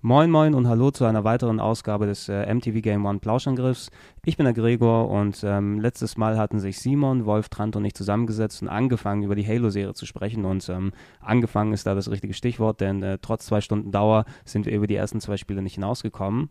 [0.00, 3.90] Moin Moin und Hallo zu einer weiteren Ausgabe des äh, MTV Game One Plauschangriffs.
[4.26, 7.92] Ich bin der Gregor und ähm, letztes Mal hatten sich Simon, Wolf, Trant und ich
[7.92, 12.32] zusammengesetzt und angefangen über die Halo-Serie zu sprechen und ähm, angefangen ist da das richtige
[12.32, 15.74] Stichwort, denn äh, trotz zwei Stunden Dauer sind wir über die ersten zwei Spiele nicht
[15.74, 16.48] hinausgekommen.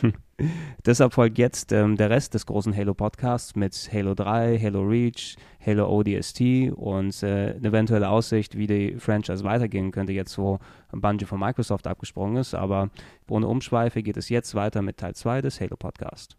[0.86, 5.86] Deshalb folgt jetzt ähm, der Rest des großen Halo-Podcasts mit Halo 3, Halo Reach, Halo
[5.90, 10.58] ODST und äh, eine eventuelle Aussicht, wie die Franchise weitergehen könnte, jetzt wo
[10.90, 12.54] Bungie von Microsoft abgesprungen ist.
[12.54, 12.88] Aber
[13.28, 16.38] ohne Umschweife geht es jetzt weiter mit Teil 2 des Halo-Podcasts.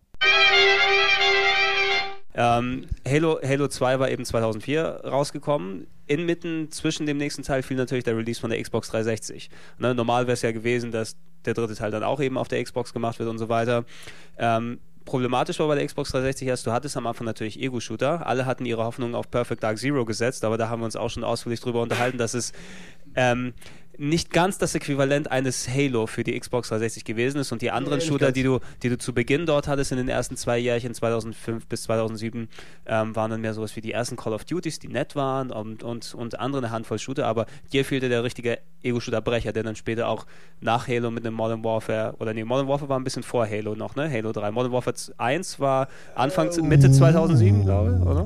[2.37, 5.87] Ähm, Halo, Halo 2 war eben 2004 rausgekommen.
[6.07, 9.49] Inmitten zwischen dem nächsten Teil fiel natürlich der Release von der Xbox 360.
[9.79, 12.63] Ne, normal wäre es ja gewesen, dass der dritte Teil dann auch eben auf der
[12.63, 13.85] Xbox gemacht wird und so weiter.
[14.37, 18.27] Ähm, problematisch war bei der Xbox 360 erst, du hattest am Anfang natürlich Ego-Shooter.
[18.27, 21.09] Alle hatten ihre Hoffnungen auf Perfect Dark Zero gesetzt, aber da haben wir uns auch
[21.09, 22.51] schon ausführlich drüber unterhalten, dass es
[23.15, 23.53] ähm,
[23.97, 27.99] nicht ganz das Äquivalent eines Halo für die Xbox 360 gewesen ist und die anderen
[27.99, 30.93] Nee, Shooter, die du, die du zu Beginn dort hattest in den ersten zwei Jährchen
[30.93, 32.49] 2005 bis 2007,
[32.85, 35.83] ähm, waren dann mehr sowas wie die ersten Call of Duties, die nett waren und,
[35.83, 40.07] und, und andere eine Handvoll Shooter, aber dir fehlte der richtige Ego-Shooter-Brecher, der dann später
[40.07, 40.25] auch
[40.61, 43.75] nach Halo mit einem Modern Warfare, oder nee, Modern Warfare war ein bisschen vor Halo
[43.75, 44.09] noch, ne?
[44.11, 44.51] Halo 3.
[44.51, 48.25] Modern Warfare 1 war Anfang, Mitte 2007, glaube ich, oder?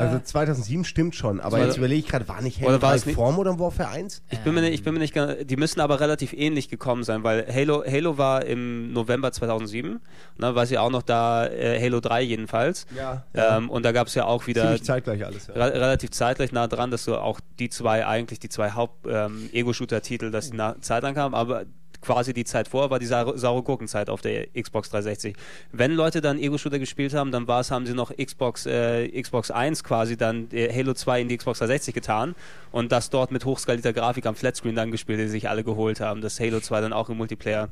[0.00, 2.96] Also 2007 stimmt schon, aber jetzt überlege ich gerade, war nicht Halo Oder war 3
[2.96, 4.22] es nicht- vor Modern Warfare 1?
[4.30, 7.02] Ich bin, mir nicht, ich bin mir nicht ganz, die müssen aber relativ ähnlich gekommen
[7.02, 10.00] sein, weil Halo, Halo war im November 2007,
[10.38, 12.86] ne, war sie auch noch da, äh, Halo 3 jedenfalls.
[12.96, 15.48] Ja, Ähm, und da gab es ja auch wieder Ziemlich zeitgleich alles.
[15.48, 15.54] Ja.
[15.54, 20.50] re relativ zeitgleich nah dran, dass du auch die zwei, eigentlich die zwei Haupt-Ego-Shooter-Titel, dass
[20.50, 21.64] die nah, zeitlang kamen, aber
[22.04, 25.34] quasi die Zeit vorher war die saure, saure Gurkenzeit auf der Xbox 360.
[25.72, 29.50] Wenn Leute dann Ego-Shooter gespielt haben, dann war es, haben sie noch Xbox, äh, Xbox
[29.50, 32.34] 1 quasi dann äh, Halo 2 in die Xbox 360 getan
[32.74, 36.20] und das dort mit hochskalierter Grafik am Flatscreen dann gespielt, die sich alle geholt haben,
[36.20, 37.68] dass Halo 2 dann auch im Multiplayer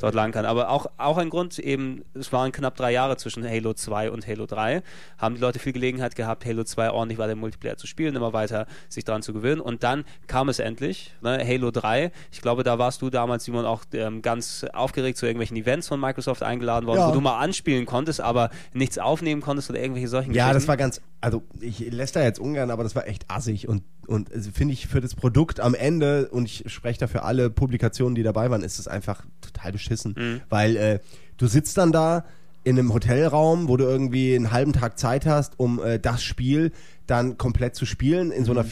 [0.00, 0.46] dort lang kann.
[0.46, 4.26] Aber auch, auch ein Grund eben, es waren knapp drei Jahre zwischen Halo 2 und
[4.26, 4.82] Halo 3,
[5.18, 8.32] haben die Leute viel Gelegenheit gehabt, Halo 2 ordentlich weiter im Multiplayer zu spielen, immer
[8.32, 12.10] weiter sich daran zu gewöhnen und dann kam es endlich, ne, Halo 3.
[12.32, 16.00] Ich glaube, da warst du damals, Simon, auch ähm, ganz aufgeregt zu irgendwelchen Events von
[16.00, 17.08] Microsoft eingeladen worden, Ja.
[17.08, 20.76] wo du mal anspielen konntest, aber nichts aufnehmen konntest oder irgendwelche solchen Ja, das war
[20.76, 24.50] ganz, also ich lässt da jetzt ungern, aber das war echt assig und, und also
[24.52, 28.22] finde ich für das Produkt am Ende, und ich spreche da für alle Publikationen, die
[28.22, 30.40] dabei waren, ist es einfach total beschissen, Mhm.
[30.48, 30.98] weil äh,
[31.36, 32.24] du sitzt dann da
[32.64, 36.72] in einem Hotelraum, wo du irgendwie einen halben Tag Zeit hast, um äh, das Spiel
[37.06, 38.58] dann komplett zu spielen in so Mhm.
[38.58, 38.66] einer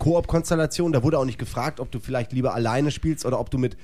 [0.00, 0.92] Vierer-Koop-Konstellation.
[0.92, 3.74] Da wurde auch nicht gefragt, ob du vielleicht lieber alleine spielst oder ob du mit
[3.74, 3.76] äh,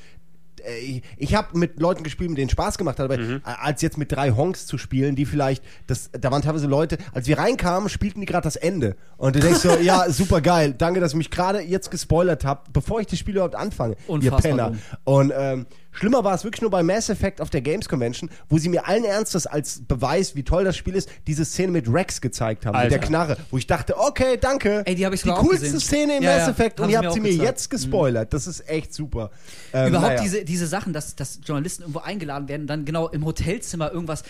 [0.80, 3.40] ich, ich habe mit Leuten gespielt, mit denen Spaß gemacht hat, aber Mhm.
[3.44, 7.26] als jetzt mit drei Honks zu spielen, die vielleicht, das, da waren teilweise Leute, als
[7.28, 8.96] wir reinkamen, spielten die gerade das Ende.
[9.16, 12.72] Und du denkst so, ja, super geil, danke, dass ihr mich gerade jetzt gespoilert habt,
[12.72, 14.68] bevor ich das Spiel überhaupt anfange, ihr Unfassbar Penner.
[14.70, 14.78] dumm.
[15.04, 15.66] Und ähm,
[15.96, 18.86] schlimmer war es wirklich nur bei Mass Effect auf der Games Convention, wo sie mir
[18.86, 22.74] allen Ernstes als Beweis, wie toll das Spiel ist, diese Szene mit Rex gezeigt haben,
[22.80, 23.06] mit der Alter.
[23.08, 24.82] Knarre, wo ich dachte, okay, danke.
[24.86, 25.80] Ey, die hab ich Die coolste gesehen.
[25.80, 27.48] Szene im Ja, Mass ja, Effect und haben ihr sie mir habt sie mir gezeigt.
[27.48, 28.32] jetzt gespoilert.
[28.32, 29.30] Das ist echt super.
[29.72, 30.22] Ähm, Überhaupt naja.
[30.22, 34.22] diese, diese Sachen, dass, dass Journalisten irgendwo eingeladen werden, dann genau im Hotelzimmer irgendwas,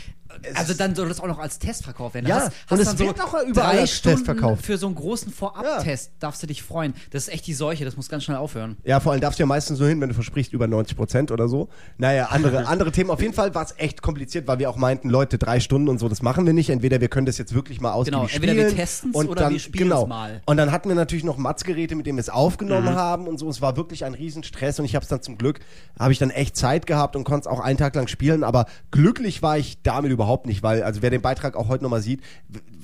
[0.54, 2.26] also dann soll das auch noch als Test verkauft werden.
[2.26, 4.64] Ja, hast, und es dann wird auch überall drei als Test Stunden verkauft.
[4.66, 6.94] für so einen großen Vorab-Test darfst du dich freuen.
[7.10, 8.76] Das ist echt die Seuche, das muss ganz schnell aufhören.
[8.84, 11.30] Ja, vor allem darfst du ja meistens nur hin, wenn du versprichst, über 90 Prozent
[11.30, 11.55] oder so.
[11.98, 13.10] Naja, andere, andere Themen.
[13.10, 15.98] Auf jeden Fall war es echt kompliziert, weil wir auch meinten, Leute, drei Stunden und
[15.98, 16.70] so, das machen wir nicht.
[16.70, 18.76] Entweder wir können das jetzt wirklich mal ausgiebig Genau, entweder wir spielen.
[18.76, 20.06] testen's und oder dann, wir spielen's genau.
[20.06, 20.42] mal.
[20.46, 22.96] Und dann hatten wir natürlich noch Matzgeräte, mit denen wir es aufgenommen Mhm.
[22.96, 23.48] haben und so.
[23.48, 25.60] Es war wirklich ein Riesenstress und ich habe es dann zum Glück,
[25.98, 28.44] habe ich dann echt Zeit gehabt und konnte es auch einen Tag lang spielen.
[28.44, 32.02] Aber glücklich war ich damit überhaupt nicht, weil, also wer den Beitrag auch heute nochmal
[32.02, 32.20] sieht,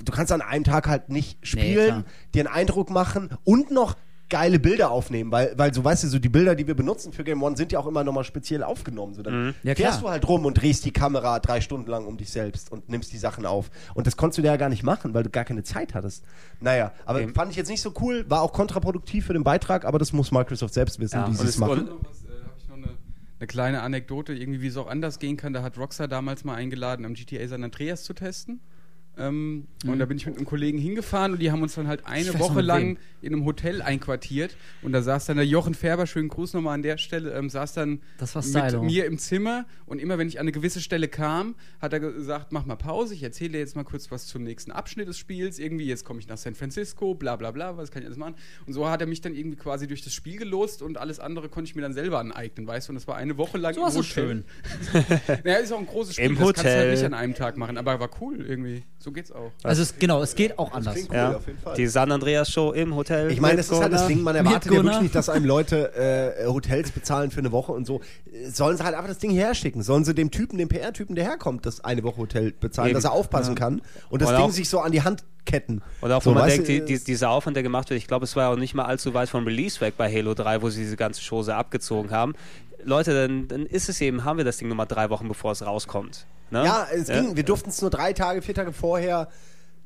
[0.05, 2.05] du kannst an einem Tag halt nicht spielen, klar.
[2.35, 3.97] dir einen Eindruck machen und noch
[4.33, 7.23] geile Bilder aufnehmen, weil, weil so weißt du, so die Bilder, die wir benutzen für
[7.23, 9.13] Game One, sind ja auch immer nochmal speziell aufgenommen.
[9.15, 10.01] So, dann Ja, fährst klar.
[10.01, 13.13] du halt rum und drehst die Kamera drei Stunden lang um dich selbst und nimmst
[13.13, 13.71] die Sachen auf.
[13.95, 16.25] Und das konntest du ja gar nicht machen, weil du gar keine Zeit hattest.
[16.61, 17.33] Naja, aber Okay.
[17.35, 20.33] fand ich jetzt nicht so cool, war auch kontraproduktiv für den Beitrag, aber das muss
[20.33, 21.89] Microsoft selbst wissen, Ja, wie sie es machen.
[22.03, 22.89] Was, äh, hab ich noch eine,
[23.39, 25.53] eine kleine Anekdote, irgendwie wie es auch anders gehen kann.
[25.53, 28.61] Da hat Rockstar damals mal eingeladen, am GTA San Andreas zu testen.
[29.19, 32.07] Ähm, Und da bin ich mit einem Kollegen hingefahren und die haben uns dann halt
[32.07, 34.57] eine Woche lang in einem Hotel einquartiert.
[34.81, 37.75] Und da saß dann der Jochen Färber, schönen Gruß nochmal an der Stelle, ähm, saß
[37.75, 38.43] dann Das war
[38.73, 39.67] mit mir im Zimmer.
[39.85, 43.13] Und immer wenn ich an eine gewisse Stelle kam, hat er gesagt, mach mal Pause,
[43.15, 45.59] ich erzähle dir jetzt mal kurz was zum nächsten Abschnitt des Spiels.
[45.59, 48.35] Irgendwie, jetzt komme ich nach San Francisco, bla bla bla, was kann ich alles machen?
[48.67, 51.51] Und so hat er mich dann irgendwie quasi durch das Spiel gelost und alles andere
[51.51, 52.93] konnte ich mir dann selber aneignen, weißt du?
[52.93, 54.25] Und das war eine Woche lang Sowas im Hotel.
[54.25, 54.45] schön.
[55.45, 56.91] Naja, ist auch ein großes Spiel, Im das kannst du halt Hotel.
[56.93, 58.83] nicht an einem Tag machen, aber war cool irgendwie.
[59.03, 59.51] So geht's auch.
[59.65, 60.97] Also es, genau, es geht auch anders.
[61.09, 61.37] cool, Ja.
[61.37, 61.75] auf jeden Fall.
[61.75, 63.33] Die San Andreas Show im Hotel.
[63.33, 64.07] Ich meine, das ist halt das.
[64.07, 65.93] Ding, man Mit erwartet ja wirklich nicht, dass einem Leute
[66.41, 68.01] äh, Hotels bezahlen für eine Woche und so.
[68.33, 69.83] Äh, Sollen sie halt einfach das Ding herschicken.
[69.83, 72.95] Sollen sie dem Typen, dem PR-Typen, der herkommt, das eine Woche Hotel bezahlen, Eben.
[72.95, 75.83] dass er aufpassen kann und das Und Ding auch- sich so an die Hand ketten.
[76.01, 78.25] Und auch, so, wo man denkt, die, die, dieser Aufwand, der gemacht wird, ich glaube,
[78.25, 80.71] es war ja auch nicht mal allzu weit vom Release weg bei Halo 3, wo
[80.71, 82.35] sie diese ganze Chose abgezogen haben.
[82.85, 85.65] Leute, dann, dann ist es eben, haben wir das Ding nochmal drei Wochen, bevor es
[85.65, 86.27] rauskommt.
[86.51, 86.65] Ne?
[86.65, 89.29] Ja, es ging, wir durften es nur drei Tage, vier Tage vorher.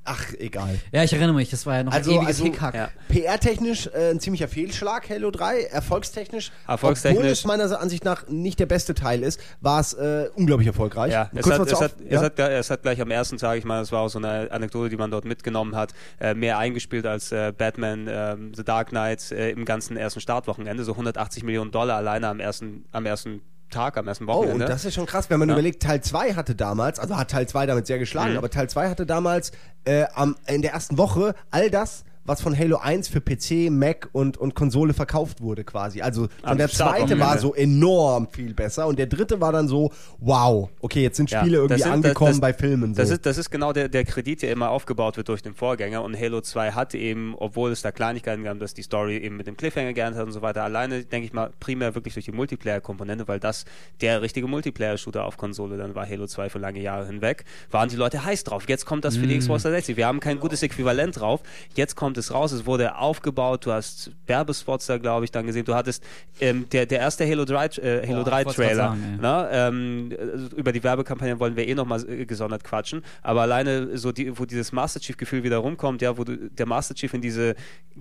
[0.09, 0.79] Ach, egal.
[0.93, 2.75] Ja, ich erinnere mich, das war ja noch Also- ein ewiges also- Hickhack.
[2.75, 2.89] Ja.
[3.09, 5.63] PR-technisch äh, ein ziemlicher Fehlschlag, Halo 3.
[5.65, 10.29] Erfolgstechnisch, Erfolgstechnisch- obwohl es meiner Ansicht nach nicht der beste Teil ist, war es äh,
[10.35, 11.13] unglaublich erfolgreich.
[11.13, 12.23] Ja, es Kurz hat, es, hat, Auf- es, ja?
[12.23, 14.91] hat, es hat gleich am ersten Tag, ich meine, das war auch so eine Anekdote,
[14.91, 19.33] die man dort mitgenommen hat, äh, mehr eingespielt als äh, Batman ähm, The Dark Knight
[19.33, 23.97] äh, im ganzen ersten Startwochenende, so 180 Millionen Dollar alleine am ersten, am ersten Tag,
[23.97, 24.65] am ersten Oh, Wochenende.
[24.65, 25.55] und das ist schon krass, wenn man Ja.
[25.55, 28.39] überlegt, Teil 2 hatte damals, also hat Teil 2 damit sehr geschlagen, Mhm.
[28.39, 29.53] aber Teil 2 hatte damals
[29.85, 34.09] äh, am, in der ersten Woche all das, was von Halo 1 für PC, Mac
[34.13, 36.01] und, und Konsole verkauft wurde quasi.
[36.03, 37.25] Also und Am der zweite Startwochenende.
[37.25, 41.31] war so enorm viel besser und der dritte war dann so, wow, okay, jetzt sind
[41.31, 42.95] Ja, Spiele irgendwie das sind- angekommen das- bei Filmen.
[42.95, 43.01] So.
[43.03, 46.03] Das ist, das ist genau der, der Kredit, der immer aufgebaut wird durch den Vorgänger.
[46.03, 49.47] Und Halo 2 hat eben, obwohl es da Kleinigkeiten gab, dass die Story eben mit
[49.47, 52.33] dem Cliffhanger geändert hat und so weiter, alleine, denke ich mal, primär wirklich durch die
[52.33, 53.65] Multiplayer-Komponente, weil das
[54.01, 57.97] der richtige Multiplayer-Shooter auf Konsole dann war Halo 2 für lange Jahre hinweg, waren die
[57.97, 58.65] Leute heiß drauf.
[58.69, 59.97] Jetzt kommt das für die Xbox 360.
[59.97, 61.43] Wir haben kein gutes Äquivalent drauf.
[61.75, 62.53] Jetzt kommt es raus.
[62.53, 63.67] Es wurde aufgebaut.
[63.67, 65.65] Du hast Werbespots da, glaube ich, dann gesehen.
[65.65, 66.03] Du hattest
[66.41, 68.77] ähm, der, der erste Halo 3, äh, Halo Boah, 3 ich wollt's grad Trailer.
[68.89, 69.21] sagen, ey.
[69.21, 69.49] Ne?
[69.53, 73.03] Ähm, äh, über die Werbekampagne wollen wir eh nochmal äh, gesondert quatschen.
[73.23, 76.95] Aber alleine so, die, wo dieses Master Chief-Gefühl wieder rumkommt, ja, wo du, der Master
[76.95, 77.55] Chief in diese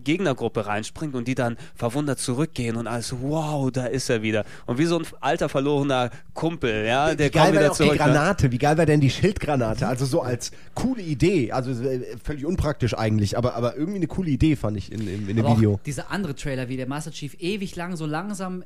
[0.03, 4.44] Gegnergruppe reinspringt und die dann verwundert zurückgehen und alles, wow, da ist er wieder.
[4.65, 7.77] Und wie so ein alter verlorener Kumpel, ja, der wie geil kommt war wieder auch
[7.77, 7.91] die zurück.
[7.94, 7.97] ne?
[8.06, 8.51] Granate?
[8.51, 9.88] Wie geil war denn die Schildgranate?
[9.88, 11.51] Also so als coole Idee.
[11.51, 15.28] Also äh, völlig unpraktisch eigentlich, aber, aber irgendwie eine coole Idee fand ich in, in,
[15.28, 15.80] in dem Video.
[15.86, 18.63] dieser andere Trailer, wie der Master Chief ewig lang, so langsam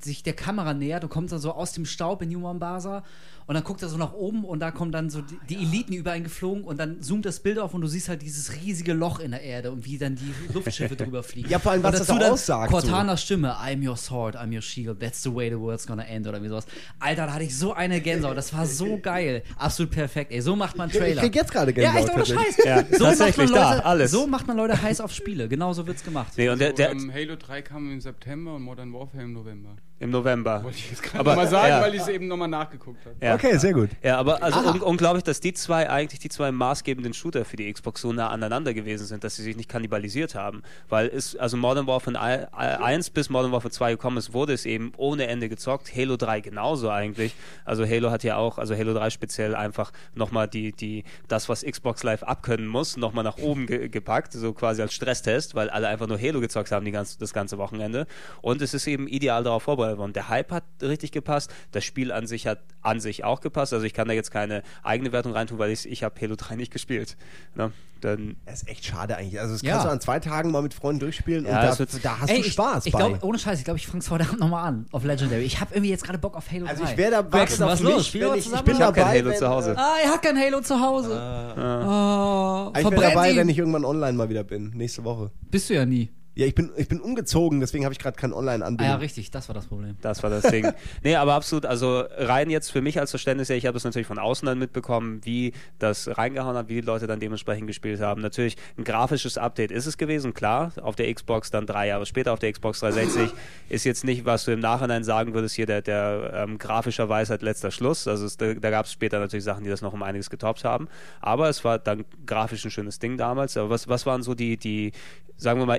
[0.00, 3.04] sich der Kamera nähert und kommt dann so aus dem Staub in New Mombasa
[3.46, 5.92] und dann guckt er so nach oben und da kommen dann so die, die Eliten
[5.92, 8.92] über ihn geflogen und dann zoomt das Bild auf und du siehst halt dieses riesige
[8.92, 11.48] Loch in der Erde und wie dann die Luftschiffe drüber fliegen.
[11.48, 14.52] Ja, vor allem, was und das auch dann aussagt, Cortanas Stimme, I'm your sword, I'm
[14.54, 16.66] your shield, that's the way the world's gonna end oder wie sowas.
[16.98, 19.42] Alter, da hatte ich so eine Gänsehaut, das war so geil.
[19.56, 20.40] Absolut perfekt, ey.
[20.40, 21.22] So macht man Ich Trailer.
[21.22, 22.18] krieg jetzt gerade ja, Gänsehaut.
[22.18, 22.64] echt ohne tatsächlich.
[22.64, 22.64] Scheiß.
[22.66, 24.10] Ja, so macht man tatsächlich, Leute, da, alles.
[24.10, 25.48] So macht man Leute heiß auf Spiele.
[25.48, 26.32] Genauso wird's gemacht.
[26.36, 29.76] Nee, und der, der, ähm, Halo 3 kam im September und Modern Warfare im November.
[29.98, 30.62] Im November.
[30.62, 31.80] Wollte ich jetzt gerade Aber, mal sagen, ja.
[31.80, 33.16] weil ich es eben nochmal nachgeguckt habe.
[33.24, 33.34] Ja.
[33.34, 33.88] Okay, sehr gut.
[34.02, 37.72] Ja, aber also un unglaublich, dass die zwei eigentlich die zwei maßgebenden Shooter für die
[37.72, 40.62] Xbox so nah aneinander gewesen sind, dass sie sich nicht kannibalisiert haben.
[40.90, 44.92] Weil es, also Modern Warfare 1 bis Modern Warfare 2 gekommen ist, wurde es eben
[44.98, 45.90] ohne Ende gezockt.
[45.96, 47.34] Halo 3 genauso eigentlich.
[47.64, 51.64] Also Halo hat ja auch, also Halo 3 speziell einfach nochmal die, die, das, was
[51.64, 55.88] Xbox Live abkönnen muss, nochmal nach oben ge gepackt, so quasi als Stresstest, weil alle
[55.88, 58.06] einfach nur Halo gezockt haben die ganze, das ganze Wochenende.
[58.42, 60.12] Und es ist eben ideal darauf vorbereitet worden.
[60.12, 63.72] Der Hype hat richtig gepasst, das Spiel an sich hat an sich auch gepasst.
[63.72, 66.56] Also ich kann da jetzt keine eigene Wertung reintun, weil ich, ich habe Halo 3
[66.56, 67.16] nicht gespielt.
[67.54, 67.72] Ne?
[68.02, 69.40] Dann, Das ist echt schade eigentlich.
[69.40, 69.72] Also das Ja.
[69.72, 72.28] kannst du an zwei Tagen mal mit Freunden durchspielen Ja, und da, wird- da hast
[72.30, 74.38] Ey, du Spaß ich, ich glaub, ohne Scheiß, ich glaube, ich fange es heute Abend
[74.40, 75.42] nochmal an auf Legendary.
[75.44, 76.70] Ich habe irgendwie jetzt gerade Bock auf Halo 3.
[76.70, 77.96] also ich wäre da Braxton, was auf los?
[77.98, 78.64] mich, Spielen wir ich, ich zusammen?
[78.66, 79.74] bin Ich hab kein dabei, Halo wenn, zu Hause.
[79.78, 81.08] Ah, er hat kein Halo zu Hause.
[81.10, 83.36] Oh, ich wäre verbrennt dabei, ihn.
[83.38, 85.30] wenn ich irgendwann online mal wieder bin, nächste Woche.
[85.50, 86.10] Bist du ja nie.
[86.36, 88.92] Ja, ich bin, ich bin umgezogen, deswegen habe ich gerade kein Ah Online-Anbindung.
[88.92, 89.96] ja, richtig, das war das Problem.
[90.02, 90.70] Das war das Ding.
[91.02, 94.06] nee, aber absolut, also rein jetzt für mich als Verständnis her, ich habe das natürlich
[94.06, 98.20] von außen dann mitbekommen, wie das reingehauen hat, wie die Leute dann dementsprechend gespielt haben.
[98.20, 102.34] Natürlich ein grafisches Update ist es gewesen, klar, auf der Xbox dann drei Jahre später,
[102.34, 103.30] auf der Xbox 360
[103.70, 107.40] ist jetzt nicht, was du im Nachhinein sagen würdest, hier der, der ähm, grafischer Weisheit
[107.40, 108.06] letzter Schluss.
[108.06, 110.64] Also es, da, da gab es später natürlich Sachen, die das noch um einiges getoppt
[110.64, 110.88] haben.
[111.22, 113.56] Aber es war dann grafisch ein schönes Ding damals.
[113.56, 114.92] Aber was, was waren so die, die,
[115.36, 115.76] sagen wir mal,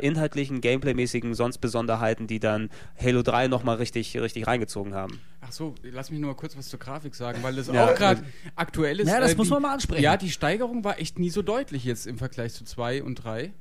[0.47, 5.19] inhaltlichen, gameplaymäßigen sonst Besonderheiten, die dann Halo 3 nochmal richtig, richtig reingezogen haben?
[5.47, 7.95] Ach so, lass mich nur mal kurz was zur Grafik sagen, weil das Ja, auch
[7.95, 8.21] gerade
[8.55, 9.07] aktuell ist.
[9.07, 10.03] Ja, das äh, muss die, man mal ansprechen.
[10.03, 13.53] Ja, die Steigerung war echt nie so deutlich jetzt im Vergleich zu 2 und 3.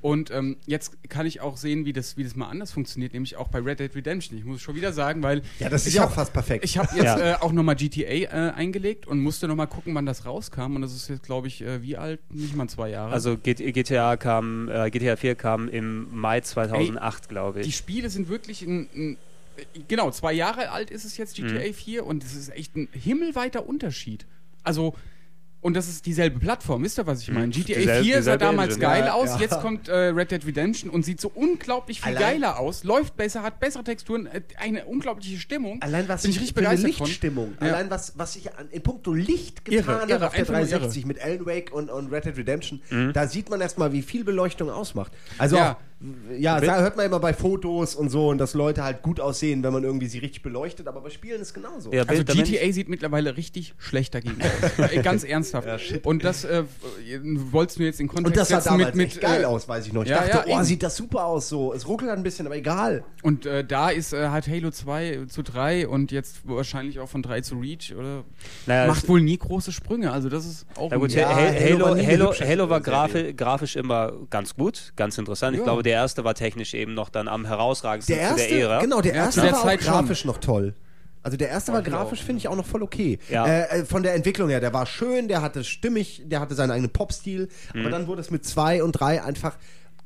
[0.00, 3.36] Und ähm, jetzt kann ich auch sehen, wie das, wie das mal anders funktioniert, nämlich
[3.36, 4.38] auch bei Red Dead Redemption.
[4.38, 5.42] Ich muss es schon wieder sagen, weil.
[5.58, 6.64] Ja, das ist ich ja hab- auch fast perfekt.
[6.64, 7.32] Ich habe jetzt Ja.
[7.32, 10.76] äh, auch nochmal GTA äh, eingelegt und musste nochmal gucken, wann das rauskam.
[10.76, 12.20] Und das ist jetzt, glaube ich, äh, wie alt?
[12.32, 13.12] Nicht mal zwei Jahre.
[13.12, 17.76] Also GTA kam, äh, GTA 4 kam im Mai 2008, glaube die ich.
[17.76, 19.16] Spiele sind wirklich ein, ein
[19.88, 21.74] genau, zwei Jahre alt ist es jetzt, GTA Mhm.
[21.74, 24.26] 4, und es ist echt ein himmelweiter Unterschied.
[24.62, 24.94] Also,
[25.60, 27.50] und das ist dieselbe Plattform, wisst ihr, was ich meine?
[27.50, 27.82] GTA Mhm.
[27.82, 28.80] Dieselbe- 4 sah damals Engine.
[28.90, 29.38] geil Ja, aus, ja.
[29.38, 33.16] jetzt kommt äh, Red Dead Redemption und sieht so unglaublich viel Allein- geiler aus, läuft
[33.16, 35.80] besser, hat bessere Texturen, äh, eine unglaubliche Stimmung.
[35.80, 36.98] Allein was Bin ich richtig begeistert.
[36.98, 37.54] Lichtstimmung.
[37.60, 37.68] Ja.
[37.68, 40.54] Allein was, was sich an, in puncto Licht Irre, getan irre, hat auf der einfach
[40.54, 43.12] nur 360 mit Alan Wake und, und Red Dead Redemption, Mhm.
[43.12, 45.12] da sieht man erstmal, wie viel Beleuchtung ausmacht.
[45.38, 45.74] Also Ja.
[45.74, 45.76] auch,
[46.38, 49.62] ja, da hört man immer bei Fotos und so und dass Leute halt gut aussehen,
[49.62, 51.92] wenn man irgendwie sie richtig beleuchtet, aber bei Spielen ist genauso.
[51.92, 54.90] Ja, Also GTA sieht mittlerweile richtig schlecht dagegen aus.
[55.02, 55.68] Ganz ernsthaft.
[56.04, 56.64] und das äh,
[57.50, 59.44] wolltest du jetzt in Kontext Und das sah setzen damals mit, echt mit geil äh,
[59.44, 60.02] aus, weiß ich noch.
[60.02, 60.64] Ich ja, dachte, ja, oh, eben.
[60.64, 61.72] sieht das super aus so.
[61.72, 63.04] Es ruckelt halt ein bisschen, aber egal.
[63.22, 67.22] Und äh, da ist äh, hat Halo 2 zu 3 und jetzt wahrscheinlich auch von
[67.22, 68.24] 3 zu Reach oder
[68.66, 70.10] Naja, macht wohl nie große Sprünge.
[70.12, 72.82] Also das ist auch gut, Ja, Ha- Halo Halo, war Halo, Halo, war Serie.
[72.82, 75.54] grafi grafisch immer ganz gut, ganz interessant.
[75.54, 75.64] Ich Ja.
[75.64, 78.80] glaube, der erste war technisch eben noch dann am herausragendsten Der erste, zu der Ära.
[78.80, 79.92] genau, der Ja, erste der war Zeit auch schon.
[79.92, 80.74] grafisch noch toll.
[81.24, 83.18] Also der erste war ich grafisch, finde ich auch noch voll okay.
[83.30, 83.46] Ja.
[83.46, 86.72] Äh, äh, von der Entwicklung her, der war schön, der hatte stimmig, der hatte seinen
[86.72, 87.80] eigenen Pop-Stil, Mhm.
[87.80, 89.56] aber dann wurde es mit zwei und drei einfach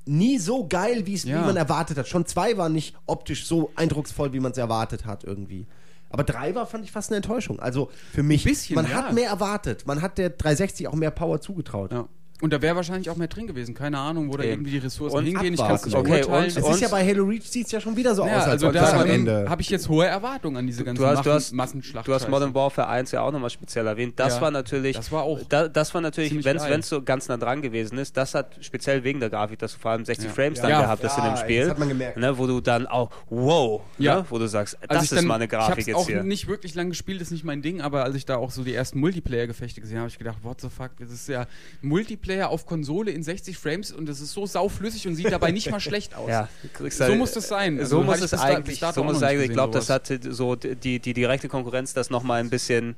[0.04, 1.40] nie so geil, wie es Ja.
[1.40, 2.06] wie man erwartet hat.
[2.06, 5.66] Schon zwei war nicht optisch so eindrucksvoll, wie man es erwartet hat irgendwie.
[6.10, 7.58] Aber drei war, fand ich fast eine Enttäuschung.
[7.60, 8.92] Also für mich, Ein bisschen, man ja.
[8.96, 9.86] hat mehr erwartet.
[9.86, 11.92] Man hat der 360 auch mehr Power zugetraut.
[11.92, 12.06] ja.
[12.42, 13.74] Und da wäre wahrscheinlich auch mehr drin gewesen.
[13.74, 15.54] Keine Ahnung, wo da irgendwie die Ressourcen Und hingehen.
[15.54, 16.44] Ich kann es nicht Okay, beurteilen.
[16.52, 18.42] und- Es ist ja bei Halo Reach sieht es ja schon wieder so ja, aus,
[18.44, 19.46] als also da am Ende.
[19.48, 22.06] habe ich jetzt hohe Erwartungen an diese ganze Du hast, du hast, Massenschlacht.
[22.06, 24.14] du hast Modern Warfare 1 ja auch nochmal speziell erwähnt.
[24.20, 27.26] Das Ja, war natürlich, das war auch da, das war natürlich, wenn es so ganz
[27.28, 30.26] nah dran gewesen ist, das hat speziell wegen der Grafik, dass du vor allem 60
[30.26, 30.32] Ja.
[30.34, 30.80] Frames dann Ja.
[30.82, 31.60] gehabt hast Ja, in dem Spiel.
[31.62, 32.18] das hat man gemerkt.
[32.18, 34.16] Ne, wo du dann auch, wow, Ja.
[34.16, 36.04] ne, wo du sagst, Als das ich ist dann- mal eine Grafik ich jetzt hab's
[36.04, 36.22] auch hier.
[36.22, 38.74] nicht wirklich lange gespielt, ist nicht mein Ding, aber als ich da auch so die
[38.74, 41.46] ersten Multiplayer-Gefechte gesehen habe, habe ich gedacht, what the fuck, das ist ja
[41.80, 45.70] Multiplayer auf Konsole in 60 Frames und das ist so sauflüssig und sieht dabei nicht
[45.70, 46.28] mal schlecht aus.
[46.28, 46.48] Ja,
[46.90, 47.78] So muss es sein.
[47.78, 49.48] Also so muss es da- eigentlich, dato so muss es eigentlich.
[49.48, 52.96] Ich glaube, das hatte so die, die direkte Konkurrenz das nochmal ein bisschen,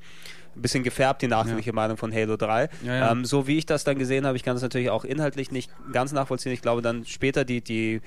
[0.56, 2.68] ein bisschen gefärbt, die nachträgliche Meinung von Halo 3.
[2.84, 3.12] Ja, ja.
[3.12, 5.70] Ähm, so wie ich das dann gesehen habe, ich kann das natürlich auch inhaltlich nicht
[5.92, 6.52] ganz nachvollziehen.
[6.52, 8.00] Ich glaube dann später die, die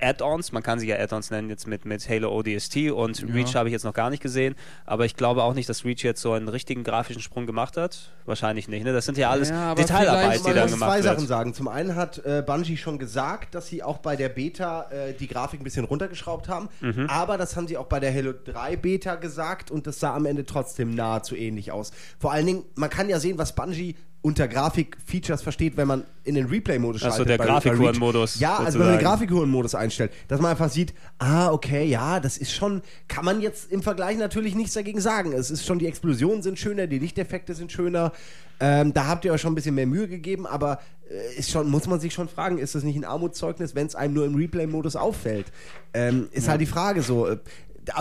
[0.00, 3.26] Add-ons, man kann sie ja Add-ons nennen, jetzt mit, mit Halo ODST und Ja.
[3.32, 6.02] Reach habe ich jetzt noch gar nicht gesehen, aber ich glaube auch nicht, dass Reach
[6.02, 8.10] jetzt so einen richtigen grafischen Sprung gemacht hat.
[8.26, 8.84] Wahrscheinlich nicht.
[8.84, 8.92] Ne?
[8.92, 11.14] Das sind ja alles Ja, aber Detailarbeit, die dann muss gemacht zwei wird.
[11.14, 11.54] Sachen sagen.
[11.54, 15.26] Zum einen hat äh, Bungie schon gesagt, dass sie auch bei der Beta äh, die
[15.28, 16.68] Grafik ein bisschen runtergeschraubt haben.
[16.80, 17.06] Mhm.
[17.08, 20.26] Aber das haben sie auch bei der Halo 3 Beta gesagt und das sah am
[20.26, 21.92] Ende trotzdem nahezu ähnlich aus.
[22.18, 26.34] Vor allen Dingen, man kann ja sehen, was Bungie unter Grafik-Features versteht, wenn man in
[26.34, 27.28] den Replay-Modus schaltet.
[27.28, 27.62] der bei- bei Reach.
[27.64, 29.04] Grafikuhren-Modus Ja, also wenn man den sozusagen.
[29.04, 33.70] Grafikuhren-Modus einstellt, dass man einfach sieht, ah, okay, ja, das ist schon, kann man jetzt
[33.70, 35.32] im Vergleich natürlich nichts dagegen sagen.
[35.32, 38.12] Es ist schon, die Explosionen sind schöner, die Lichteffekte sind schöner.
[38.60, 40.78] Ähm, da habt ihr euch schon ein bisschen mehr Mühe gegeben, aber
[41.10, 43.94] äh, ist schon, muss man sich schon fragen, ist das nicht ein Armutszeugnis, wenn es
[43.94, 45.46] einem nur im Replay-Modus auffällt?
[45.92, 47.28] Ähm, ist halt die Frage so.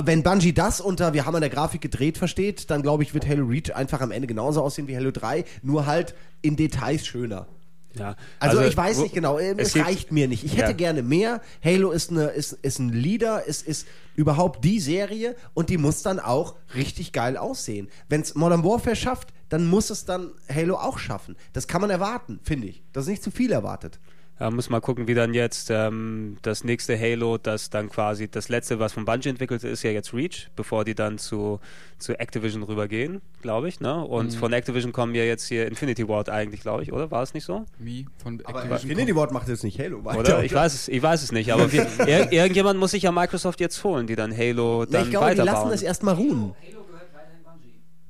[0.03, 3.27] Wenn Bungie das unter wir haben an der Grafik gedreht versteht, dann glaube ich, wird
[3.27, 7.47] Halo Reach einfach am Ende genauso aussehen wie Halo 3, nur halt in Details schöner.
[7.95, 8.15] Ja.
[8.39, 10.43] Also, ich weiß nicht genau, äh, es gibt- reicht mir nicht.
[10.43, 10.77] Ich hätte Ja.
[10.77, 11.41] gerne mehr.
[11.63, 13.85] Halo ist, eine, ist, ist ein Leader, es ist
[14.15, 17.89] überhaupt die Serie und die muss dann auch richtig geil aussehen.
[18.09, 21.35] Wenn es Modern Warfare schafft, dann muss es dann Halo auch schaffen.
[21.53, 22.81] Das kann man erwarten, finde ich.
[22.93, 23.99] Das ist nicht zu viel erwartet.
[24.39, 28.49] Ja, muss mal gucken, wie dann jetzt ähm, das nächste Halo, das dann quasi das
[28.49, 31.59] letzte, was von Bungie entwickelt ist, ja jetzt Reach, bevor die dann zu,
[31.99, 33.79] zu Activision rübergehen, glaube ich.
[33.79, 34.03] Ne?
[34.03, 37.11] Und von Activision kommen ja jetzt hier Infinity Ward eigentlich, glaube ich, oder?
[37.11, 37.65] War es nicht so?
[37.77, 40.19] Wie von Aber Activision Infinity Ward macht jetzt nicht Halo weiter.
[40.19, 40.43] Oder?
[40.43, 43.59] Ich weiß es, ich weiß es nicht, aber wir, ir irgendjemand muss sich ja Microsoft
[43.59, 45.71] jetzt holen, die dann Halo dann ich glaube, die lassen weiterbauen.
[45.71, 46.55] das erstmal ruhen.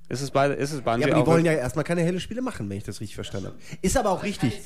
[0.10, 1.28] Ist es beide, ist es Bungie Ja, aber die auch?
[1.28, 3.58] wollen ja erstmal keine Halo-Spiele machen, wenn ich das richtig verstanden habe.
[3.82, 4.62] Ist aber auch richtig.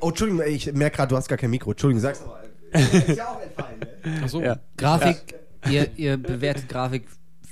[0.00, 1.70] Oh, Entschuldigung, ich merke gerade, du hast gar kein Mikro.
[1.72, 2.44] Entschuldigung, sag's nochmal.
[2.72, 4.20] Ist ja auch entfallen, ne?
[4.24, 4.42] Ach so.
[4.42, 4.58] Ja.
[4.76, 5.34] Grafik,
[5.70, 7.04] ihr, ihr bewertet Grafik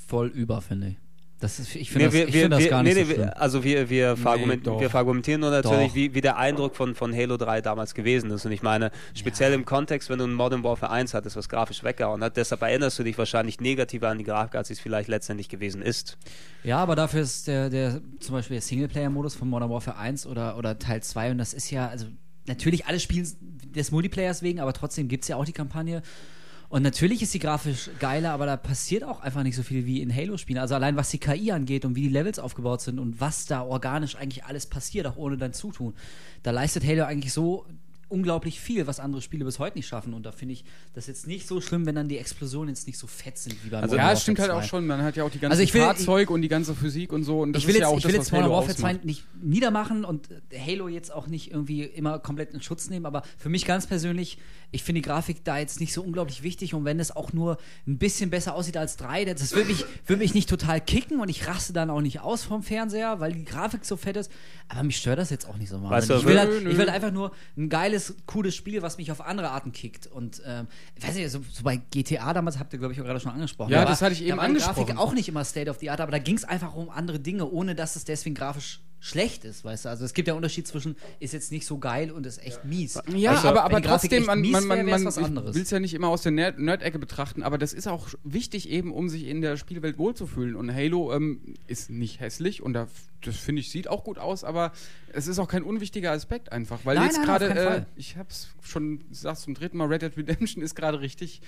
[0.07, 0.97] voll über, finde ich.
[1.39, 3.27] Das ist, ich finde Nee, das, find das gar nicht nee, so nee, schlimm.
[3.27, 7.15] wir- also wir, wir, verargument, wir verargumentieren nur natürlich, wie, wie der Eindruck von, von
[7.15, 8.47] Halo 3 damals gewesen ist.
[8.47, 11.85] Und ich meine, speziell im Kontext, wenn du ein Modern Warfare 1 hattest, was grafisch
[11.85, 15.51] weggehauen hat, deshalb erinnerst du dich wahrscheinlich negativer an die Grafik, als es vielleicht letztendlich
[15.51, 16.17] gewesen ist.
[16.65, 20.57] Ja, aber dafür ist der, der zum Beispiel der Singleplayer-Modus von Modern Warfare 1 oder,
[20.57, 22.07] oder Teil 2 und das ist ja, also
[22.47, 23.27] natürlich alle spielen
[23.75, 26.03] des Multiplayers wegen, aber trotzdem gibt es ja auch die Kampagne.
[26.69, 30.03] Und natürlich ist sie grafisch geiler, aber da passiert auch einfach nicht so viel wie
[30.03, 30.59] in Halo-Spielen.
[30.59, 33.63] Also allein was die KI angeht und wie die Levels aufgebaut sind und was da
[33.63, 35.95] organisch eigentlich alles passiert, auch ohne dein Zutun.
[36.43, 37.67] Da leistet Halo eigentlich so
[38.09, 40.15] unglaublich viel, was andere Spiele bis heute nicht schaffen.
[40.15, 42.99] Und da finde ich das jetzt nicht so schlimm, wenn dann die Explosionen jetzt nicht
[42.99, 44.57] so fett sind wie beim Also, ja, es stimmt halt 2.
[44.59, 44.87] auch schon.
[44.87, 47.25] Man hat ja auch die ganzen Also ich will- Fahrzeug und die ganze Physik und
[47.25, 47.41] so.
[47.41, 48.77] Und das ich will ist jetzt, ja auch ich will das, jetzt was Modern Warfare
[48.77, 49.05] 2 ausmacht.
[49.05, 53.49] nicht niedermachen und Halo jetzt auch nicht irgendwie immer komplett in Schutz nehmen, aber für
[53.49, 54.39] mich ganz persönlich,
[54.73, 57.57] ich finde die Grafik da jetzt nicht so unglaublich wichtig und wenn es auch nur
[57.87, 61.29] ein bisschen besser aussieht als 3, das würde mich, würde mich nicht total kicken und
[61.29, 64.31] ich raste dann auch nicht aus vom Fernseher, weil die Grafik so fett ist,
[64.69, 66.23] aber mich stört das jetzt auch nicht so Weißt wahnsinnig.
[66.23, 69.21] du, ich, will halt, ich will einfach nur ein geiles, cooles Spiel, was mich auf
[69.21, 72.79] andere Arten kickt und ähm, ich weiß nicht, so, so bei GTA damals habt ihr
[72.79, 73.71] glaube ich auch gerade schon angesprochen.
[73.73, 74.87] Ja, Da das war- hatte ich da eben war die angesprochen.
[74.87, 77.21] Grafik auch nicht immer State of the Art, aber da ging es einfach um andere
[77.21, 79.89] Dinge, ohne dass es deswegen grafisch schlecht ist, weißt du?
[79.89, 82.65] Also es gibt ja einen Unterschied zwischen ist jetzt nicht so geil und ist echt
[82.65, 82.99] mies.
[83.15, 85.55] Ja, Also, aber, aber trotzdem, man, mies man, man, man was anderes.
[85.55, 88.69] will es ja nicht immer aus der Nerd- Nerd-Ecke betrachten, aber das ist auch wichtig
[88.69, 90.57] eben, um sich in der Spielwelt wohlzufühlen.
[90.57, 92.89] Und Halo ähm, ist nicht hässlich und da,
[93.25, 94.73] das finde ich, sieht auch gut aus, aber
[95.13, 96.81] es ist auch kein unwichtiger Aspekt einfach.
[96.85, 100.17] Weil Nein, jetzt gerade, äh, ich habe es schon gesagt zum dritten Mal, Red Dead
[100.17, 101.41] Redemption ist gerade richtig...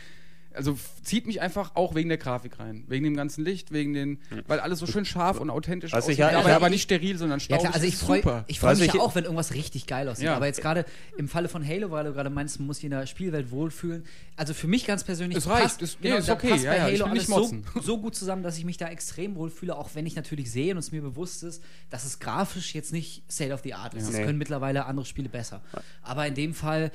[0.58, 2.84] Also zieht mich einfach auch wegen der Grafik rein.
[2.88, 4.18] Wegen dem ganzen Licht, wegen den.
[4.46, 6.32] Weil alles so schön scharf und authentisch Also ich aussieht.
[6.32, 7.62] ich aber, hab- aber nicht steril, sondern Ja staubig.
[7.62, 9.86] klar, also ich ist freue ich freu Also mich ich- ja auch, wenn irgendwas richtig
[9.86, 10.24] geil aussieht.
[10.26, 10.34] Ja.
[10.36, 10.84] Aber jetzt gerade
[11.16, 14.04] im Falle von Halo, weil du gerade meinst, man muss sich in der Spielwelt wohlfühlen.
[14.36, 16.64] Also für mich ganz persönlich Es reicht, passt, es- nee, genau, ist da okay, passt
[16.64, 19.36] ja, bei ja, ich Halo alles so, so gut zusammen, dass ich mich da extrem
[19.36, 22.92] wohlfühle, auch wenn ich natürlich sehe und es mir bewusst ist, dass es grafisch jetzt
[22.92, 24.08] nicht State of the Art ist.
[24.08, 24.24] Das Nee.
[24.24, 25.62] können mittlerweile andere Spiele besser.
[26.02, 26.90] Aber in dem Fall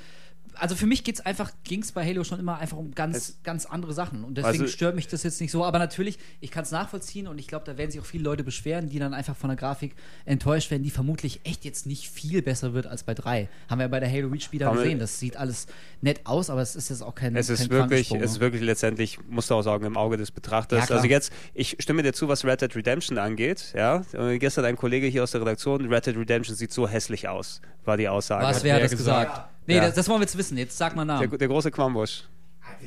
[0.55, 3.65] also für mich geht's einfach, ging es bei Halo schon immer einfach um ganz, ganz
[3.65, 4.23] andere Sachen.
[4.23, 5.63] Und deswegen Also- stört mich das jetzt nicht so.
[5.65, 8.43] Aber natürlich, ich kann es nachvollziehen und ich glaube, da werden sich auch viele Leute
[8.43, 9.95] beschweren, die dann einfach von der Grafik
[10.25, 13.49] enttäuscht werden, die vermutlich echt jetzt nicht viel besser wird als bei 3.
[13.69, 14.99] Haben wir ja bei der Halo Reach wieder gesehen.
[14.99, 15.67] Das sieht alles
[16.01, 18.39] nett aus, aber es ist jetzt auch kein Es ist kein wirklich, es ist ne?
[18.41, 20.89] wirklich letztendlich, musst du auch sagen, im Auge des Betrachters.
[20.89, 23.73] Ja, also jetzt, ich stimme dir zu, was Red Dead Redemption angeht.
[23.75, 27.27] Ja, Äh, gestern ein Kollege hier aus der Redaktion, Red Dead Redemption sieht so hässlich
[27.27, 28.45] aus, war die Aussage.
[28.45, 29.31] Was, Hat wer hat wer das gesagt?
[29.31, 29.49] gesagt?
[29.65, 29.85] Nee, Ja.
[29.85, 30.57] das, das wollen wir jetzt wissen.
[30.57, 31.37] Jetzt sag mal Der, Namen.
[31.37, 32.23] der große Quambusch.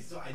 [0.08, 0.34] So ein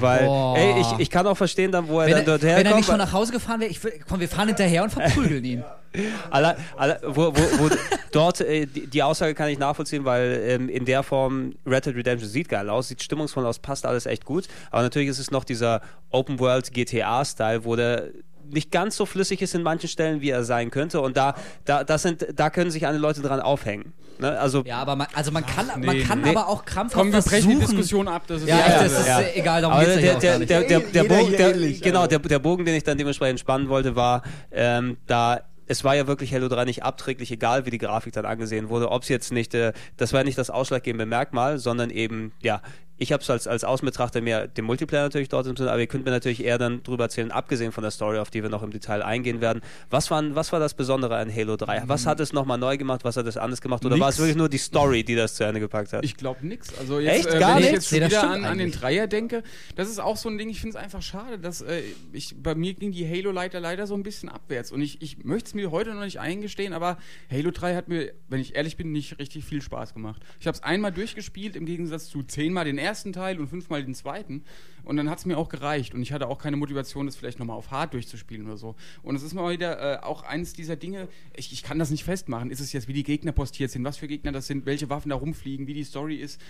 [0.00, 0.56] Weil, Boah.
[0.56, 2.76] ey, ich, ich kann auch verstehen dann, wo er Wenn dann er, dort wenn er
[2.76, 5.64] nicht schon nach Hause gefahren wäre, ich komm, wir fahren hinterher und verprügeln ihn.
[6.30, 7.68] Alle, alle, wo, wo, wo
[8.12, 11.96] dort äh, die, die Aussage kann ich nachvollziehen, weil ähm, in der Form Red Dead
[11.96, 14.46] Redemption sieht geil aus, sieht stimmungsvoll aus, passt alles echt gut.
[14.70, 18.04] Aber natürlich ist es noch dieser Open World GTA-Style, wo der
[18.52, 21.00] nicht ganz so flüssig ist in manchen Stellen, wie er sein könnte.
[21.00, 23.92] Und da, da, das sind, da können sich andere Leute dran aufhängen.
[24.18, 24.38] Ne?
[24.38, 26.30] Also Ja, aber man, also man kann, man nee, kann nee.
[26.30, 28.22] aber auch krampfhaft Komm, wir brechen die versuchen- Diskussion ab.
[28.26, 29.20] Das ist Ja, ja, das ist ja.
[29.34, 32.08] egal, darum geht's der, der, der, der, der, Bogen, der, genau, also.
[32.08, 36.08] der, der Bogen, den ich dann dementsprechend spannen wollte, war, ähm, da es war ja
[36.08, 38.90] wirklich Halo 3 nicht abträglich, egal wie die Grafik dann angesehen wurde.
[38.90, 42.60] Ob es jetzt nicht, äh, das war ja nicht das ausschlaggebende Merkmal, sondern eben, ja,
[43.00, 45.86] ich habe es als, als Außenbetrachter mehr den Multiplayer natürlich dort im Sinne, aber ihr
[45.86, 48.62] könnt mir natürlich eher dann drüber erzählen, abgesehen von der Story, auf die wir noch
[48.62, 49.62] im Detail eingehen werden.
[49.88, 51.84] Was, waren, was war das Besondere an Halo 3?
[51.86, 53.02] Was hat es nochmal neu gemacht?
[53.04, 53.84] Was hat es anders gemacht?
[53.86, 54.18] Oder war es Nix.
[54.18, 56.04] wirklich nur die Story, die das zu Ende gepackt hat?
[56.04, 56.78] Ich glaube nix.
[56.78, 57.34] Also jetzt, Echt?
[57.34, 57.90] äh, Gar wenn ich nichts?
[57.90, 58.70] jetzt schon Nee, wieder an, an den.
[58.70, 59.42] Dreier denke,
[59.76, 61.80] das ist auch so ein Ding, ich finde es einfach schade, dass äh,
[62.12, 64.72] ich, bei mir ging die Halo-Leiter leider so ein bisschen abwärts.
[64.72, 66.98] Und ich, ich möchte es mir heute noch nicht eingestehen, aber
[67.32, 70.20] Halo 3 hat mir, wenn ich ehrlich bin, nicht richtig viel Spaß gemacht.
[70.38, 73.94] Ich habe es einmal durchgespielt, im Gegensatz zu zehnmal den ersten Teil und fünfmal den
[73.94, 74.44] zweiten.
[74.84, 75.94] Und dann hat es mir auch gereicht.
[75.94, 78.76] Und ich hatte auch keine Motivation, das vielleicht nochmal auf Hard durchzuspielen oder so.
[79.02, 82.04] Und es ist mal wieder äh, auch eines dieser Dinge, ich, ich kann das nicht
[82.04, 82.50] festmachen.
[82.50, 85.10] Ist es jetzt, wie die Gegner postiert sind, was für Gegner das sind, welche Waffen
[85.10, 86.40] da rumfliegen, wie die Story ist.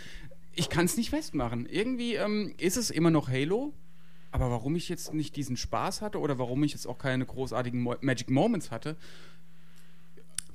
[0.54, 1.66] Ich kann es nicht festmachen.
[1.66, 3.72] Irgendwie ähm, ist es immer noch Halo.
[4.32, 7.80] Aber warum ich jetzt nicht diesen Spaß hatte oder warum ich jetzt auch keine großartigen
[7.80, 8.96] Mo Magic Moments hatte,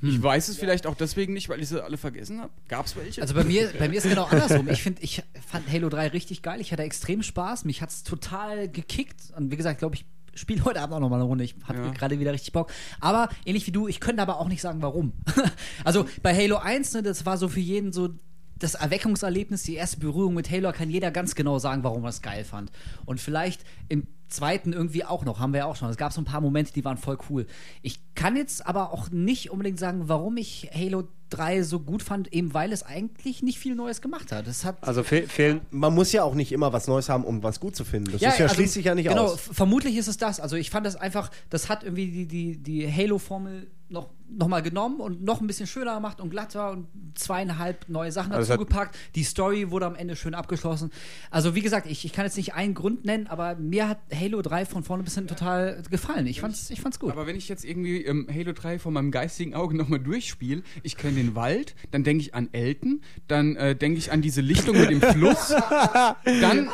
[0.02, 2.52] ich weiß es vielleicht auch deswegen nicht, weil ich sie alle vergessen habe.
[2.68, 3.22] Gab es welche?
[3.22, 4.70] Also bei mir, bei mir ist genau andersrum.
[4.70, 6.62] Ich finde, ich fand Halo 3 richtig geil.
[6.62, 7.66] Ich hatte extrem Spaß.
[7.66, 9.22] Mich hat es total gekickt.
[9.36, 11.44] Und wie gesagt, glaube ich, spiele heute Abend auch noch mal eine Runde.
[11.44, 11.92] Ich hatte Ja.
[11.92, 12.72] gerade wieder richtig Bock.
[13.00, 15.14] Aber ähnlich wie du, ich könnte aber auch nicht sagen, warum.
[15.84, 18.10] also bei Halo 1, ne, das war so für jeden so
[18.58, 22.22] das Erweckungserlebnis, die erste Berührung mit Halo, kann jeder ganz genau sagen, warum er es
[22.22, 22.72] geil fand.
[23.06, 25.90] Und vielleicht im zweiten irgendwie auch noch, haben wir ja auch schon.
[25.90, 27.46] Es gab so ein paar Momente, die waren voll cool.
[27.82, 32.32] Ich kann jetzt aber auch nicht unbedingt sagen, warum ich Halo 3 so gut fand,
[32.34, 34.48] eben weil es eigentlich nicht viel Neues gemacht hat.
[34.48, 37.44] Es hat also fe fehlen, Man muss ja auch nicht immer was Neues haben, um
[37.44, 38.12] was gut zu finden.
[38.12, 39.34] Das ist ja also, schließt sich ja nicht genau, aus.
[39.36, 40.40] f- vermutlich ist es das.
[40.40, 44.62] Also ich fand das einfach, das hat irgendwie die, die, die Halo-Formel noch, noch mal
[44.62, 48.66] genommen und noch ein bisschen schöner gemacht und glatter und zweieinhalb neue Sachen Also dazu
[48.66, 48.98] gepackt.
[49.16, 50.92] Die Story wurde am Ende schön abgeschlossen.
[51.32, 54.42] Also wie gesagt, ich, ich kann jetzt nicht einen Grund nennen, aber mir hat Halo
[54.42, 56.28] 3 von vorne bis hinten total gefallen.
[56.28, 57.12] Ich fand's, ich fand's gut.
[57.12, 60.98] Aber wenn ich jetzt irgendwie ähm, Halo 3 vor meinem geistigen Auge nochmal durchspiele, ich
[60.98, 64.78] kenne den Wald, dann denke ich an Elton, dann äh, denke ich an diese Lichtung
[64.78, 65.50] mit dem Fluss,
[66.26, 66.70] dann,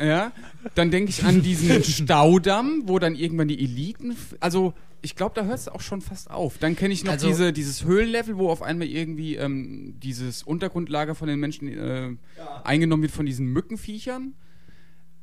[0.00, 0.32] Ja,
[0.74, 5.44] dann denke ich an diesen Staudamm, wo dann irgendwann die Eliten, also ich glaube, da
[5.44, 6.58] hört es auch schon fast auf.
[6.58, 11.14] Dann kenne ich noch Also- diese, dieses Höhlenlevel, wo auf einmal irgendwie ähm, dieses Untergrundlager
[11.14, 12.10] von den Menschen äh,
[12.64, 14.34] eingenommen wird von diesen Mückenviechern.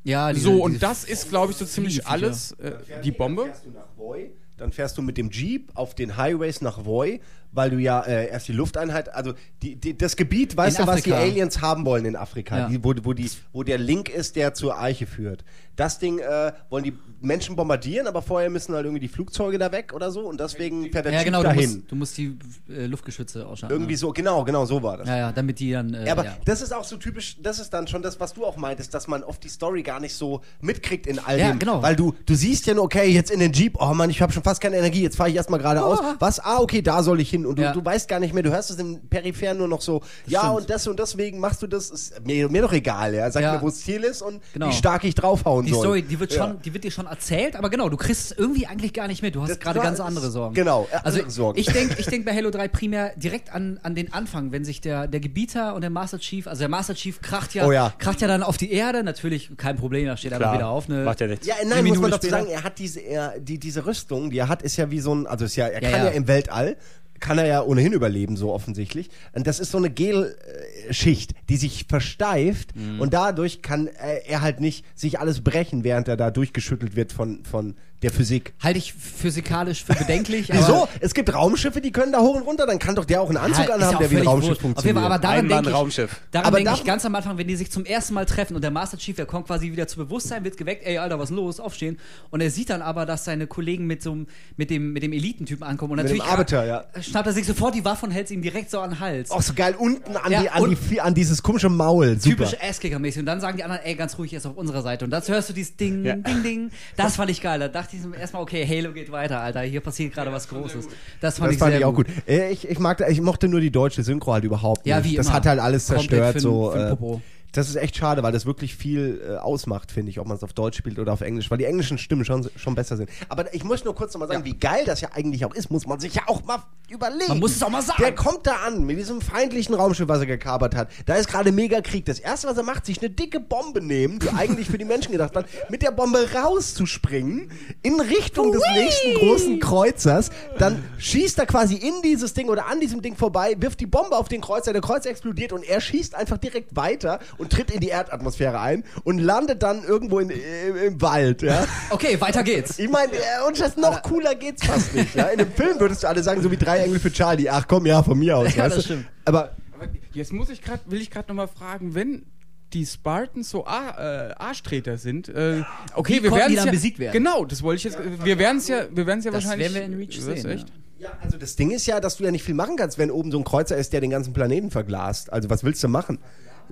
[0.03, 2.53] Ja, diese- so, und das ist, glaube ich, so ziemlich alles.
[2.53, 3.43] Äh, die Bombe.
[3.43, 6.85] Dann fährst du nach Voi, dann fährst du mit dem Jeep auf den Highways nach
[6.85, 7.19] Voi,
[7.51, 10.91] weil du ja äh, erst die Lufteinheit, also die, die, das Gebiet, weißt In du,
[10.91, 11.13] was die.
[11.13, 12.67] Aliens haben wollen in Afrika, Ja.
[12.69, 15.43] die, wo, wo, die, wo der Link ist, der zur Eiche führt.
[15.75, 19.71] Das Ding äh, wollen die Menschen bombardieren, aber vorher müssen halt irgendwie die Flugzeuge da
[19.71, 21.69] weg oder so und deswegen fährt der Ja, Jeep genau, du dahin.
[21.75, 22.37] musst, du musst die
[22.69, 23.73] äh, Luftgeschütze ausschalten.
[23.75, 23.97] Irgendwie ne?
[23.97, 25.07] so, genau, genau so war das.
[25.07, 25.93] Ja, ja, damit die dann.
[25.93, 26.37] Äh, Ja, aber ja.
[26.45, 29.07] das ist auch so typisch, das ist dann schon das, was du auch meintest, dass
[29.07, 31.59] man oft die Story gar nicht so mitkriegt in all Ja, dem.
[31.59, 31.81] genau.
[31.83, 34.33] Weil du, du siehst ja nur, okay, jetzt in den Jeep, oh Mann, ich habe
[34.33, 35.99] schon fast keine Energie, jetzt fahre ich erstmal geradeaus.
[36.19, 36.39] Was?
[36.39, 37.36] Ah, okay, da soll ich hin.
[37.45, 37.73] Und du, Ja.
[37.73, 40.55] du weißt gar nicht mehr, du hörst es im Peripheren nur noch so, ja, stimmt.
[40.55, 43.29] und das und deswegen machst du das, ist mir, mir doch egal, ja.
[43.31, 43.53] Sag Ja.
[43.53, 44.69] mir, wo das Ziel ist und Genau.
[44.69, 45.81] wie stark ich draufhauen Die soll.
[45.81, 46.45] Story, die wird, Ja.
[46.47, 49.21] schon, die wird dir schon erzählt, aber genau, du kriegst es irgendwie eigentlich gar nicht
[49.21, 49.35] mit.
[49.35, 50.53] Du hast Das- gerade das- ganz andere Sorgen.
[50.55, 51.59] genau, äh, Also Sorgen.
[51.59, 54.81] ich denke ich denk bei Halo 3 primär direkt an, an den Anfang, wenn sich
[54.81, 57.93] der, der Gebieter und der Master Chief, also der Master Chief kracht ja, Oh ja.
[57.97, 60.87] kracht ja dann auf die Erde, natürlich kein Problem, da steht einfach wieder auf.
[60.87, 61.45] Ne, Macht ja nichts.
[61.47, 62.29] Ja, Eine nein, muss man später.
[62.39, 65.13] sagen, er hat diese, er, die, diese Rüstung, die er hat, ist ja wie so
[65.13, 66.05] ein, also ist ja, er Ja, kann ja.
[66.07, 66.11] ja.
[66.11, 66.77] im Weltall,
[67.19, 69.09] kann er ja ohnehin überleben, so offensichtlich.
[69.33, 72.99] Und das ist so eine Gelschicht, die sich versteift Mhm.
[72.99, 77.11] und dadurch kann äh, er halt nicht sich alles brechen, während er da durchgeschüttelt wird
[77.11, 78.53] von, von der Physik.
[78.61, 80.49] Halte ich physikalisch für bedenklich.
[80.51, 80.87] Wieso?
[80.99, 83.37] Es gibt Raumschiffe, die können da hoch und runter, dann kann doch der auch einen
[83.37, 84.77] Anzug Ja, ist anhaben, der wie ein Raumschiff wurscht.
[84.77, 84.95] Auf jeden funktioniert.
[84.97, 86.21] Fall, aber daran denke ich, Raumschiff.
[86.31, 88.71] daran darf- ich ganz am Anfang, wenn die sich zum ersten Mal treffen und der
[88.71, 91.59] Master Chief, der kommt quasi wieder zu Bewusstsein, wird geweckt, ey, Alter, was ist los,
[91.59, 91.97] aufstehen.
[92.29, 95.11] Und er sieht dann aber, dass seine Kollegen mit so einem, mit dem, mit dem
[95.13, 95.93] Elitentypen ankommen.
[95.93, 96.85] Und Mit dem natürlich Arbiter, ja.
[97.01, 99.31] schnappt er sich sofort die Waffe und hält sie ihm direkt so an den Hals.
[99.31, 102.19] Auch so geil, unten an, Ja, die, an, die, an dieses komische Maul.
[102.19, 102.45] Super.
[102.45, 103.19] Typisch Asskicker-mäßig.
[103.21, 105.03] Und dann sagen die anderen, ey, ganz ruhig, er ist auf unserer Seite.
[105.05, 106.15] Und dazu hörst du dieses Ding, Ja.
[106.15, 106.69] Ding, Ding.
[106.95, 107.59] Das fand ich geil.
[107.59, 109.61] Da dachte ich erstmal, okay, Halo geht weiter, Alter.
[109.61, 110.87] Hier passiert gerade was Großes.
[111.21, 112.07] Das fand Das ich fand sehr ich auch gut.
[112.27, 115.11] Äh, Ich, ich, mag, ich mochte nur die deutsche Synchro halt überhaupt Ja, nicht.
[115.11, 115.35] wie das immer.
[115.35, 116.35] hat halt alles Komplett zerstört.
[116.37, 117.21] für'n- so, äh, Popo.
[117.57, 120.43] Das ist echt schade, weil das wirklich viel äh, ausmacht, finde ich, ob man es
[120.43, 123.09] auf Deutsch spielt oder auf Englisch, weil die englischen Stimmen schon, schon besser sind.
[123.29, 125.87] Aber ich muss nur kurz nochmal sagen, wie geil das ja eigentlich auch ist, muss
[125.87, 127.29] man sich ja auch mal überlegen.
[127.29, 128.01] Man muss es auch mal sagen.
[128.01, 130.89] Der kommt da an mit diesem feindlichen Raumschiff, was er gekapert hat.
[131.07, 132.05] Da ist gerade mega Krieg.
[132.05, 135.11] Das erste, was er macht, sich eine dicke Bombe nehmen, die eigentlich für die Menschen
[135.11, 140.29] gedacht war, mit der Bombe rauszuspringen in Richtung des nächsten großen Kreuzers.
[140.59, 144.15] Dann schießt er quasi in dieses Ding oder an diesem Ding vorbei, wirft die Bombe
[144.15, 147.79] auf den Kreuzer, der Kreuzer explodiert und er schießt einfach direkt weiter und tritt in
[147.79, 151.41] die Erdatmosphäre ein und landet dann irgendwo in, im, im Wald.
[151.41, 151.65] Ja?
[151.89, 152.79] Okay, weiter geht's.
[152.79, 155.15] Ich meine, äh, und das noch cooler geht's fast nicht.
[155.15, 155.27] Ja?
[155.27, 157.49] In dem Film würdest du alle sagen, so wie drei Engel für Charlie.
[157.49, 158.55] Ach komm, ja, von mir aus.
[158.55, 158.93] Ja, weißt das du?
[158.93, 159.05] stimmt.
[159.25, 162.25] Aber Aber jetzt muss ich gerade, will ich gerade nochmal fragen, wenn
[162.73, 165.63] die Spartans so Ar äh, Arschtreter sind, äh,
[165.95, 167.13] okay, Wie wir werden die ja, dann besiegt werden?
[167.13, 169.73] Genau, das wollte ich jetzt, wir werden es ja, wir werden es ja Das wahrscheinlich.
[169.73, 170.67] werden wir in Reach sehen, echt?
[170.99, 173.31] Ja, also das Ding ist ja, dass du ja nicht viel machen kannst, wenn oben
[173.31, 175.31] so ein Kreuzer ist, der den ganzen Planeten verglast.
[175.31, 176.17] Also was willst du machen?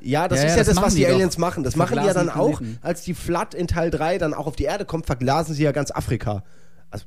[0.02, 1.08] Ja, das Ja, ist ja, das das, was die, die.
[1.08, 1.64] Aliens machen.
[1.64, 4.56] Das machen die ja dann auch, als die Flood in Teil 3 dann auch auf
[4.56, 6.44] die Erde kommt, verglasen sie ja ganz Afrika.
[6.92, 7.06] Also,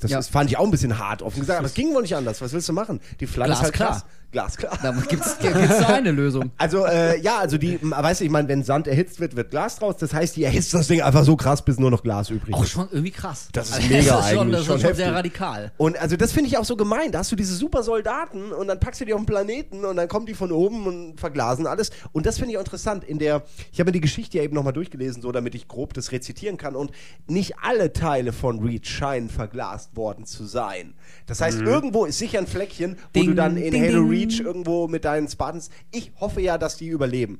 [0.00, 0.18] das Ja.
[0.18, 2.40] ist, fand ich auch ein bisschen hart offen gesagt, aber es ging wohl nicht anders.
[2.40, 3.00] Was willst du machen?
[3.20, 4.00] Die Flood ist halt Glasklar.
[4.00, 4.04] krass.
[4.36, 4.78] Glasklar.
[4.82, 6.50] Da gibt's, gibt's nur eine Lösung.
[6.58, 9.78] Also, äh, ja, also die, weißt du, ich meine, wenn Sand erhitzt wird, wird Glas
[9.78, 9.96] draus.
[9.96, 12.62] Das heißt, die erhitzt das Ding einfach so krass, bis nur noch Glas übrig Auch
[12.64, 12.70] ist.
[12.70, 13.48] schon irgendwie krass.
[13.52, 15.72] Das ist Also, mega das ist schon, eigentlich, Das ist schon schon sehr radikal.
[15.78, 17.12] Und also das finde ich auch so gemein.
[17.12, 19.96] Da hast du diese super Soldaten und dann packst du die auf den Planeten und
[19.96, 21.90] dann kommen die von oben und verglasen alles.
[22.12, 23.04] Und das finde ich auch interessant.
[23.04, 25.94] In der, ich habe mir die Geschichte ja eben nochmal durchgelesen, so damit ich grob
[25.94, 26.76] das rezitieren kann.
[26.76, 26.90] Und
[27.26, 30.92] nicht alle Teile von Reach scheinen verglast worden zu sein.
[31.26, 34.10] Das heißt, irgendwo ist sicher ein Fleckchen, wo Ding, du dann in ding, Halo ding.
[34.26, 35.70] Reach irgendwo mit deinen Spartans.
[35.92, 37.38] Ich hoffe ja, dass die überleben.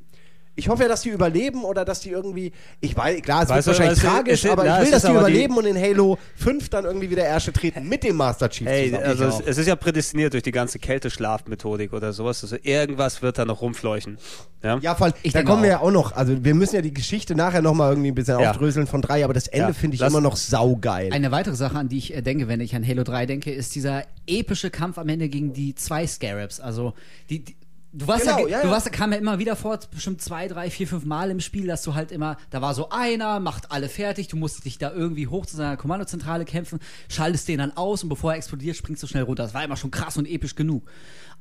[0.59, 2.51] Ich hoffe ja, dass die überleben oder dass die irgendwie.
[2.81, 5.03] Ich weiß, klar, es Weißt wird du, wahrscheinlich tragisch, ist- aber ja, ich will, dass
[5.03, 8.17] die aber die- überleben und in Halo 5 dann irgendwie wieder Ärsche treten mit dem
[8.17, 9.05] Master Chief Hey, zusammen.
[9.07, 12.43] also es, es ist ja prädestiniert durch die ganze Kälteschlafmethodik oder sowas.
[12.43, 14.19] Also irgendwas wird da noch rumfleuchen.
[14.63, 15.83] Ja, Ja, vor allem, Ich da kommen wir auch.
[15.83, 18.51] ja auch noch, also wir müssen ja die Geschichte nachher nochmal irgendwie ein bisschen Ja.
[18.51, 21.13] aufdröseln von drei, aber das Ende Ja, finde ich lass- immer noch saugeil.
[21.13, 23.75] Eine weitere Sache, an die ich äh, denke, wenn ich an Halo 3 denke, ist
[23.75, 26.61] dieser epische Kampf am Ende gegen die zwei Scarabs.
[26.61, 26.95] Also,
[27.31, 27.57] die, die
[27.97, 28.73] Du warst, Genau, ja, ja, du ja.
[28.73, 31.83] warst, kam ja immer wieder vor, bestimmt zwei, drei, vier, fünf Mal im Spiel, dass
[31.83, 35.29] du halt immer, da war so einer, macht alle fertig, du musst dich da irgendwie
[35.29, 36.79] hoch zu seiner Kommandozentrale kämpfen,
[37.09, 39.45] schaltest den dann aus und bevor er explodiert, springst du schnell runter.
[39.45, 40.87] Das war immer schon krass und episch genug.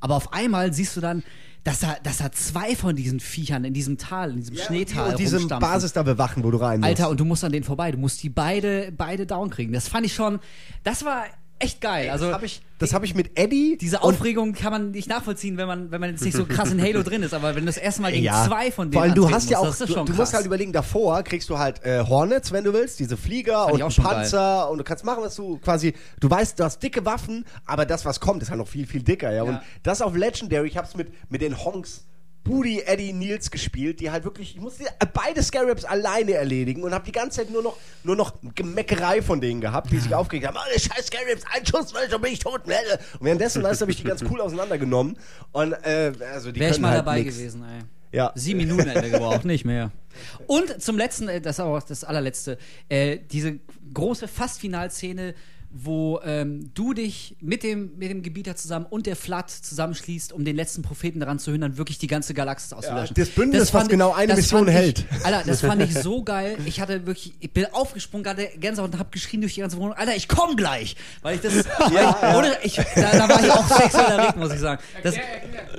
[0.00, 1.22] Aber auf einmal siehst du dann,
[1.62, 5.18] dass da, dass da zwei von diesen Viechern in diesem Tal, in diesem Schneetal und
[5.18, 5.44] diese.
[5.46, 6.88] Basis da bewachen, wo du rein musst.
[6.88, 7.90] Alter, und du musst an denen vorbei.
[7.90, 9.72] Du musst die beide, beide down kriegen.
[9.72, 10.38] Das fand ich schon,
[10.84, 11.24] das war,
[11.58, 12.10] echt geil.
[12.10, 13.78] Also hab ich, das habe ich mit Eddie.
[13.80, 16.80] diese Aufregung kann man nicht nachvollziehen, wenn man, wenn man jetzt nicht so krass in
[16.80, 18.44] Halo drin ist, aber wenn du das erste Mal gegen ja.
[18.46, 20.34] zwei von denen Vor allem, du hast ja musst, auch, das du, schon du musst
[20.34, 24.70] halt überlegen, davor kriegst du halt äh, Hornets, wenn du willst, diese Flieger und Panzer
[24.70, 28.04] und du kannst machen, was du quasi, du weißt, du hast dicke Waffen, aber das,
[28.04, 29.42] was kommt, ist halt noch viel, viel dicker, ja.
[29.42, 29.62] Und Ja.
[29.82, 32.06] das auf Legendary, ich hab's mit, mit den Honks
[32.46, 37.04] Booty, Eddie, Nils gespielt, die halt wirklich, ich musste beide Scarabs alleine erledigen und habe
[37.04, 40.56] die ganze Zeit nur noch, nur noch Gemeckerei von denen gehabt, die sich aufgeregt haben,
[40.56, 42.62] alle scheiß Scarabs, ein Schuss, weil schon bin ich tot.
[42.64, 42.72] Und
[43.20, 45.16] währenddessen, weißt habe ich die ganz cool auseinandergenommen
[45.52, 47.36] und, äh, also die Wäre ich mal halt dabei nix.
[47.36, 47.84] gewesen, ey.
[48.12, 48.32] Ja.
[48.34, 49.90] Sieben Minuten Ende gebraucht, nicht mehr.
[50.46, 53.58] Und zum letzten, äh, das ist auch das allerletzte, äh, diese
[53.92, 55.34] große Fast-Finalszene,
[55.84, 60.44] wo ähm, du dich mit dem, mit dem Gebieter zusammen und der Flat zusammenschließt, um
[60.44, 63.14] den letzten Propheten daran zu hindern, wirklich die ganze Galaxis auszulöschen.
[63.14, 65.04] das Bündnis, was fand ich- genau eine das Mission fand hält.
[65.18, 66.56] Ich, Alter, das fand ich so geil.
[66.66, 69.92] Ich hatte wirklich, ich bin aufgesprungen, hatte Gänsehaut und hab geschrien durch die ganze Wohnung,
[69.94, 70.96] Alter, ich komm gleich!
[71.22, 74.52] Weil ich das, weil ich, Ohne, ich, da, da war ich auch sexuell erregt, muss
[74.52, 74.82] ich sagen.
[75.02, 75.14] Das,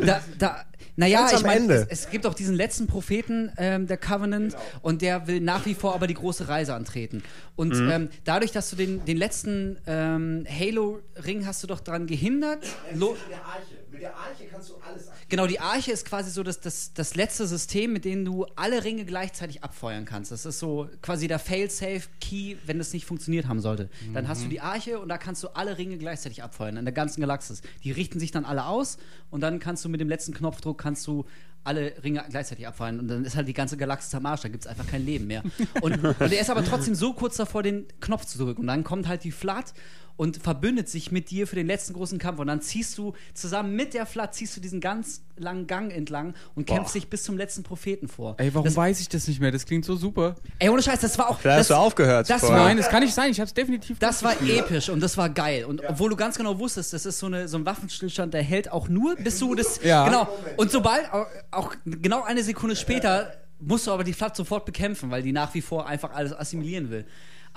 [0.05, 0.65] da, da,
[0.97, 1.87] naja, ich meine, Ende.
[1.89, 4.63] es, es gibt auch diesen letzten Propheten ähm, der Covenant Genau.
[4.81, 7.23] und der will nach wie vor aber die große Reise antreten.
[7.55, 7.89] Und Mhm.
[7.89, 12.65] ähm, dadurch, dass du den, den letzten ähm, Halo-Ring hast du doch dran gehindert.
[12.93, 13.61] Lo der Arche.
[13.97, 17.15] Mit der Arche kannst du alles genau, die Arche ist quasi so das, das, das
[17.15, 20.31] letzte System, mit dem du alle Ringe gleichzeitig abfeuern kannst.
[20.31, 23.89] Das ist so quasi der Fail-Safe-Key, wenn das nicht funktioniert haben sollte.
[24.13, 26.93] Dann hast du die Arche und da kannst du alle Ringe gleichzeitig abfeuern in der
[26.93, 27.61] ganzen Galaxis.
[27.83, 28.97] Die richten sich dann alle aus
[29.31, 31.25] und dann kannst du mit dem letzten Knopfdruck kannst du
[31.63, 34.63] alle Ringe gleichzeitig abfallen und dann ist halt die ganze Galaxis am Arsch, da gibt
[34.63, 35.43] es einfach kein Leben mehr.
[35.81, 38.61] Und, und er ist aber trotzdem so kurz davor, den Knopf zu drücken.
[38.61, 39.73] Und dann kommt halt die Flat
[40.17, 42.39] und verbündet sich mit dir für den letzten großen Kampf.
[42.39, 46.33] Und dann ziehst du zusammen mit der Flat, ziehst du diesen ganz langen Gang entlang
[46.55, 48.35] und kämpfst dich bis zum letzten Propheten vor.
[48.39, 49.51] Ey, warum das, weiß ich das nicht mehr?
[49.51, 50.35] Das klingt so super.
[50.59, 51.39] ey, ohne Scheiß, das war auch.
[51.39, 52.57] Vielleicht hast das, du aufgehört Das vorher.
[52.57, 53.29] war, Nein, das kann nicht sein.
[53.31, 55.65] Ich hab's definitiv das war episch und das war geil.
[55.65, 58.71] Und obwohl du ganz genau wusstest, das ist so, eine, so ein Waffenstillstand, der hält
[58.71, 59.79] auch nur, bis du das.
[59.83, 60.05] Ja.
[60.05, 60.27] Genau.
[60.57, 65.11] Und sobald, auch, auch genau eine Sekunde später, musst du aber die Flat sofort bekämpfen,
[65.11, 67.05] weil die nach wie vor einfach alles assimilieren will.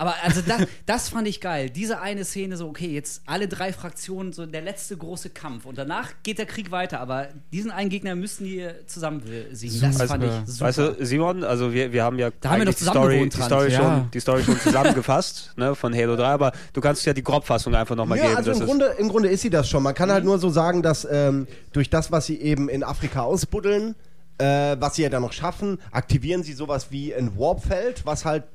[0.01, 1.69] Aber also das, das fand ich geil.
[1.69, 5.67] Diese eine Szene, so, okay, jetzt alle drei Fraktionen, so der letzte große Kampf.
[5.67, 6.99] Und danach geht der Krieg weiter.
[7.01, 9.79] Aber diesen einen Gegner müssen die zusammen besiegen.
[9.79, 10.07] Das Super.
[10.07, 10.65] fand ich super.
[10.65, 13.41] Weißt du, Simon, also wir, wir haben ja Da haben wir doch die Story, die.
[13.43, 13.77] Story, Ja.
[13.79, 17.75] schon, die Story schon zusammengefasst ne, von Halo 3, aber du kannst ja die Grobfassung
[17.75, 18.37] einfach nochmal Ja, geben.
[18.37, 19.83] also im Grunde, im Grunde ist sie das schon.
[19.83, 23.21] Man kann halt nur so sagen, dass ähm, durch das, was sie eben in Afrika
[23.21, 23.93] ausbuddeln,
[24.39, 28.45] äh, was sie ja dann noch schaffen, aktivieren sie sowas wie ein Warpfeld, was halt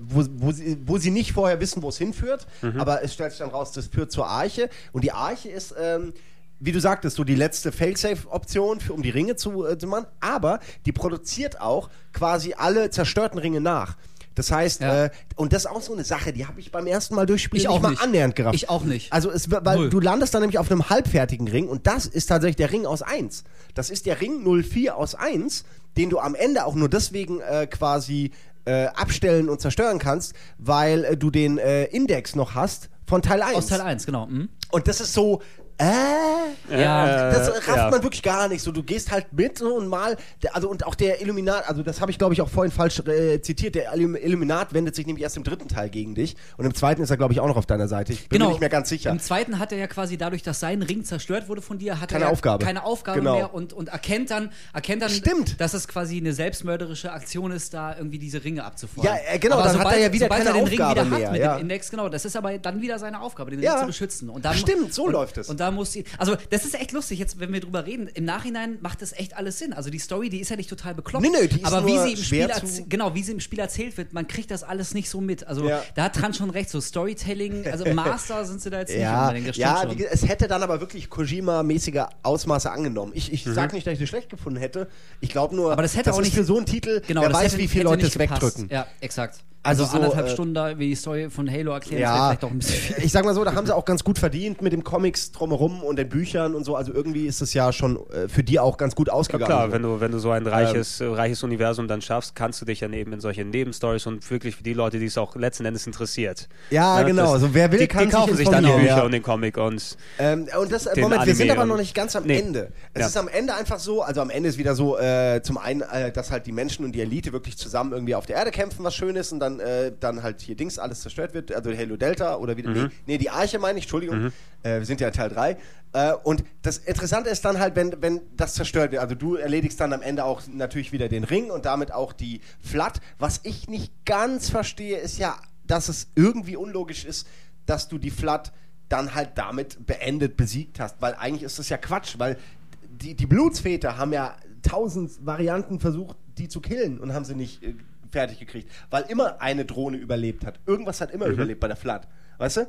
[0.00, 2.46] wo, wo, sie, wo sie nicht vorher wissen, wo es hinführt,
[2.78, 4.70] aber es stellt sich dann raus, das führt zur Arche.
[4.92, 6.12] Und die Arche ist, ähm,
[6.60, 10.06] wie du sagtest, so die letzte Failsafe-Option, um die Ringe zu, äh, zu machen.
[10.20, 13.96] Aber die produziert auch quasi alle zerstörten Ringe nach.
[14.36, 15.04] Das heißt, Ja.
[15.04, 17.60] äh, und das ist auch so eine Sache, die habe ich beim ersten Mal durchspielen
[17.62, 18.02] Ich nicht auch mal nicht.
[18.02, 18.56] annähernd gerafft.
[18.56, 19.12] Ich auch nicht.
[19.12, 19.90] Also es, weil Null.
[19.90, 23.02] du landest dann nämlich auf einem halbfertigen Ring und das ist tatsächlich der Ring aus
[23.02, 23.44] 1.
[23.74, 25.64] Das ist der Ring 04 aus 1,
[25.96, 28.32] den du am Ende auch nur deswegen äh, quasi
[28.64, 33.42] äh, abstellen und zerstören kannst, weil äh, du den äh, Index noch hast von Teil
[33.42, 33.56] 1.
[33.56, 34.26] Aus Teil 1, genau.
[34.26, 34.48] Mhm.
[34.70, 35.42] Und das ist so,
[35.78, 37.90] äh, Ja, das Äh, rafft ja.
[37.90, 38.62] man wirklich gar nicht.
[38.62, 40.16] So, du gehst halt mit so und mal,
[40.52, 43.40] also und auch der Illuminat, also das habe ich glaube ich auch vorhin falsch äh,
[43.42, 43.74] zitiert.
[43.74, 47.02] Der Illum- Illuminat wendet sich nämlich erst im dritten Teil gegen dich und im zweiten
[47.02, 48.12] ist er glaube ich auch noch auf deiner Seite.
[48.12, 49.10] Ich bin mir nicht mehr ganz sicher.
[49.10, 49.20] Genau.
[49.20, 52.10] Im zweiten hat er ja quasi dadurch, dass sein Ring zerstört wurde von dir, hat
[52.10, 52.64] Keine er ja Aufgabe.
[52.64, 53.34] keine Aufgabe Genau.
[53.36, 55.60] mehr und, und erkennt dann, erkennt dann, Stimmt.
[55.60, 59.06] dass es quasi eine selbstmörderische Aktion ist, da irgendwie diese Ringe abzufeuern.
[59.06, 61.16] Ja, äh, genau, dann hat er ja wieder sobald keine er den Ring Aufgabe wieder
[61.18, 61.56] mehr, hat mit ja.
[61.56, 63.60] dem Index, genau, das ist aber dann wieder seine Aufgabe, den.
[63.60, 64.30] Ring zu beschützen.
[64.30, 65.48] Und dann, Stimmt, so und, läuft es.
[65.48, 68.24] Und da muss die, also das ist echt lustig, jetzt wenn wir drüber reden, im
[68.24, 69.72] Nachhinein macht das echt alles Sinn.
[69.72, 71.98] Also die Story, die ist ja nicht total bekloppt, Nee, nee, die ist aber wie
[71.98, 74.94] sie im Spiel, zu- genau, wie sie im Spiel erzählt wird, man kriegt das alles
[74.94, 75.46] nicht so mit.
[75.46, 75.82] Also Ja.
[75.94, 79.22] da hat Tran schon recht, so Storytelling, also Master sind sie da jetzt nicht Ja,
[79.28, 83.12] unbedingt, das ja ge- es hätte dann aber wirklich Kojima-mäßige Ausmaße angenommen.
[83.14, 84.88] Ich, ich sag nicht, dass ich das schlecht gefunden hätte.
[85.20, 85.72] Ich glaube nur, Mhm.
[85.72, 87.62] Aber das hätte auch ist nicht- für so einen Titel, Genau, wer das weiß, hätte,
[87.62, 88.68] wie viele Leute es wegdrücken.
[88.70, 89.38] Ja, exakt.
[89.66, 92.26] Also Also, so, anderthalb äh, Stunden da wie die Story von Halo erklären, Ja.
[92.28, 93.04] vielleicht auch ein bisschen viel.
[93.04, 95.82] Ich sag mal so, da haben sie auch ganz gut verdient mit dem Comics drumherum
[95.82, 96.76] und den Büchern und so.
[96.76, 99.46] Also irgendwie ist es ja schon äh, für die auch ganz gut Ja, ausgegangen.
[99.46, 102.66] klar, wenn du, wenn du so ein reiches, äh, reiches Universum dann schaffst, kannst du
[102.66, 105.64] dich dann eben in solche Nebenstories und wirklich für die Leute, die es auch letzten
[105.64, 106.48] Endes interessiert.
[106.70, 107.22] Ja, Ne, genau.
[107.22, 109.02] das- Also wer will, die, kann die kaufen sich sich dann die Bücher ja.
[109.02, 111.78] und den Comic und Ähm, und das, äh, Den Moment, wir sind Anime aber noch
[111.78, 112.38] nicht ganz am Nee.
[112.38, 112.70] Ende.
[112.92, 113.06] Es Ja.
[113.06, 116.12] ist am Ende einfach so, also am Ende ist wieder so, äh, zum einen, äh,
[116.12, 118.94] dass halt die Menschen und die Elite wirklich zusammen irgendwie auf der Erde kämpfen, was
[118.94, 122.36] schön ist, und dann, äh, dann halt hier Dings alles zerstört wird, also Halo Delta
[122.36, 125.28] oder wieder, nee, nee, die Arche meine ich, Entschuldigung, äh, wir sind ja in Teil
[125.28, 125.56] 3.
[125.92, 129.80] Äh, und das Interessante ist dann halt, wenn, wenn das zerstört wird, also du erledigst
[129.80, 133.00] dann am Ende auch natürlich wieder den Ring und damit auch die Flat.
[133.18, 135.36] Was ich nicht ganz verstehe, ist ja,
[135.66, 137.26] dass es irgendwie unlogisch ist,
[137.66, 138.52] dass du die Flat
[138.88, 141.00] dann halt damit beendet, besiegt hast.
[141.00, 142.36] Weil eigentlich ist das ja Quatsch, weil
[142.82, 147.62] die, die Blutsväter haben ja tausend Varianten versucht, die zu killen und haben sie nicht
[147.62, 147.74] äh,
[148.14, 148.70] fertig gekriegt.
[148.90, 150.58] Weil immer eine Drohne überlebt hat.
[150.66, 151.14] Irgendwas hat Mhm.
[151.16, 152.08] immer überlebt bei der Flat.
[152.38, 152.66] Weißt du?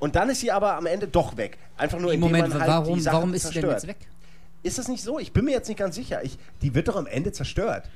[0.00, 1.58] Und dann ist sie aber am Ende doch weg.
[1.76, 3.86] Einfach nur Im indem Moment, man halt warum, die Sachen warum ist sie denn jetzt
[3.86, 3.96] weg?
[4.62, 5.18] Ist das nicht so?
[5.18, 6.22] Ich bin mir jetzt nicht ganz sicher.
[6.24, 7.88] Ich, die wird doch am Ende zerstört.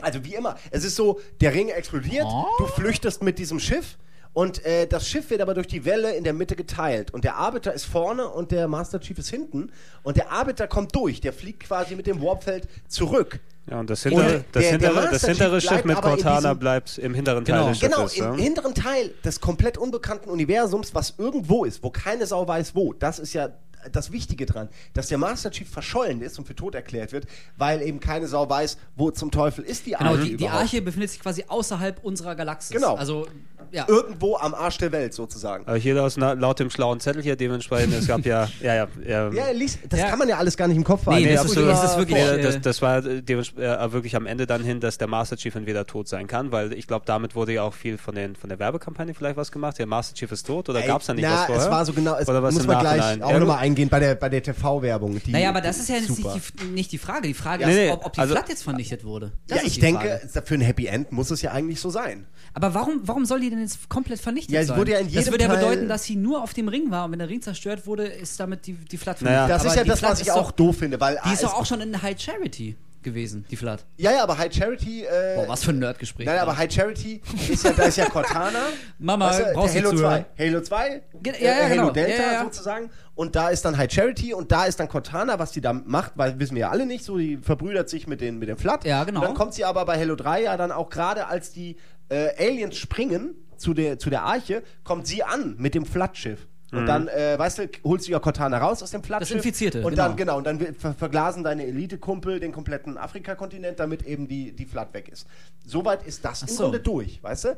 [0.00, 0.56] Also wie immer.
[0.70, 2.46] Es ist so, der Ring explodiert, Oh.
[2.58, 3.98] du flüchtest mit diesem Schiff
[4.32, 7.12] und äh, das Schiff wird aber durch die Welle in der Mitte geteilt.
[7.12, 9.70] Und der Arbiter ist vorne und der Master Chief ist hinten.
[10.02, 11.20] Und der Arbiter kommt durch.
[11.20, 13.40] Der fliegt quasi mit dem Warpfeld zurück.
[13.70, 16.54] Ja, und das Und hintere, der- das der hintere, Master das hintere Schiff mit Cortana
[16.54, 17.62] bleibt im hinteren Genau.
[17.64, 18.16] Teil des Genau, Schiffes.
[18.16, 18.34] im ja.
[18.34, 22.92] hinteren Teil des komplett unbekannten Universums, was irgendwo ist, wo keine Sau weiß wo.
[22.92, 23.50] Das ist ja
[23.90, 27.82] das Wichtige dran, dass der Master Chief verschollen ist und für tot erklärt wird, weil
[27.82, 30.62] eben keine Sau weiß, wo zum Teufel ist die Genau, Arche die, die überhaupt.
[30.62, 32.70] Arche befindet sich quasi außerhalb unserer Galaxis.
[32.76, 32.94] Genau.
[32.96, 33.26] Also,
[33.70, 33.86] ja.
[33.88, 35.66] Irgendwo am Arsch der Welt sozusagen.
[35.66, 39.30] Aber hier aus, laut dem schlauen Zettel hier dementsprechend, es gab ja, ja, ja, ja,
[39.32, 40.10] Ja, lies, das Ja.
[40.10, 41.26] kann man ja alles gar nicht im Kopf behalten.
[41.26, 42.18] Nee, Das das ist das ist wirklich.
[42.22, 45.54] Nee, das, das war äh, äh, wirklich am Ende dann hin, dass der Master Chief
[45.54, 48.48] entweder tot sein kann, weil ich glaube, damit wurde ja auch viel von, den, von
[48.50, 49.78] der Werbekampagne vielleicht was gemacht.
[49.78, 51.64] Der Master Chief ist tot oder gab es da nicht na, was vorher?
[51.64, 53.78] es war so genau, es Oder was muss man gleich auch Ja, nochmal gut.
[53.78, 55.20] eingehen bei der, bei der TV-Werbung.
[55.24, 56.34] die naja, aber das ist ja jetzt super.
[56.34, 57.28] nicht die, nicht die Frage.
[57.28, 57.68] Die Frage Ja.
[57.70, 59.32] ist, Nee, ob, ob die also- Flat jetzt vernichtet wurde.
[59.48, 60.46] Das Ja, ich denke, Frage.
[60.46, 62.26] für ein Happy End muss es ja eigentlich so sein.
[62.54, 64.78] Aber warum, warum soll die denn jetzt komplett vernichtet Ja, sie sein?
[64.78, 67.06] wurde ja in das jedem würde ja bedeuten, dass sie nur auf dem Ring war
[67.06, 69.46] und wenn der Ring zerstört wurde, ist damit die, die Flat Naja.
[69.46, 69.54] vernichtet.
[69.54, 71.66] Das Aber ist ja das, was ich auch doof finde, weil Die ist doch auch
[71.66, 73.84] schon in High Charity gewesen, die Flat.
[73.96, 75.04] Ja, ja, aber High Charity.
[75.04, 76.26] Äh, Boah, was für ein Nerdgespräch.
[76.26, 78.60] Nein, aber High Charity ist ja, da ist ja Cortana.
[78.98, 80.24] Mama, weißt du, brauchst Halo zuhören.
[80.36, 80.46] 2.
[80.46, 81.90] Halo 2, Ge- äh, ja, ja, Halo genau.
[81.90, 82.90] Delta Ja, sozusagen.
[83.14, 86.12] Und da ist dann High Charity und da ist dann Cortana, was die da macht,
[86.16, 88.84] weil wissen wir ja alle nicht, so die verbrüdert sich mit den, mit den Flat.
[88.84, 89.20] Ja, genau.
[89.20, 91.76] Und dann kommt sie aber bei Halo 3 ja dann auch gerade, als die
[92.08, 96.46] äh, Aliens springen zu der, zu der Arche, kommt sie an mit dem Flat-Schiff.
[96.72, 99.36] Und dann, äh, weißt du, holst du ja Cortana raus aus dem Flat-Schiff.
[99.36, 100.08] Infizierte, Und genau.
[100.08, 104.64] dann, genau, und dann ver verglasen deine Elite-Kumpel den kompletten Afrika-Kontinent, damit eben die, die
[104.64, 105.26] Flat weg ist.
[105.66, 106.64] Soweit ist das im so.
[106.64, 107.56] Grunde durch, weißt du?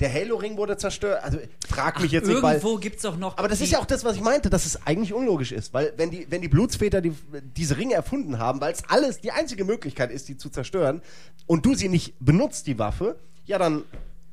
[0.00, 1.22] Der Halo-Ring wurde zerstört.
[1.22, 1.38] Also
[1.68, 2.56] frag mich jetzt nicht, weil.
[2.56, 3.38] Irgendwo gibt es doch noch.
[3.38, 5.92] Aber das ist ja auch das, was ich meinte, dass es eigentlich unlogisch ist, weil
[5.96, 7.12] wenn die, wenn die Blutsväter die,
[7.56, 11.02] diese Ringe erfunden haben, weil es alles die einzige Möglichkeit ist, die zu zerstören,
[11.46, 13.16] und du sie nicht benutzt, die Waffe,
[13.46, 13.84] ja dann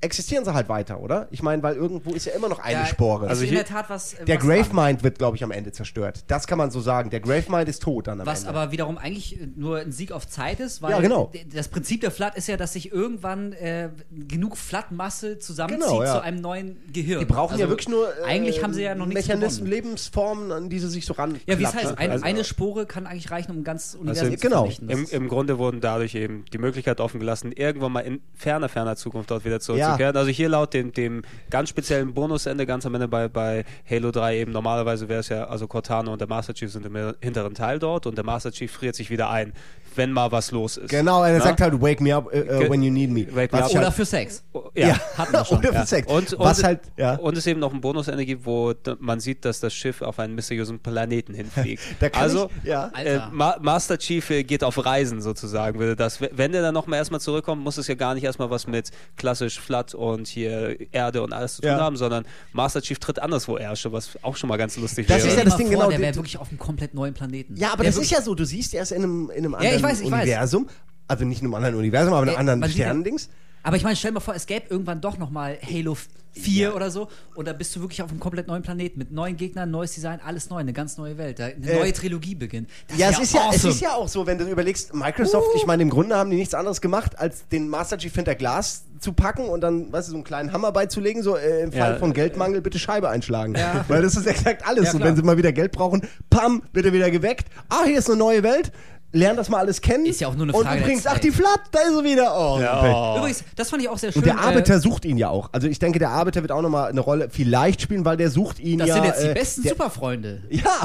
[0.03, 1.27] existieren sie halt weiter, oder?
[1.31, 3.27] Ich meine, weil irgendwo ist ja immer noch eine ja, Spore.
[3.27, 4.15] Also Also in der Tat was.
[4.27, 6.23] der was Gravemind wird, glaube ich, am Ende zerstört.
[6.27, 7.09] Das kann man so sagen.
[7.09, 8.49] Der Gravemind ist tot dann am Was Ende.
[8.59, 11.31] aber wiederum eigentlich nur ein Sieg auf Zeit ist, weil Ja, genau.
[11.53, 16.13] das Prinzip der Flat ist ja, dass sich irgendwann äh, genug Flat-Masse zusammenzieht Genau, ja.
[16.13, 17.19] zu einem neuen Gehirn.
[17.19, 19.69] die brauchen Also ja wirklich nur äh, eigentlich haben sie ja noch nichts Mechanismen.
[19.69, 21.39] Lebensformen, an die sie sich so ran.
[21.45, 21.97] Ja, wie es heißt, klappen.
[21.99, 24.69] ein, Also- eine Spore kann eigentlich reichen, um ein ganzes Universum Also, zu genau.
[24.87, 28.95] Im, Im Grunde wurden dadurch eben die Möglichkeit offen gelassen, irgendwann mal in ferner, ferner
[28.95, 29.59] Zukunft dort wieder
[29.93, 30.17] zurückzukehren.
[30.17, 34.39] Also hier laut dem, dem ganz speziellen Bonusende, ganz am Ende bei, bei Halo 3
[34.39, 37.79] eben, normalerweise wäre es ja, also Cortana und der Master Chief sind im hinteren Teil
[37.79, 39.53] dort und der Master Chief friert sich wieder ein,
[39.95, 40.89] wenn mal was los ist.
[40.89, 43.27] Genau, er sagt halt, wake me up uh, when you need me.
[43.33, 43.71] Wake me Was up.
[43.71, 44.43] Oder halt, für Sex.
[44.75, 44.87] Ja.
[44.87, 45.59] ja, hatten wir schon.
[45.59, 45.85] oder für Ja.
[45.85, 46.07] Sex.
[46.11, 47.15] Und, Was und, halt, ja.
[47.15, 50.33] und es eben noch ein Bonusende gibt, wo man sieht, dass das Schiff auf einen
[50.35, 51.81] mysteriösen Planeten hinfliegt.
[51.99, 52.91] Da kann also, ich- ja.
[52.97, 53.21] äh.
[53.31, 55.77] Ma Master Chief äh, geht auf Reisen sozusagen.
[55.79, 58.65] Würde das, wenn der dann nochmal erstmal zurückkommt, muss es ja gar nicht erstmal was
[58.67, 61.79] mit klassisch Flat und hier Erde und alles zu tun Ja.
[61.79, 65.17] haben, sondern Master Chief tritt anders wo Ärsche, was auch schon mal ganz lustig Das
[65.19, 65.27] wäre.
[65.27, 67.55] ist ja das Ding, vor, genau, Der wäre wirklich auf einem komplett neuen Planeten.
[67.57, 69.57] Ja, aber Der das ist ja so, du siehst erst in einem, in einem Ja,
[69.59, 70.23] anderen ich weiß, ich weiß.
[70.23, 70.67] Universum,
[71.07, 73.29] also nicht in einem anderen Universum, aber in einem anderen sieht ja- Sternendings.
[73.63, 75.97] Aber ich meine, stell dir mal vor, es gäbe irgendwann doch nochmal Halo
[76.35, 79.37] 4 oder so und da bist du wirklich auf einem komplett neuen Planeten mit neuen
[79.37, 82.69] Gegnern, neues Design, alles neu, eine ganz neue Welt, da eine Äh, neue Trilogie beginnt.
[82.87, 83.73] Das Ja, es ist ja, es awesome.
[83.73, 86.55] ist ja auch so, wenn du überlegst, Microsoft, ich meine, im Grunde haben die nichts
[86.55, 90.17] anderes gemacht, als den Master Chief hinter Glas zu packen und dann, weißt du, so
[90.17, 93.53] einen kleinen Hammer beizulegen, so äh, im Fall Ja, von Geldmangel bitte Scheibe einschlagen.
[93.55, 93.85] Ja.
[93.87, 94.85] Weil das ist exakt alles.
[94.85, 97.47] Ja, und wenn sie mal wieder Geld brauchen, pam, wird er wieder geweckt.
[97.69, 98.71] Ah, hier ist eine neue Welt.
[99.13, 100.07] Lern das mal alles kennen.
[100.07, 102.03] Ist ja auch nur eine Und Frage der übrigens, ach, die Flat, da ist er
[102.03, 102.35] wieder.
[102.35, 103.17] Oh, Ja, oh.
[103.19, 104.21] Übrigens, das fand ich auch sehr schön.
[104.21, 105.49] Und der äh, Arbeiter sucht ihn ja auch.
[105.51, 108.59] Also ich denke, der Arbeiter wird auch nochmal eine Rolle vielleicht spielen, weil der sucht
[108.59, 108.95] ihn das ja.
[108.95, 110.41] sind jetzt die äh, besten der, Superfreunde.
[110.49, 110.79] Ja.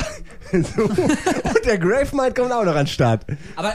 [0.53, 0.83] so.
[0.85, 3.25] Und der Gravemind kommt auch noch an den Start.
[3.57, 3.75] Aber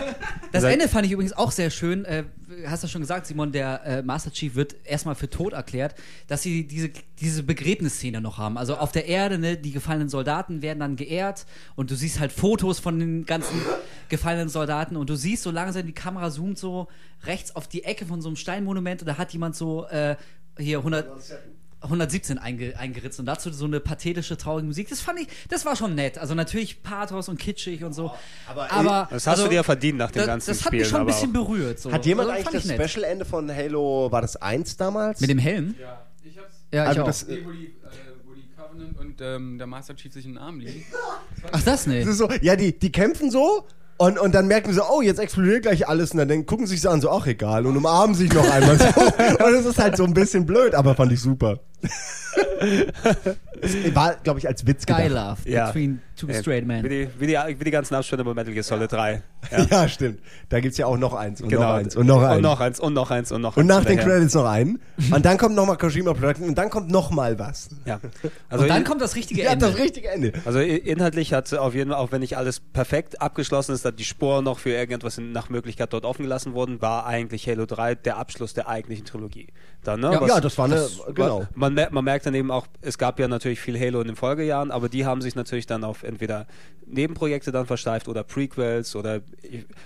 [0.52, 2.06] das Ende fand ich übrigens auch sehr schön.
[2.06, 2.24] Äh,
[2.68, 5.96] hast du schon gesagt, Simon, der äh, Master Chief wird erstmal für tot erklärt,
[6.28, 8.58] dass sie diese, diese Begräbnisszene noch haben.
[8.58, 12.32] Also auf der Erde, ne, die gefallenen Soldaten werden dann geehrt und du siehst halt
[12.32, 13.62] Fotos von den ganzen
[14.10, 16.88] gefallenen Soldaten und du siehst so langsam, die Kamera zoomt so
[17.24, 20.16] rechts auf die Ecke von so einem Steinmonument und da hat jemand so äh,
[20.58, 21.08] hier 100.
[21.84, 24.90] 117 einge, eingeritzt und dazu so eine pathetische, traurige Musik.
[24.90, 26.18] Das fand ich, das war schon nett.
[26.18, 28.12] Also natürlich Pathos und kitschig und so.
[28.48, 30.88] aber, aber Das hast du dir ja verdient nach dem das, ganzen Das hat mich
[30.88, 31.80] schon ein bisschen auch- berührt.
[31.80, 31.92] So.
[31.92, 32.92] Hat jemand Also, eigentlich das.
[32.92, 35.20] Special-Ende von Halo, war das 1 damals?
[35.22, 35.76] Mit dem Helm?
[35.80, 36.56] Ja, ich hab's.
[36.72, 37.06] Ja, Also ich auch.
[37.06, 40.84] das- wo die, äh, und, und ähm, der Master Chief sich in den Arm liegen.
[41.52, 42.02] Ach, das nicht.
[42.04, 43.68] Das ist so, ja, die, die kämpfen so
[44.04, 46.82] und, und dann merken sie, so, oh, jetzt explodiert gleich alles und dann gucken sich
[46.82, 48.86] so an, so, ach egal, und umarmen sich noch einmal so.
[49.46, 51.62] Und es ist halt so ein bisschen blöd, aber fand ich super.
[53.62, 55.38] Es War, glaube ich, als Witz Guy gedacht.
[55.46, 55.68] Love Ja.
[55.68, 56.84] between two Äh, straight Wie men.
[56.84, 59.22] die, wie, die, wie die ganzen Abstände bei Metal Gear Solid 3.
[59.70, 60.20] Ja, stimmt.
[60.50, 61.64] Da gibt's ja auch noch eins und Genau.
[61.64, 62.36] noch eins und noch eins.
[62.38, 63.80] Und noch eins und noch eins und noch Und eins.
[63.80, 64.00] nach den.
[64.00, 64.80] Credits noch einen.
[65.12, 67.70] Und dann kommt nochmal Kojima Production und dann kommt nochmal was.
[67.86, 68.00] Ja.
[68.50, 69.66] Also Und dann kommt das richtige Ja, Ende.
[69.68, 70.34] das richtige Ende.
[70.46, 74.06] Also inhaltlich hat auf jeden Fall, auch wenn nicht alles perfekt abgeschlossen ist, dass die
[74.06, 78.18] Sporen noch für irgendetwas nach Möglichkeit dort offen gelassen wurden, war eigentlich Halo 3 der
[78.18, 79.48] Abschluss der eigentlichen Trilogie.
[79.84, 80.12] Dann, ne?
[80.14, 81.46] Ja, ja, das war eine, das genau.
[81.56, 84.72] Man, man merkt dann eben auch, es gab ja natürlich viel Halo in den Folgejahren,
[84.72, 86.48] aber die haben sich natürlich dann auf entweder
[86.86, 89.22] Nebenprojekte dann versteift oder Prequels oder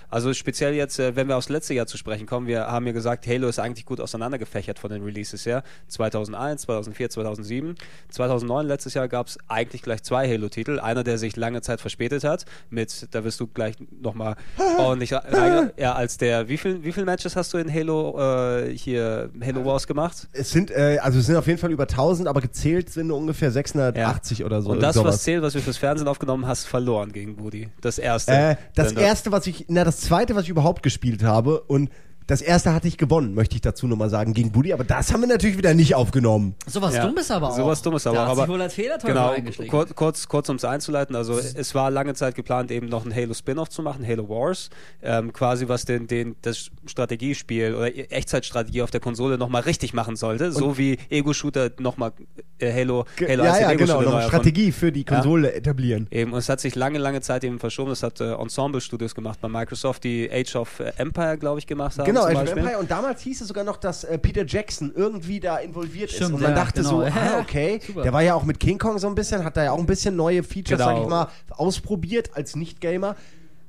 [0.09, 2.93] also speziell jetzt, äh, wenn wir aufs letzte Jahr zu sprechen kommen, wir haben ja
[2.93, 5.63] gesagt, Halo ist eigentlich gut auseinandergefächert von den Releases her.
[5.87, 7.75] 2001, 2004, 2007.
[8.09, 10.79] 2009, letztes Jahr, gab es eigentlich gleich zwei Halo-Titel.
[10.79, 14.35] Einer, der sich lange Zeit verspätet hat, mit, da wirst du gleich nochmal
[14.77, 18.77] ordentlich rein, ja, als der, wie viel, wie viele Matches hast du in Halo, äh,
[18.77, 20.27] hier, Halo Wars gemacht?
[20.33, 23.51] Es sind, äh, also es sind auf jeden Fall über 1000, aber gezählt sind ungefähr
[23.51, 24.71] 680 oder so.
[24.71, 27.69] Und das, was zählt, was wir fürs Fernsehen aufgenommen hast, verloren gegen Woody.
[27.81, 28.31] Das erste.
[28.31, 31.89] Äh, das Denn erste, was ich, na, das zweite, was ich überhaupt gespielt habe und
[32.27, 35.21] das erste hatte ich gewonnen, möchte ich dazu nochmal sagen, gegen Buddy, aber das haben
[35.21, 36.55] wir natürlich wieder nicht aufgenommen.
[36.65, 37.05] Sowas Ja.
[37.07, 37.55] Dummes aber auch.
[37.55, 39.33] Sowas Dummes aber da auch, hat sich aber- wohl als Genau,
[39.69, 43.15] kurz, kurz, kurz um es einzuleiten, also es war lange Zeit geplant, eben noch ein
[43.15, 44.69] Halo-Spin-Off zu machen, Halo Wars,
[45.01, 50.15] ähm, quasi was den, den, das Strategiespiel oder Echtzeitstrategie auf der Konsole nochmal richtig machen
[50.15, 52.11] sollte, so wie Ego-Shooter nochmal
[52.59, 54.27] äh, Halo, Halo ja, als ja, genau, Ego-Shooter noch erfunden.
[54.27, 56.07] Strategie für die Konsole etablieren.
[56.11, 57.89] Eben, und es hat sich lange, lange Zeit eben verschoben.
[57.91, 61.97] Das hat äh, Ensemble Studios gemacht bei Microsoft, die Age of Empire, glaube ich, gemacht
[61.97, 62.05] haben.
[62.05, 62.57] Genau, zum Age of.
[62.57, 62.77] Empire.
[62.79, 66.15] Und damals hieß es sogar noch, dass äh, Peter Jackson irgendwie da involviert ist.
[66.17, 67.01] Stimmt, Und man ja, dachte genau.
[67.01, 67.79] so, ah, okay.
[67.85, 68.03] Super.
[68.03, 69.85] Der war ja auch mit King Kong so ein bisschen, hat da ja auch ein
[69.85, 70.95] bisschen neue Features, Genau.
[70.95, 73.15] sag ich mal, ausprobiert als Nicht-Gamer.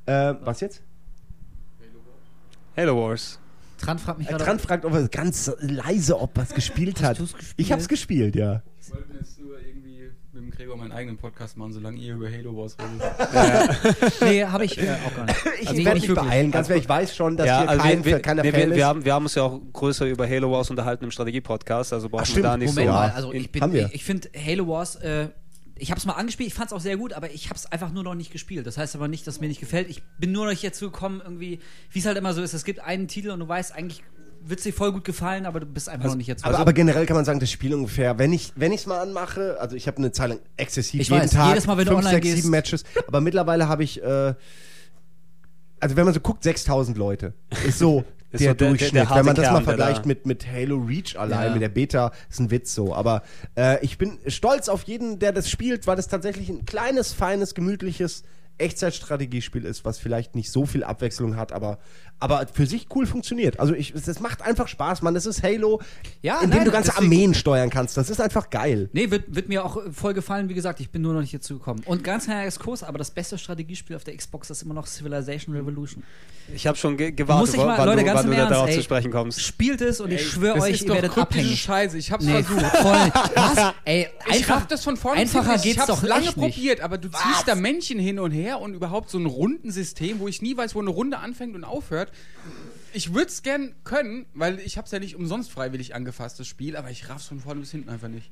[0.06, 0.82] Äh, was jetzt?
[2.76, 3.38] Halo Wars.
[3.78, 4.36] Tran fragt mich Äh.
[4.36, 7.18] Trant fragt ob er ganz leise, ob er es gespielt hat.
[7.18, 7.54] gespielt?
[7.56, 8.62] Ich hab's gespielt, ja.
[8.80, 10.10] Ich wollte jetzt nur irgendwie
[10.40, 14.20] mit dem Gregor meinen eigenen Podcast machen, solange ihr über Halo Wars redet.
[14.20, 15.38] Nee, habe ich äh, auch gar nicht.
[15.60, 16.84] Ich Also, werde mich beeilen, ganz ehrlich.
[16.84, 18.76] Ich weiß schon, dass ja, hier also kein, wir, keiner wir, Fan wir, ist.
[18.76, 22.08] wir, haben, wir haben uns ja auch größer über Halo Wars unterhalten im Strategie-Podcast, also
[22.08, 22.38] brauchen stimmt.
[22.38, 22.92] wir da nicht Moment so.
[22.92, 25.28] mal, also ich bin, ich, ich finde Halo Wars, äh,
[25.76, 27.66] ich habe es mal angespielt, ich fand es auch sehr gut, aber ich habe es
[27.66, 28.66] einfach nur noch nicht gespielt.
[28.66, 29.88] Das heißt aber nicht, dass es mir nicht gefällt.
[29.88, 31.60] Ich bin nur noch nicht dazu gekommen, irgendwie,
[31.92, 32.52] wie es halt immer so ist.
[32.52, 34.02] Es gibt einen Titel und du weißt, eigentlich
[34.44, 36.44] wird es dir voll gut gefallen, aber du bist einfach noch nicht jetzt.
[36.44, 39.76] aber, aber generell kann man sagen, das Spiel ungefähr, wenn ich es mal anmache, also
[39.76, 41.98] ich habe eine Zeit lang exzessiv Ich jeden weiß, Tag jedes Mal, wenn du fünf,
[42.06, 44.34] online sechs, gehst- sieben Matches, aber mittlerweile habe ich äh,
[45.80, 47.34] also wenn man so guckt, 6000 Leute
[47.66, 48.94] ist so Ist der so der- der- Durchschnitt.
[48.94, 51.52] der harte wenn man das Kern, mal der vergleicht mit, mit Halo Reach allein, Ja.
[51.52, 52.94] mit der Beta, ist ein Witz so.
[52.94, 53.22] Aber
[53.56, 57.54] äh, ich bin stolz auf jeden, der das spielt, weil es tatsächlich ein kleines, feines,
[57.54, 58.24] gemütliches
[58.58, 61.78] Echtzeitstrategiespiel ist, was vielleicht nicht so viel Abwechslung hat, aber,
[62.20, 63.60] aber für sich cool funktioniert.
[63.60, 65.14] Also ich, es macht einfach Spaß, man.
[65.16, 65.80] Es ist Halo,
[66.22, 67.96] Ja, in dem nein, du ganze Armeen steuern kannst.
[67.96, 68.88] Das ist einfach geil.
[68.92, 70.48] Nee, wird, wird mir auch äh, voll gefallen.
[70.48, 71.82] Wie gesagt, ich bin nur noch nicht dazu gekommen.
[71.84, 75.54] Und ganz kleiner Exkurs, aber das beste Strategiespiel auf der Xbox ist immer noch Civilization
[75.54, 76.02] Revolution.
[76.54, 78.38] Ich habe schon ge Muss gewartet, ich mal, wann, Leute, du, ganz wann du da
[78.38, 79.40] Ernst, darauf ey, zu sprechen kommst.
[79.42, 81.60] Spielt es und ich schwöre euch, ihr doch werdet abhängig.
[81.60, 81.98] Scheiße.
[81.98, 82.76] Ich hab's Nee, versucht.
[82.76, 82.92] voll.
[83.34, 83.74] Was?
[83.84, 86.54] Ey, Ich einfach, raff das von vorne einfacher geht's ich hab's doch lange echt nicht.
[86.56, 90.28] probiert, aber du ziehst da Männchen hin und her und überhaupt so ein Rundensystem, wo
[90.28, 92.07] ich nie weiß, wo eine Runde anfängt und aufhört.
[92.92, 96.76] Ich würde es gern können, weil ich hab's ja nicht umsonst freiwillig angefasst, das Spiel,
[96.76, 98.30] aber ich raff's von vorne bis hinten einfach nicht.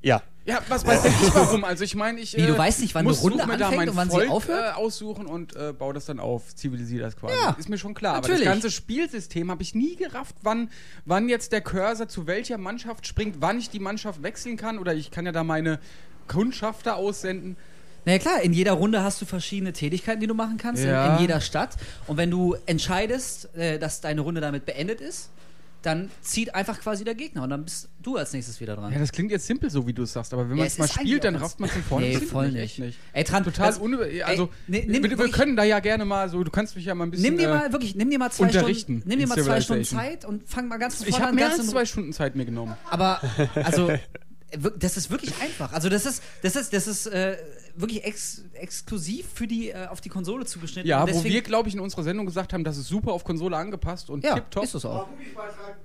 [0.00, 1.64] Ja, Ja, was weiß ich warum?
[1.64, 3.58] Also ich meine, ich Wie, du äh, weißt nicht, wann muss eine Runde such mir
[3.58, 4.76] da anfängt mein und wann sie Volk, aufhört?
[4.76, 7.34] Äh, aussuchen und äh, baue das dann auf, zivilisiere das quasi.
[7.34, 8.14] Ja, ist mir schon klar.
[8.14, 8.42] natürlich.
[8.42, 10.70] Aber das ganze Spielsystem habe ich nie gerafft, wann,
[11.04, 14.94] wann jetzt der Cursor zu welcher Mannschaft springt, wann ich die Mannschaft wechseln kann oder
[14.94, 15.80] ich kann ja da meine
[16.28, 17.56] Kundschafter aussenden.
[18.08, 21.08] Naja klar, in jeder Runde hast du verschiedene Tätigkeiten, die du machen kannst, Ja.
[21.08, 21.76] in, in jeder Stadt.
[22.06, 25.28] Und wenn du entscheidest, äh, dass deine Runde damit beendet ist,
[25.82, 28.92] dann zieht einfach quasi der Gegner und dann bist du als nächstes wieder dran.
[28.94, 30.78] Ja, das klingt jetzt simpel, so wie du es sagst, aber wenn man es es
[30.78, 32.98] mal spielt, dann rafft man von vorne Nee, voll nicht, nicht.
[33.12, 34.06] Ey, Tran, Total das- unüber...
[34.24, 36.94] Also, Ey, nimm wir, wir können da ja gerne mal so, du kannst mich ja
[36.94, 37.26] mal ein bisschen...
[37.28, 39.60] Nimm dir äh, mal wirklich, nimm dir mal zwei unterrichten Stunden, nimm dir mal zwei
[39.60, 39.84] Stunden.
[39.84, 41.84] Zeit und fang mal ganz von Ich vorne habe an, mehr ganz als in- zwei
[41.84, 42.74] Stunden Zeit mir genommen.
[42.90, 43.20] Aber
[43.54, 43.88] also
[44.56, 45.74] wir- das ist wirklich einfach.
[45.74, 47.36] Also das ist das ist das ist äh,
[47.76, 50.88] wirklich ex exklusiv für die äh, auf die Konsole zugeschnitten.
[50.88, 53.56] Ja, wo wir, glaube ich, in unserer Sendung gesagt haben, das ist super auf Konsole
[53.56, 54.64] angepasst und ja, tipptopp.
[54.64, 55.06] ist es auch.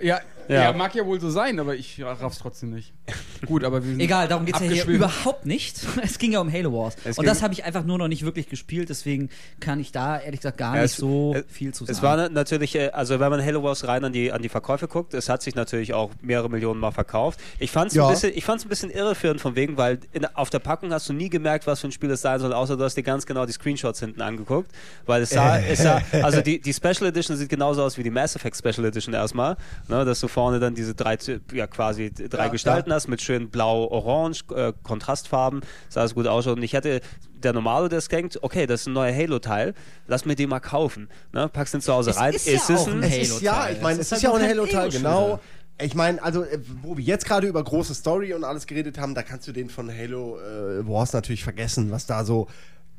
[0.02, 0.64] Ja, Ja.
[0.64, 0.74] ja.
[0.74, 2.94] mag ja wohl so sein, aber ich raff's trotzdem nicht.
[3.46, 5.80] Gut, aber wir sind Egal, darum geht es ja hier überhaupt nicht.
[6.04, 6.96] Es ging ja um Halo Wars.
[7.04, 9.30] Es und das habe ich einfach nur noch nicht wirklich gespielt, deswegen
[9.60, 11.96] kann ich da ehrlich gesagt gar Ja, nicht es- so es- viel zu sagen.
[11.98, 14.50] Es war na- natürlich, äh, also wenn man Halo Wars rein an die, an die
[14.50, 17.40] Verkäufe guckt, es hat sich natürlich auch mehrere Millionen Mal verkauft.
[17.60, 18.08] Ich fand es Ja.
[18.08, 21.08] ein bisschen, ich fand's ein bisschen irreführend von wegen, weil in, auf der Packung hast
[21.10, 23.26] du nie gemerkt, was für ein Spiel es sein soll, außer du hast dir ganz
[23.26, 24.72] genau die Screenshots hinten angeguckt,
[25.06, 28.10] weil es sah, es sah also die, die Special Edition sieht genauso aus wie die
[28.10, 29.58] Mass Effect Special Edition erstmal,
[29.88, 31.18] ne, dass du vorne dann diese drei,
[31.54, 32.96] ja quasi drei Ja, Gestalten ja.
[32.96, 37.02] hast mit schön blau-orange, äh, Kontrastfarben, sah es gut ausschaut und ich hätte
[37.44, 39.74] der Normale, der es denkt, okay, das ist ein neuer Halo-Teil,
[40.08, 41.10] lass mir den mal kaufen.
[41.34, 41.50] Ne?
[41.50, 42.34] Packst den zu Hause Es rein.
[42.34, 43.76] ist ja ein Es ist ja, Halo-Teil.
[43.76, 45.40] ich meine, Es ist ist ja auch halt ein Halo-Teil, genau.
[45.82, 49.16] Ich meine, also, äh, wo wir jetzt gerade über große Story und alles geredet haben,
[49.16, 52.48] da kannst du den von Halo äh, Wars natürlich vergessen, was da so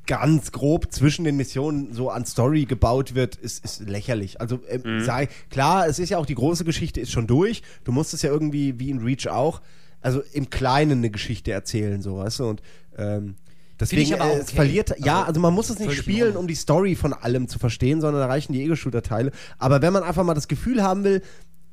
[0.06, 4.40] ganz grob zwischen den Missionen so an Story gebaut wird, ist, ist lächerlich.
[4.40, 7.62] Also ähm, sei klar, es ist ja auch die große Geschichte ist schon durch.
[7.84, 9.62] Du musst es ja irgendwie wie in Reach auch,
[10.02, 12.62] also im Kleinen eine Geschichte erzählen, so weißt du und
[12.98, 13.36] ähm,
[13.80, 14.56] Deswegen, ich aber äh, es okay.
[14.56, 17.58] verliert, ja, Also, also man muss es nicht spielen, um die Story von allem zu
[17.58, 19.32] verstehen, sondern da reichen die Ego-Shooter-Teile.
[19.58, 21.22] Aber wenn man einfach mal das Gefühl haben will,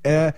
[0.04, 0.34] äh, äh,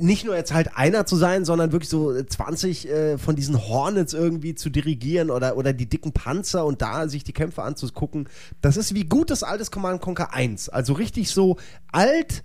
[0.00, 3.68] nicht nur jetzt halt einer zu sein, sondern wirklich so äh, 20 äh, von diesen
[3.68, 8.28] Hornets irgendwie zu dirigieren oder, oder die dicken Panzer und da sich die Kämpfe anzugucken,
[8.60, 10.68] das ist wie gutes altes Command Conquer 1.
[10.68, 11.56] Also richtig so
[11.92, 12.42] alt,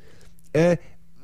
[0.54, 0.78] äh,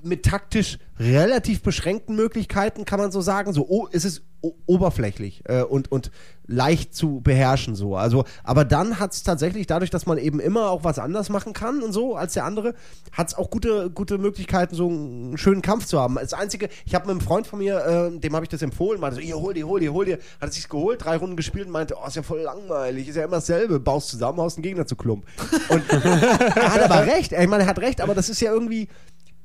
[0.04, 3.54] mit taktisch relativ beschränkten Möglichkeiten, kann man so sagen.
[3.54, 6.12] So, oh, es ist oberflächlich äh, und, und
[6.48, 7.96] leicht zu beherrschen so.
[7.96, 11.54] Also, aber dann hat es tatsächlich, dadurch, dass man eben immer auch was anders machen
[11.54, 12.74] kann und so als der andere,
[13.12, 16.16] hat es auch gute, gute Möglichkeiten, so einen schönen Kampf zu haben.
[16.16, 19.00] Das Einzige, ich habe mit einem Freund von mir, äh, dem habe ich das empfohlen,
[19.00, 20.20] meinte so, hier, hol dir, hol dir, hol dir.
[20.40, 23.16] Hat es sich geholt, drei Runden gespielt und meinte, oh, ist ja voll langweilig, ist
[23.16, 25.26] ja immer dasselbe, baust zusammen, haust einen Gegner zu Klump.
[25.70, 28.88] Und er hat aber recht, ich meine, er hat recht, aber das ist ja irgendwie,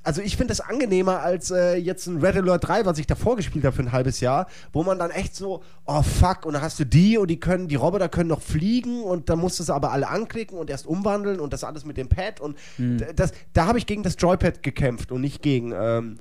[0.05, 3.37] also ich finde das angenehmer als äh, jetzt ein Red Alert 3, was ich davor
[3.37, 6.63] gespielt habe für ein halbes Jahr, wo man dann echt so, oh fuck, und dann
[6.63, 9.63] hast du die und die können, die Roboter können noch fliegen und dann musst du
[9.63, 13.13] sie aber alle anklicken und erst umwandeln und das alles mit dem Pad und d-
[13.15, 16.19] das, da habe ich gegen das Joypad gekämpft und nicht gegen, ähm,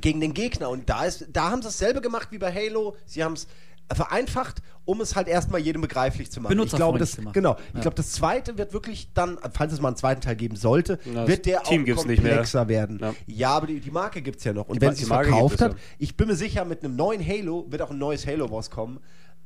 [0.00, 0.68] gegen den Gegner.
[0.68, 2.96] Und da ist, da haben sie dasselbe gemacht wie bei Halo.
[3.06, 3.46] Sie haben es
[3.92, 6.58] vereinfacht, um es halt erstmal jedem begreiflich zu machen.
[6.60, 7.56] Ich glaube, das, genau.
[7.68, 7.80] Ich Ja.
[7.80, 11.26] glaube, das zweite wird wirklich dann, falls es mal einen zweiten Teil geben sollte, Na,
[11.28, 12.32] wird der Team auch gibt's nicht mehr.
[12.32, 12.98] komplexer werden.
[13.00, 13.14] Ja.
[13.26, 14.68] Ja, aber die, die Marke gibt es ja noch.
[14.68, 17.66] Und Die wenn sie es verkauft hat, ich bin mir sicher, mit einem neuen Halo
[17.68, 19.00] wird auch ein neues Halo Wars kommen.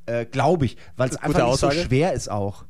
[0.07, 2.65] Äh, Glaube ich, weil es einfach nicht so schwer ist auch.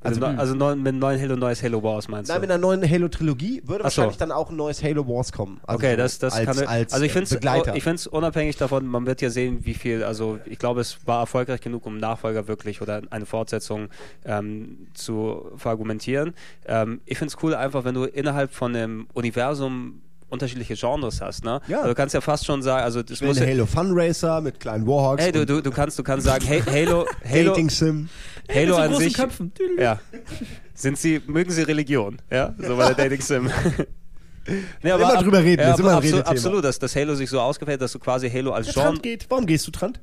[0.00, 2.40] Also, also, also neu, mit einem neuen Halo, neues Halo Wars meinst Nein, du?
[2.42, 3.84] mit einer neuen Halo-Trilogie würde so.
[3.84, 5.60] wahrscheinlich dann auch ein neues Halo Wars kommen.
[5.66, 6.66] Also okay, das, das als, kann.
[6.66, 7.74] als also ich äh, finde es Begleiter.
[7.74, 11.20] ich find's unabhängig davon, man wird ja sehen, wie viel, also ich glaube, es war
[11.20, 13.88] erfolgreich genug, um Nachfolger wirklich oder eine Fortsetzung
[14.24, 16.34] ähm, zu verargumentieren.
[16.66, 21.44] Ähm, ich finde es cool einfach, wenn du innerhalb von einem Universum unterschiedliche Genres hast,
[21.44, 21.60] ne?
[21.68, 21.78] Ja.
[21.78, 24.58] Also du kannst ja fast schon sagen, also das Ich muss Halo Fun Racer mit
[24.58, 25.22] kleinen Warhawks.
[25.22, 28.08] Hey, du, du, du kannst, du kannst sagen, hey, Halo, Halo, Dating Sim.
[28.52, 29.52] Halo so an sich, Köpfen.
[29.78, 30.00] ja,
[30.74, 33.50] sind sie, mögen sie Religion, ja, so bei der Dating Sim.
[34.82, 37.28] nee, Immer drüber reden, ja, ist immer ein aber absolut, absolut, dass das Halo sich
[37.30, 39.26] so ausgefällt, dass du quasi Halo als Genre Trant geht.
[39.28, 40.00] Warum gehst du, Trant?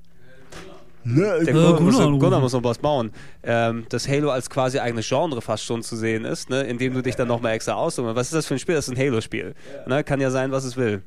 [1.05, 1.97] Ne, Der Gunnar, muss.
[1.97, 3.11] Gunnar muss noch was bauen.
[3.43, 6.61] Ähm, dass Halo als quasi eigenes Genre fast schon zu sehen ist, ne?
[6.63, 8.15] indem du dich dann nochmal extra aussuchst.
[8.15, 8.75] Was ist das für ein Spiel?
[8.75, 9.53] Das ist ein Halo-Spiel.
[9.85, 10.03] Ne?
[10.05, 11.03] Kann ja sein, was es will.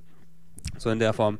[0.76, 1.38] So in der Form.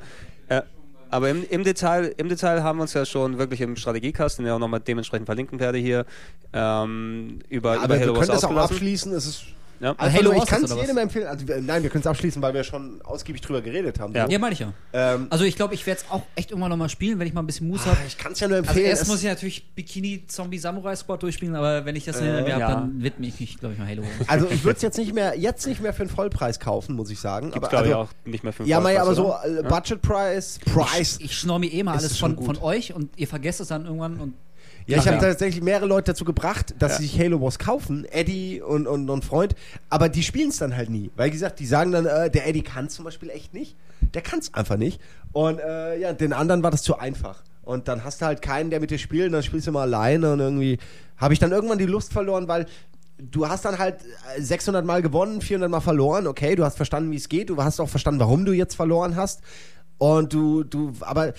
[0.49, 0.63] Äh,
[1.11, 4.47] aber im, im, Detail, im Detail haben wir uns ja schon wirklich im Strategiekast, den
[4.47, 6.05] ich auch nochmal dementsprechend verlinken werde hier,
[6.53, 9.13] ähm, über, über aber wir Halo können was das auch abschließen.
[9.13, 9.45] Es ist
[9.81, 9.95] Ja.
[9.99, 11.27] Also Halo ich kann es jedem empfehlen.
[11.27, 14.15] Also, nein, wir können es abschließen, weil wir schon ausgiebig drüber geredet haben.
[14.15, 14.29] Ja.
[14.29, 14.73] Ja, meine ich ja.
[14.93, 17.43] Ähm, Also ich glaube, ich werde es auch echt irgendwann nochmal spielen, wenn ich mal
[17.43, 17.99] ein bisschen Muße habe.
[18.07, 18.87] ich kann es ja nur Also empfehlen.
[18.87, 22.43] erst es- muss ich natürlich Bikini Zombie Samurai Squad durchspielen, aber wenn ich das hinter
[22.43, 22.61] mir ja.
[22.69, 24.03] habe, dann widme ich mich, glaube ich, mal Halo.
[24.27, 27.11] also ich würde es jetzt nicht mehr, jetzt nicht mehr für einen Vollpreis kaufen, muss
[27.11, 27.51] ich sagen.
[27.51, 30.01] Gibt's, aber, glaube ich, also, auch nicht mehr für Ja, Mai, aber so äh, Budget
[30.03, 31.19] Price, Price.
[31.21, 32.57] Ich schnorr mir eh mal alles schon von, gut.
[32.57, 34.35] von euch und ihr vergesst es dann irgendwann und
[34.87, 36.99] Ja, ich habe tatsächlich mehrere Leute dazu gebracht, dass Ja.
[36.99, 39.55] sie sich Halo Wars kaufen, Eddie und, und, und Freund,
[39.91, 41.11] aber die spielen es dann halt nie.
[41.17, 43.77] Weil, wie gesagt, die sagen dann, äh, der Eddie kann zum Beispiel echt nicht.
[44.15, 45.01] Der kann es einfach nicht.
[45.33, 47.43] Und äh, ja, den anderen war das zu einfach.
[47.63, 49.83] Und dann hast du halt keinen, der mit dir spielt, und dann spielst du mal
[49.83, 50.79] alleine und irgendwie
[51.17, 52.67] habe ich dann irgendwann die Lust verloren, weil
[53.19, 53.97] du hast dann halt
[54.37, 57.57] äh, 600 Mal gewonnen, 400 Mal verloren, okay, du hast verstanden, wie es geht, du
[57.61, 59.41] hast auch verstanden, warum du jetzt verloren hast.
[59.99, 61.33] Und du, du, aber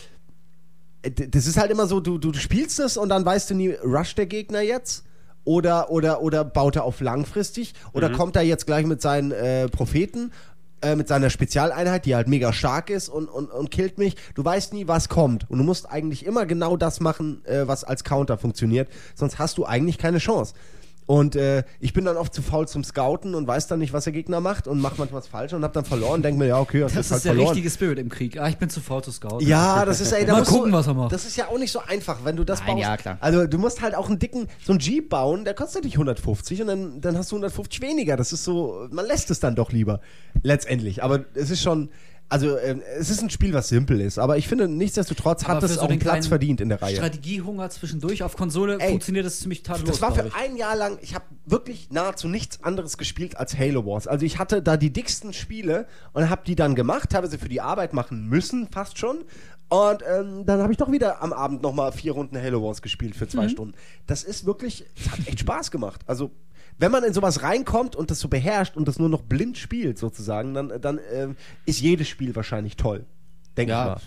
[1.10, 4.18] das ist halt immer so, du, du, spielst es und dann weißt du nie, rusht
[4.18, 5.04] der Gegner jetzt?
[5.44, 7.74] Oder, oder, oder baut er auf langfristig?
[7.94, 10.34] Oder kommt er jetzt gleich mit seinen äh, Propheten,
[10.82, 14.18] äh, mit seiner Spezialeinheit, die halt mega stark ist und, und, und killt mich?
[14.36, 15.50] Du weißt nie, was kommt.
[15.50, 18.90] Und du musst eigentlich immer genau das machen, äh, was als Counter funktioniert.
[19.16, 20.54] Sonst hast du eigentlich keine Chance.
[21.08, 24.04] Und äh, ich bin dann oft zu faul zum Scouten und weiß dann nicht, was
[24.04, 26.22] der Gegner macht und macht manchmal was falsch und hab dann verloren.
[26.22, 27.48] Denk mir, ja, okay, das jetzt ist halt der verloren.
[27.54, 28.38] richtige Spirit im Krieg.
[28.38, 29.48] Ah, ich bin zu faul zu scouten.
[29.48, 31.14] Ja, das ist ey, da Mal gucken, du, was er macht.
[31.14, 32.82] Das ist ja auch nicht so einfach, wenn du das Nein, baust.
[32.82, 33.18] ja, klar.
[33.22, 36.62] Also du musst halt auch einen dicken, so einen Jeep bauen, der kostet dich 150
[36.62, 38.18] und dann, dann hast du 150 weniger.
[38.18, 40.02] Das ist so, man lässt es dann doch lieber.
[40.44, 41.04] Letztendlich.
[41.04, 41.90] Aber es ist schon,
[42.30, 45.76] Also ähm, es ist ein Spiel, was simpel ist, aber ich finde, nichtsdestotrotz hat es
[45.76, 46.96] so auch einen Platz verdient in der Reihe.
[46.98, 49.92] Strategiehunger zwischendurch auf Konsole Ey, funktioniert das ziemlich tadellos.
[49.92, 53.86] Das war für ein Jahr lang, ich habe wirklich nahezu nichts anderes gespielt als Halo
[53.86, 54.08] Wars.
[54.08, 57.62] Also ich hatte da die dicksten Spiele und habe die dann gemacht, teilweise für die
[57.62, 59.20] Arbeit machen müssen, fast schon.
[59.70, 63.16] Und ähm, dann habe ich doch wieder am Abend nochmal vier Runden Halo Wars gespielt
[63.16, 63.30] für Mhm.
[63.30, 63.74] zwei Stunden.
[64.06, 66.02] Das ist wirklich, es hat echt Spaß gemacht.
[66.08, 66.32] Also
[66.80, 69.98] wenn man in sowas reinkommt und das so beherrscht und das nur noch blind spielt
[69.98, 73.06] sozusagen, dann, dann ähm, ist jedes Spiel wahrscheinlich toll.
[73.56, 73.84] Denke Ja.
[73.84, 74.02] ich mal.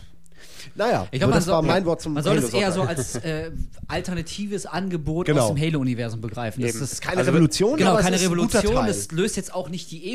[0.75, 2.73] Naja, Ich so, glaube, das man war soll, mein Wort zum Man soll es eher
[2.73, 3.51] so als äh,
[3.89, 5.43] alternatives Angebot Genau.
[5.43, 6.63] aus dem Halo-Universum begreifen.
[6.63, 6.85] Das Eben.
[6.85, 8.75] ist keine Also, Revolution, Genau, aber keine es ist ein Revolution.
[8.75, 8.87] Teil.
[8.89, 10.13] Das löst jetzt auch nicht die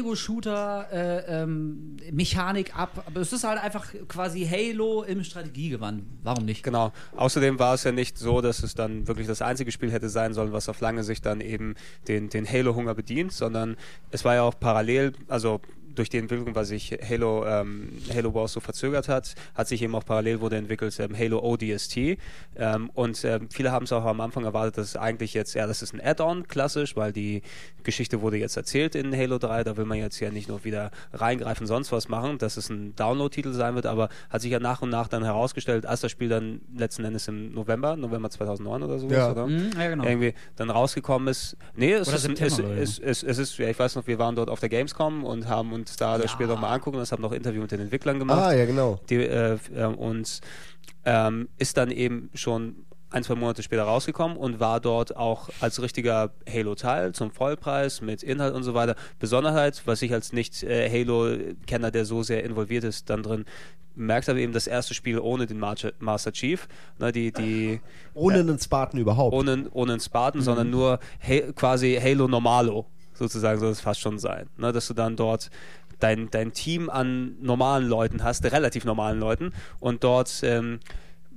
[1.36, 3.04] Ego-Shooter-Mechanik ab.
[3.08, 6.04] Aber es ist halt einfach quasi Halo im Strategiegewand.
[6.24, 6.64] Warum nicht?
[6.64, 6.92] Genau.
[7.16, 10.34] Außerdem war es ja nicht so, dass es dann wirklich das einzige Spiel hätte sein
[10.34, 11.76] sollen, was auf lange Sicht dann eben
[12.08, 13.76] den, den Halo-Hunger bedient, sondern
[14.12, 15.60] es war ja auch parallel, also
[15.96, 19.96] durch die Entwicklung, was sich Halo, ähm, Halo Wars so verzögert hat, hat sich eben
[19.96, 21.98] auch parallel wurde entwickelt ähm, Halo ODST.
[22.56, 25.68] Ähm, und ähm, viele haben es auch am Anfang erwartet, dass es eigentlich jetzt, ja,
[25.68, 27.42] das ist ein Add-on, klassisch, weil die
[27.84, 29.64] Geschichte wurde jetzt erzählt in Halo 3.
[29.64, 32.96] Da will man jetzt ja nicht nur wieder reingreifen, sonst was machen, dass es ein
[32.96, 36.30] Download-Titel sein wird, aber hat sich ja nach und nach dann herausgestellt, als das Spiel
[36.30, 39.32] dann letzten Endes im November, November 2009 oder so, Ja.
[39.32, 39.48] oder?
[39.48, 40.04] Mhm, ja, genau.
[40.04, 41.58] irgendwie dann rausgekommen ist.
[41.76, 44.50] Nee, es Oder ist, es, es, es ist, ja, ich weiß noch, wir waren dort
[44.50, 46.32] auf der Gamescom und haben uns da das Ja.
[46.32, 46.98] Spiel nochmal angucken.
[46.98, 48.40] Das haben noch Interview mit den Entwicklern gemacht.
[48.42, 49.00] Ah, ja, genau.
[49.10, 50.42] Die, äh, äh, und
[51.06, 55.82] ähm, ist dann eben schon ein, zwei Monate später rausgekommen und war dort auch als
[55.82, 58.96] richtiger Halo-Teil zum Vollpreis mit Inhalt und so weiter.
[59.20, 63.46] Besonderheit, was ich als Nicht-Halo-Kenner, der so sehr involviert ist, dann drin
[63.98, 66.68] merkt habe, eben das erste Spiel ohne den Master Chief.
[67.00, 67.80] Ne, die, die,
[68.14, 69.34] Ohne einen Spartan überhaupt.
[69.34, 74.20] ohne, ohne einen Spartan, sondern nur ha quasi Halo Normalo, sozusagen soll es fast schon
[74.20, 74.48] sein.
[74.58, 75.50] Ne, dass du dann dort
[76.00, 80.80] dein, dein Team an normalen Leuten hast, relativ normalen Leuten, und dort ähm,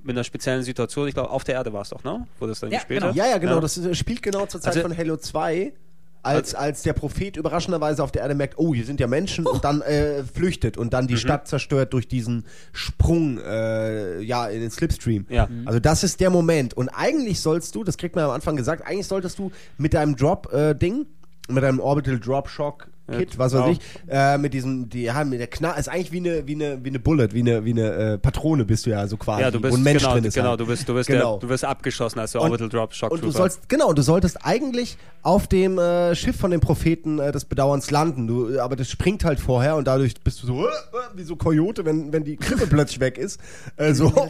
[0.03, 2.27] mit einer speziellen Situation, ich glaube, auf der Erde war es doch, ne?
[2.39, 3.11] Wo das dann Ja, gespielt genau.
[3.11, 3.17] hat.
[3.17, 3.61] Ja, ja, genau.
[3.61, 5.73] Das ist, spielt genau zur Zeit Also- von Halo 2.
[6.21, 9.65] Als, als der Prophet überraschenderweise auf der Erde merkt, oh, hier sind ja Menschen und
[9.65, 11.19] dann äh, flüchtet und dann die Mhm.
[11.19, 15.27] Stadt zerstört durch diesen Sprung äh, ja, in den Slipstream.
[15.31, 15.47] Ja.
[15.47, 15.67] Mhm.
[15.69, 16.75] Also das ist der Moment.
[16.75, 20.17] Und eigentlich sollst du, das kriegt man am Anfang gesagt, eigentlich solltest du mit deinem
[20.17, 21.07] Drop-Ding,
[21.49, 23.81] mit deinem Orbital Drop Shock Kit, Ja, was weiß ich,
[24.11, 26.91] äh, mit diesem, die haben mit der Knall, ist eigentlich wie eine, wie eine, wie
[26.91, 29.41] eine Bullet, wie eine, wie eine äh, Patrone bist du ja so quasi.
[29.41, 30.35] Ja, du bist wo ein Mensch genau, drin ist.
[30.35, 30.61] genau, halt.
[30.61, 31.39] du bist, du bist, Genau.
[31.39, 33.39] der, du wirst abgeschossen als der Und- Orbital Drop Shock Und du Trooper.
[33.39, 37.91] sollst, genau, du solltest eigentlich auf dem äh, Schiff von dem Propheten äh, des Bedauerns
[37.91, 38.27] landen.
[38.27, 40.71] Du, aber das springt halt vorher und dadurch bist du so äh, äh,
[41.15, 43.41] wie so Coyote, wenn, wenn die Krippe plötzlich weg ist.
[43.79, 44.29] Äh, so, guck,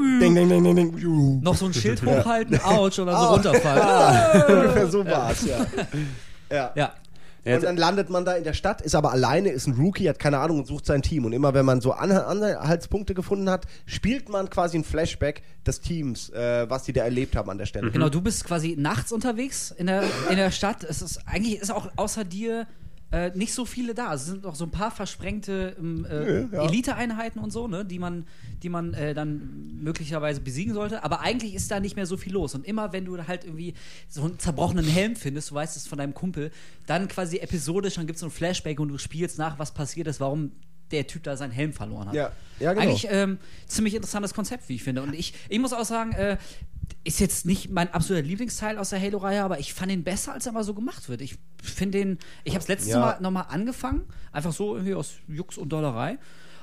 [0.00, 1.40] ding, ding, ding, ding, ding.
[1.40, 4.42] Noch so ein Schild hochhalten, ouch, oder so runterfallen.
[4.58, 5.64] Ungefähr so war's, ja.
[6.52, 6.72] Ja.
[6.74, 6.92] Ja.
[7.56, 10.20] Und dann landet man da in der Stadt, ist aber alleine, ist ein Rookie, hat
[10.20, 11.24] keine Ahnung und sucht sein Team.
[11.24, 15.80] Und immer wenn man so Anha- Anhaltspunkte gefunden hat, spielt man quasi ein Flashback des
[15.80, 17.90] Teams, äh, was die da erlebt haben an der Stelle.
[17.90, 20.84] Genau, du bist quasi nachts unterwegs in der, in der Stadt.
[20.84, 22.68] Es ist eigentlich ist auch außer dir
[23.12, 24.14] äh, nicht so viele da.
[24.14, 26.64] Es sind noch so ein paar versprengte ähm, äh, Nö, ja.
[26.64, 28.26] Elite-Einheiten und so, ne, die man,
[28.62, 31.04] die man äh, dann möglicherweise besiegen sollte.
[31.04, 32.54] Aber eigentlich ist da nicht mehr so viel los.
[32.54, 33.74] Und immer wenn du halt irgendwie
[34.08, 36.50] so einen zerbrochenen Helm findest, du weißt es von deinem Kumpel,
[36.86, 40.06] dann quasi episodisch, dann gibt es so ein Flashback und du spielst nach, was passiert
[40.06, 40.52] ist, warum
[40.90, 42.14] der Typ da seinen Helm verloren hat.
[42.14, 42.86] Ja, ja genau.
[42.86, 45.02] Eigentlich ähm, ziemlich interessantes Konzept, wie ich finde.
[45.02, 46.36] Und ich, ich muss auch sagen, äh,
[47.04, 50.46] ist jetzt nicht mein absoluter Lieblingsteil aus der Halo-Reihe, aber ich fand ihn besser, als
[50.46, 51.20] er mal so gemacht wird.
[51.20, 53.00] Ich finde den, ich habe es letztes Ja.
[53.00, 56.18] Mal nochmal angefangen, einfach so irgendwie aus Jux und Dollerei.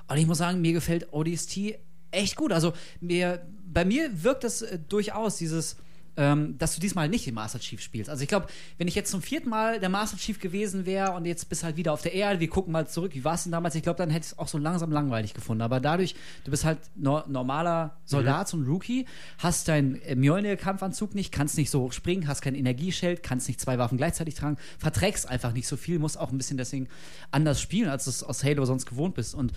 [0.08, 1.76] Und ich muss sagen, mir gefällt ODST
[2.12, 2.52] echt gut.
[2.52, 5.76] Also mir, bei mir wirkt das äh, durchaus dieses
[6.18, 8.10] ähm, dass du diesmal nicht den Master Chief spielst.
[8.10, 8.48] Also ich glaube,
[8.78, 11.78] wenn ich jetzt zum vierten Mal der Master Chief gewesen wäre und jetzt bist halt
[11.78, 13.76] wieder auf der Erde, wir gucken mal zurück, wie war es denn damals?
[13.76, 15.62] Ich glaube, dann hätte ich es auch so langsam langweilig gefunden.
[15.62, 19.06] Aber dadurch, du bist halt no normaler Soldat, so ein Rookie,
[19.38, 23.60] hast deinen äh, Mjolnir-Kampfanzug nicht, kannst nicht so hoch springen, hast kein Energieschild, kannst nicht
[23.60, 26.88] zwei Waffen gleichzeitig tragen, verträgst einfach nicht so viel, musst auch ein bisschen deswegen
[27.32, 29.36] anders spielen, als du es aus Halo sonst gewohnt bist.
[29.36, 29.54] Und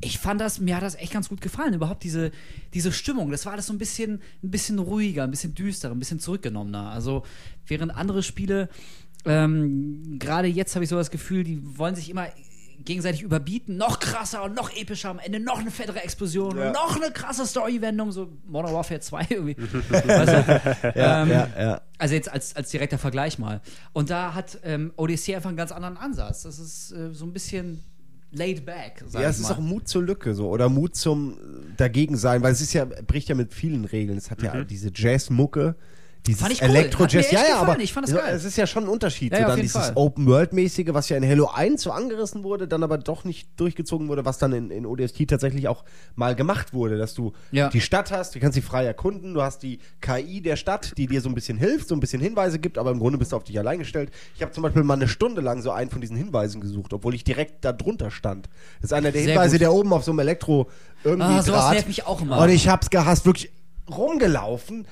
[0.00, 1.74] ich fand das, mir hat das echt ganz gut gefallen.
[1.74, 2.30] Überhaupt diese,
[2.74, 5.98] diese Stimmung, das war alles so ein bisschen, ein bisschen ruhiger, ein bisschen düsterer, ein
[5.98, 6.90] bisschen zurückgenommener.
[6.90, 7.24] Also
[7.66, 8.68] während andere Spiele,
[9.24, 12.26] ähm, gerade jetzt habe ich so das Gefühl, die wollen sich immer
[12.84, 16.66] gegenseitig überbieten, noch krasser und noch epischer, am Ende noch eine fettere Explosion Ja.
[16.68, 19.54] und noch eine krasse Story-Wendung, so Modern Warfare 2 irgendwie.
[19.54, 19.82] du?
[20.94, 21.80] ja, ähm, ja.
[21.98, 23.62] Also jetzt als, als direkter Vergleich mal.
[23.94, 26.42] Und da hat ähm, Odyssey einfach einen ganz anderen Ansatz.
[26.42, 27.82] Das ist äh, so ein bisschen
[28.32, 29.54] laid back, sag Ja, es ist mal.
[29.54, 31.36] auch Mut zur Lücke so oder Mut zum
[31.76, 34.18] Dagegensein, weil es ist ja, bricht ja mit vielen Regeln.
[34.18, 34.66] Es hat ja Mhm.
[34.66, 35.74] diese Jazz-Mucke,
[36.26, 36.68] dieses Fand ich cool.
[36.68, 37.30] Elektro-Jazz.
[37.30, 37.78] Ja, ja, aber.
[37.80, 38.34] Ich fand das so, geil.
[38.34, 39.32] es ist ja schon ein Unterschied.
[39.32, 39.92] Ja, so ja, dann dieses.
[39.94, 44.24] Open-World-mäßige, was ja in Halo 1 so angerissen wurde, dann aber doch nicht durchgezogen wurde,
[44.24, 47.68] was dann in, in ODST tatsächlich auch mal gemacht wurde, dass du Ja.
[47.68, 51.06] die Stadt hast, du kannst sie frei erkunden, du hast die KI der Stadt, die
[51.06, 53.36] dir so ein bisschen hilft, so ein bisschen Hinweise gibt, aber im Grunde bist du
[53.36, 54.10] auf dich allein gestellt.
[54.34, 57.14] Ich habe zum Beispiel mal eine Stunde lang so einen von diesen Hinweisen gesucht, obwohl
[57.14, 58.46] ich direkt da drunter stand.
[58.80, 59.60] Das ist einer der Sehr Hinweise, gut.
[59.60, 60.68] der oben auf so einem Elektro
[61.04, 61.72] irgendwie Ah, sowas Draht.
[61.74, 62.38] nervt mich auch immer.
[62.38, 63.50] Und ich hab's gehasst, wirklich
[63.88, 64.86] rumgelaufen.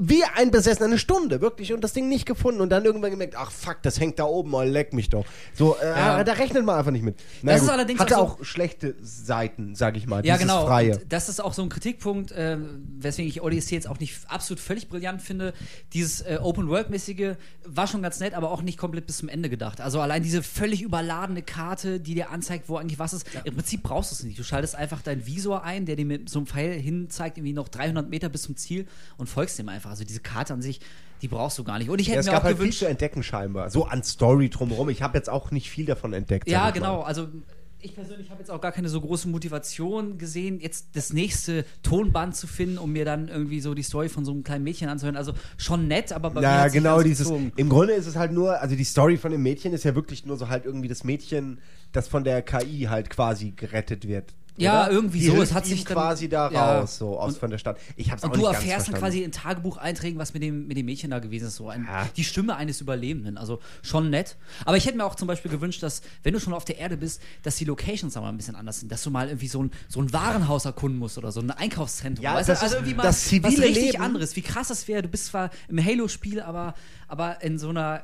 [0.00, 3.34] Wie ein Besessener, eine Stunde, wirklich, und das Ding nicht gefunden und dann irgendwann gemerkt,
[3.36, 5.24] ach fuck, das hängt da oben, oh, leck mich doch.
[5.54, 6.24] So, äh, Ja.
[6.24, 7.16] da rechnet man einfach nicht mit.
[7.42, 10.36] Na Das ist gut, allerdings Hatte auch so- auch schlechte Seiten, sag ich mal, Ja,
[10.38, 10.66] genau.
[10.66, 10.98] Freie.
[10.98, 12.58] Und das ist auch so ein Kritikpunkt, äh,
[12.98, 15.52] weswegen ich ODST jetzt auch nicht absolut völlig brillant finde.
[15.92, 19.80] Dieses äh, Open-World-mäßige war schon ganz nett, aber auch nicht komplett bis zum Ende gedacht.
[19.80, 23.24] Also allein diese völlig überladene Karte, die dir anzeigt, wo eigentlich was ist.
[23.44, 24.36] Im Prinzip brauchst du es nicht.
[24.38, 27.52] Du schaltest einfach deinen Visor ein, der dir mit so einem Pfeil hin zeigt, irgendwie
[27.52, 29.75] noch 300 Meter bis zum Ziel und folgst dem einfach.
[29.84, 30.80] Also diese Karte an sich,
[31.22, 31.90] die brauchst du gar nicht.
[31.90, 32.78] Und ich hätte Ja, es mir gab auch halt viel gewünscht.
[32.78, 33.68] zu entdecken scheinbar.
[33.70, 34.88] So an Story drumherum.
[34.88, 36.48] Ich habe jetzt auch nicht viel davon entdeckt.
[36.48, 36.98] Ja, genau.
[37.00, 37.04] Mal.
[37.06, 37.28] Also
[37.78, 42.34] ich persönlich habe jetzt auch gar keine so große Motivation gesehen, jetzt das nächste Tonband
[42.34, 45.16] zu finden, um mir dann irgendwie so die Story von so einem kleinen Mädchen anzuhören.
[45.16, 47.28] Also schon nett, aber bei mir Ja, nicht genau dieses.
[47.28, 47.52] gezogen.
[47.56, 50.24] Im Grunde ist es halt nur, also die Story von dem Mädchen ist ja wirklich
[50.26, 51.60] nur so halt irgendwie das Mädchen,
[51.92, 54.34] das von der KI halt quasi gerettet wird.
[54.58, 54.92] Ja, oder?
[54.92, 55.42] irgendwie die so.
[55.42, 56.78] Es hat sich dann- quasi da ja.
[56.80, 57.78] raus, so aus Und- von der Stadt.
[57.96, 60.76] Ich hab's auch Und du nicht erfährst dann quasi in Tagebucheinträgen, was mit dem, mit
[60.76, 61.56] dem Mädchen da gewesen ist.
[61.56, 62.08] So ein, Ja.
[62.16, 63.36] Die Stimme eines Überlebenden.
[63.38, 64.36] Also schon nett.
[64.64, 66.96] Aber ich hätte mir auch zum Beispiel gewünscht, dass, wenn du schon auf der Erde
[66.96, 68.90] bist, dass die Locations auch mal ein bisschen anders sind.
[68.90, 72.24] Dass du mal irgendwie so ein, so ein Warenhaus erkunden musst oder so ein Einkaufszentrum.
[72.24, 72.62] Ja, weißt das?
[72.62, 74.36] Also ist- irgendwie mal das zivile was richtig Leben- anderes.
[74.36, 75.02] Wie krass das wäre.
[75.02, 76.74] Du bist zwar im Halo-Spiel, aber,
[77.08, 78.02] aber in so einer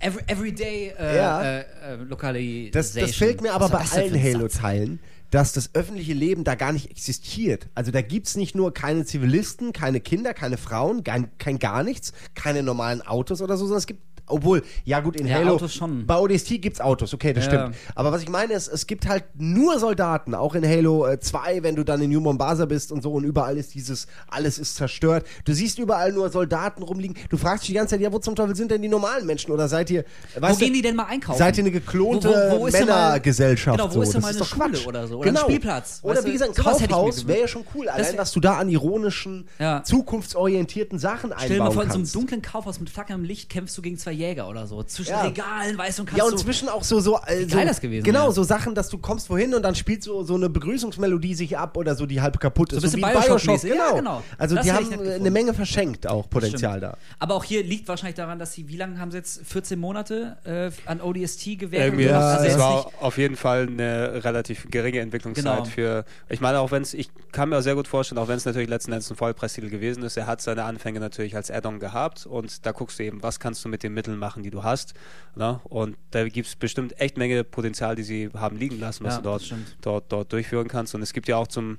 [0.00, 1.42] äh, every, Everyday äh, Ja.
[1.42, 1.64] äh, äh,
[2.08, 2.72] Lokalisation.
[2.72, 4.20] Das, das fehlt mir aber bei allen?
[4.22, 4.98] Halo-Teilen,
[5.32, 7.68] dass das öffentliche Leben da gar nicht existiert.
[7.74, 12.12] Also da gibt's nicht nur keine Zivilisten, keine Kinder, keine Frauen, kein, kein gar nichts,
[12.34, 15.74] keine normalen Autos oder so, sondern es gibt obwohl, ja gut, in Ja, Halo, Autos
[15.74, 16.06] schon.
[16.06, 17.50] bei ODST gibt's Autos, okay, das Ja.
[17.50, 17.76] stimmt.
[17.94, 21.62] Aber was ich meine ist, es gibt halt nur Soldaten, auch in Halo äh, 2,
[21.62, 24.76] wenn du dann in New Mombasa bist und so und überall ist dieses, alles ist
[24.76, 25.26] zerstört.
[25.44, 27.16] Du siehst überall nur Soldaten rumliegen.
[27.30, 29.50] Du fragst dich die ganze Zeit, ja, wo zum Teufel sind denn die normalen Menschen?
[29.52, 30.04] Oder seid ihr,
[30.36, 31.38] Wo weißt gehen du, die denn mal einkaufen?
[31.38, 33.78] Seid ihr eine geklonte Wo- wo- wo ist denn mal- Männergesellschaft?
[33.78, 34.02] Genau, wo so.
[34.02, 34.86] ist denn das mal eine Schule Quatsch.
[34.86, 35.18] oder so?
[35.18, 35.44] Oder ein genau.
[35.46, 36.00] Spielplatz?
[36.02, 37.88] Oder Weißt wie gesagt, ein Kaufhaus wäre ja schon cool.
[37.88, 39.82] Allein, wär- was du da an ironischen, Ja.
[39.84, 43.76] zukunftsorientierten Sachen Stell dir mal vor, in so einem dunklen Kaufhaus mit flackerndem Licht kämpfst
[43.76, 44.82] du gegen zwei Jäger oder so.
[44.82, 45.22] Zwischen Ja.
[45.22, 47.66] Regalen, weißt du, und kannst Ja, und so zwischen auch so, so, äh, so geil
[47.66, 48.32] das gewesen Genau, wäre.
[48.32, 51.76] so Sachen, dass du kommst wohin und dann spielt so, so eine Begrüßungsmelodie sich ab
[51.76, 52.78] oder so, die halb kaputt ist.
[52.78, 53.70] ein bisschen wie in Bioshock-mäßig.
[53.70, 53.84] genau.
[53.90, 54.22] Ja, genau.
[54.38, 55.30] Also Das die haben eine.
[55.30, 56.96] Menge verschenkt, auch Potenzial da.
[57.18, 59.40] Aber auch hier liegt wahrscheinlich daran, dass sie, wie lange haben sie jetzt?
[59.46, 61.84] 14 Monate äh, an ODST gewährt?
[61.84, 62.20] Irgendwie, sowas?
[62.20, 65.64] Ja, also es jetzt war nicht, auf jeden Fall eine relativ geringe Entwicklungszeit Genau.
[65.64, 66.04] für.
[66.28, 68.44] Ich meine, auch wenn es, ich kann mir auch sehr gut vorstellen, auch wenn es
[68.44, 72.26] natürlich letzten Endes ein Vollpreistitel gewesen ist, er hat seine Anfänge natürlich als Add-on gehabt
[72.26, 74.94] und da guckst du eben, was kannst du mit den Mitteln machen, die du hast.
[75.36, 75.60] Ne?
[75.64, 79.20] Und da gibt es bestimmt echt Menge Potenzial, die sie haben liegen lassen, was Ja,
[79.20, 80.94] du dort, dort, dort durchführen kannst.
[80.94, 81.78] Und es gibt ja auch zum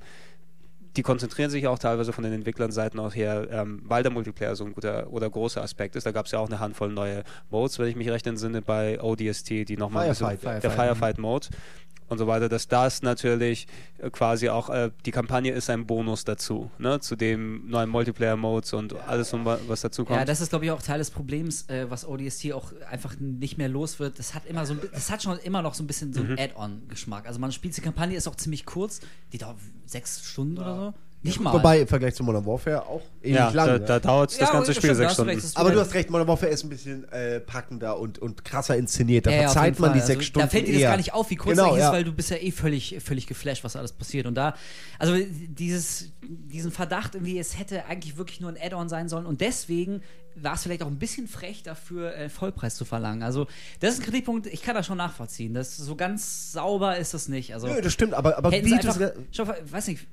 [0.95, 4.63] die konzentrieren sich auch teilweise von den Entwicklern-Seiten auch her, ähm, weil der Multiplayer so
[4.63, 6.05] ein guter oder großer Aspekt ist.
[6.05, 9.01] Da gab es ja auch eine Handvoll neue Modes, wenn ich mich recht entsinne, bei
[9.01, 10.63] ODST, die nochmal ein bisschen, Firefight.
[10.63, 11.47] der Firefight, Firefight-Mode
[12.13, 16.23] und so weiter, dass das natürlich äh, quasi auch, äh, die Kampagne ist ein Bonus
[16.23, 20.17] dazu, ne, zu dem neuen Multiplayer-Modes und alles, wa- was dazu kommt.
[20.19, 23.57] ja, das ist, glaube ich, auch Teil des Problems, äh, was ODST auch einfach nicht
[23.57, 24.17] mehr los wird.
[24.19, 26.29] Das hat immer so ein das hat schon immer noch so ein bisschen so Mhm.
[26.29, 27.27] einen Add-on-Geschmack.
[27.27, 29.01] Also man spielt die Kampagne, ist auch ziemlich kurz,
[29.33, 30.93] die dauert sechs Stunden oder so.
[31.23, 31.53] Nicht mal.
[31.53, 33.65] Wobei im Vergleich zu Modern Warfare auch ewig ja, lang.
[33.65, 33.79] da, ne?
[33.79, 35.31] da dauert das Ja, ganze Spiel sechs Stunden.
[35.33, 38.75] recht, Aber du hast recht, Modern Warfare ist ein bisschen äh, packender und, und krasser
[38.75, 39.25] inszeniert.
[39.25, 39.99] Da Ja, verzeiht man Fall.
[39.99, 40.89] die sechs also, Stunden Da fällt dir das eher.
[40.89, 43.25] gar nicht auf, wie kurz Genau, das ist, weil du bist ja eh völlig, völlig
[43.27, 44.25] geflasht, was alles passiert.
[44.25, 44.53] Und da,
[44.99, 45.15] also
[45.47, 50.01] dieses, diesen Verdacht irgendwie, es hätte eigentlich wirklich nur ein Add-on sein sollen und deswegen
[50.35, 53.23] war es vielleicht auch ein bisschen frech dafür, äh, Vollpreis zu verlangen.
[53.23, 53.47] Also
[53.79, 55.53] das ist ein Kritikpunkt, ich kann das schon nachvollziehen.
[55.53, 57.53] Das so ganz sauber ist das nicht.
[57.53, 58.97] Also Nö, das stimmt, aber, aber wie einfach,
[59.31, 60.07] schau, weiß nicht,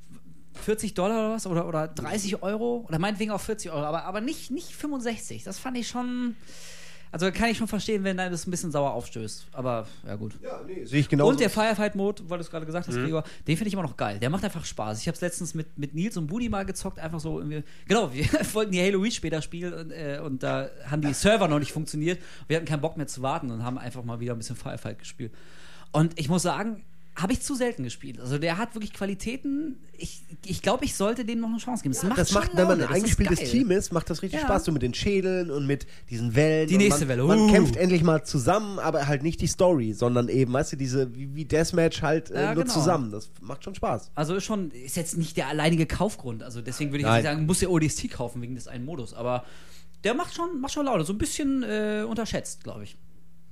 [0.55, 1.47] 40 Dollar oder was?
[1.47, 2.85] Oder, oder 30 Euro?
[2.89, 5.45] Oder meinetwegen auch 40 Euro, aber, aber nicht, nicht 65.
[5.45, 6.37] Das fand ich schon.
[7.13, 9.49] Also kann ich schon verstehen, wenn das ein bisschen sauer aufstößt.
[9.53, 10.39] Aber ja, gut.
[10.41, 11.31] Ja, nee, sehe ich genauso.
[11.31, 13.97] Und der Firefight-Mode, weil du es gerade gesagt hast, Gregor, den finde ich immer noch
[13.97, 14.21] geil.
[14.21, 15.01] Der macht einfach Spaß.
[15.01, 17.65] Ich habe es letztens mit, mit Nils und Budi mal gezockt, einfach so irgendwie.
[17.89, 21.49] Genau, wir wollten die Halo Reach später spielen und, äh, und da haben die Server
[21.49, 22.23] noch nicht funktioniert.
[22.47, 25.01] Wir hatten keinen Bock mehr zu warten und haben einfach mal wieder ein bisschen Firefight
[25.01, 25.33] gespielt.
[25.91, 26.85] Und ich muss sagen,
[27.21, 28.21] habe ich zu selten gespielt.
[28.21, 29.77] Also der hat wirklich Qualitäten.
[29.97, 31.93] Ich, ich glaube, ich sollte dem noch eine Chance geben.
[31.93, 33.51] Es macht das macht, wenn man ein das eingespieltes.
[33.51, 34.47] Team ist, macht das richtig Ja.
[34.47, 36.69] Spaß, so mit den Schädeln und mit diesen Wellen.
[36.69, 37.53] Die nächste man, Welle, Man uh.
[37.53, 41.35] kämpft endlich mal zusammen, aber halt nicht die Story, sondern eben, weißt du, diese, wie,
[41.35, 42.75] wie Deathmatch halt äh, Ja, nur genau.
[42.75, 43.11] zusammen.
[43.11, 44.13] Das macht schon Spaß.
[44.15, 46.43] Also ist schon, ist jetzt nicht der alleinige Kaufgrund.
[46.43, 49.15] Also deswegen würde ich nicht sagen, muss der ODST kaufen wegen des einen Modus.
[49.15, 49.45] Aber
[50.05, 51.05] der macht schon, macht schon Laune.
[51.05, 52.97] So ein bisschen äh, unterschätzt, glaube ich.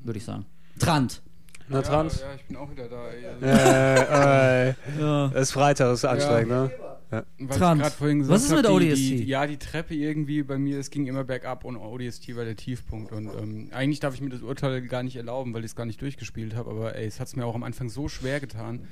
[0.03, 0.47] Würde ich sagen.
[0.79, 1.23] Trant.
[1.69, 2.21] Na, Trans?
[2.21, 3.09] Ja, ja, ich bin auch wieder da.
[3.09, 3.25] ey.
[3.43, 5.27] Äh, äh, Ja.
[5.35, 6.71] es ist Freitag, es ist anstrengend, ne?
[7.11, 7.81] weil ich Trans.
[7.81, 8.99] grad vorhin gesagt Was ist mit hab, die, ODST?
[8.99, 12.57] Die, ja, die Treppe irgendwie bei mir, es ging immer bergab und ODST war der
[12.57, 13.12] Tiefpunkt.
[13.12, 15.87] Und ähm, eigentlich darf ich mir das Urteil gar nicht erlauben, weil ich es gar
[15.87, 16.71] nicht durchgespielt habe.
[16.71, 18.87] Aber ey, es hat es mir auch am Anfang so schwer getan.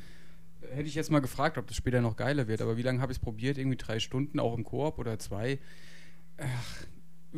[0.73, 2.63] Hätte ich jetzt mal gefragt, ob das später noch geiler wird.
[2.63, 3.59] Aber wie lange habe ich es probiert?
[3.59, 5.59] Irgendwie drei Stunden, auch im Koop oder zwei.
[6.39, 6.47] Ach,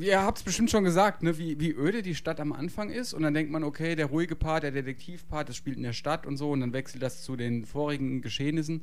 [0.00, 1.38] ihr habt es bestimmt schon gesagt, ne?
[1.38, 3.14] wie, wie öde die Stadt am Anfang ist.
[3.14, 6.26] Und dann denkt man, okay, der ruhige Part, der Detektivpart, das spielt in der Stadt
[6.26, 6.50] und so.
[6.50, 8.82] Und dann wechselt das zu den vorigen Geschehnissen.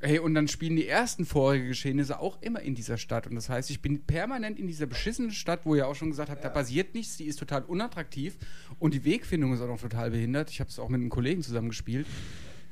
[0.00, 3.26] Hey, und dann spielen die ersten vorigen Geschehnisse auch immer in dieser Stadt.
[3.26, 6.30] Und das heißt, ich bin permanent in dieser beschissenen Stadt, wo ihr auch schon gesagt
[6.30, 8.36] habt, da passiert nichts, die ist total unattraktiv
[8.78, 10.50] und die Wegfindung ist auch noch total behindert.
[10.50, 12.06] Ich habe es auch mit einem Kollegen zusammen gespielt.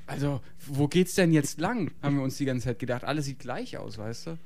[0.06, 1.90] Also, wo geht's denn jetzt lang?
[2.02, 3.04] Haben wir uns die ganze Zeit gedacht.
[3.04, 4.38] Alles sieht gleich aus, weißt du?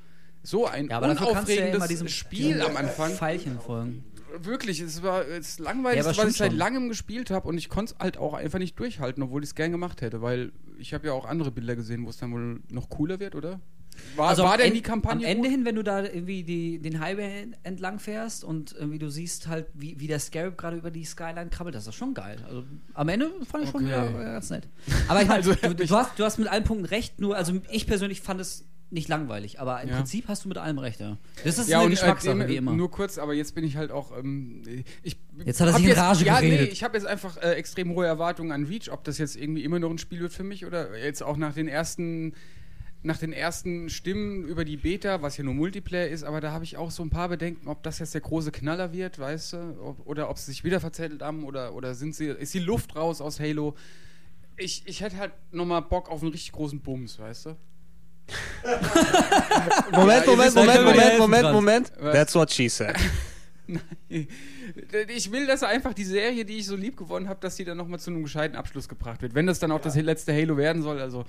[0.47, 3.11] So ein Ja, aber du ja unaufregendes diesem Spiel am Anfang.
[3.11, 4.05] Pfeilchen folgen.
[4.39, 6.57] Wirklich, es war das Ja, Langweiligste, aber was ich seit schon.
[6.57, 9.55] langem gespielt habe und ich konnte es halt auch einfach nicht durchhalten, obwohl ich es
[9.55, 12.61] gern gemacht hätte, weil ich habe ja auch andere Bilder gesehen, wo es dann wohl
[12.71, 13.59] noch cooler wird, oder?
[14.15, 15.51] War, Also war denn En- die Kampagne Am Ende gut?
[15.57, 19.65] hin, wenn du da irgendwie die, den Highway entlang fährst und irgendwie du siehst halt,
[19.73, 22.37] wie, wie der Scarab gerade über die Skyline krabbelt, das ist schon geil.
[22.47, 23.87] Also am Ende fand ich schon Okay.
[23.87, 24.67] wieder äh, ganz nett.
[25.09, 27.53] Aber ich meine, Also, du, du, hast, du hast mit allen Punkten recht, nur, also
[27.71, 29.97] ich persönlich fand es nicht langweilig, aber im Ja.
[29.97, 31.17] Prinzip hast du mit allem recht, ja.
[31.43, 32.71] Das ist Ja, eine und Geschmackssache, äh, wie immer.
[32.73, 34.17] Nur kurz, aber jetzt bin ich halt auch.
[34.17, 34.63] Ähm,
[35.03, 36.71] ich, Jetzt hat er sich in jetzt, Rage ja, Nee, geredet.
[36.73, 39.79] ich habe jetzt einfach äh, extrem hohe Erwartungen an Reach, ob das jetzt irgendwie immer
[39.79, 42.33] noch ein Spiel wird für mich oder jetzt auch nach den ersten.
[43.03, 46.63] Nach den ersten Stimmen über die Beta, was ja nur Multiplayer ist, aber da habe
[46.63, 49.77] ich auch so ein paar Bedenken, ob das jetzt der große Knaller wird, weißt du?
[49.81, 52.95] Ob, oder ob sie sich wieder verzettelt haben oder, oder sind sie, ist die Luft
[52.95, 53.75] raus aus Halo?
[54.57, 57.55] Ich, ich hätte halt nochmal Bock auf einen richtig großen Bums, weißt du?
[59.91, 61.53] Moment, Moment, Moment, Moment, Moment.
[61.53, 61.91] Moment.
[61.99, 62.95] That's what she said.
[65.07, 67.77] Ich will, dass einfach die Serie, die ich so lieb gewonnen habe, dass die dann
[67.77, 69.35] nochmal zu einem gescheiten Abschluss gebracht wird.
[69.35, 71.25] Wenn das dann auch das letzte Halo werden soll, also.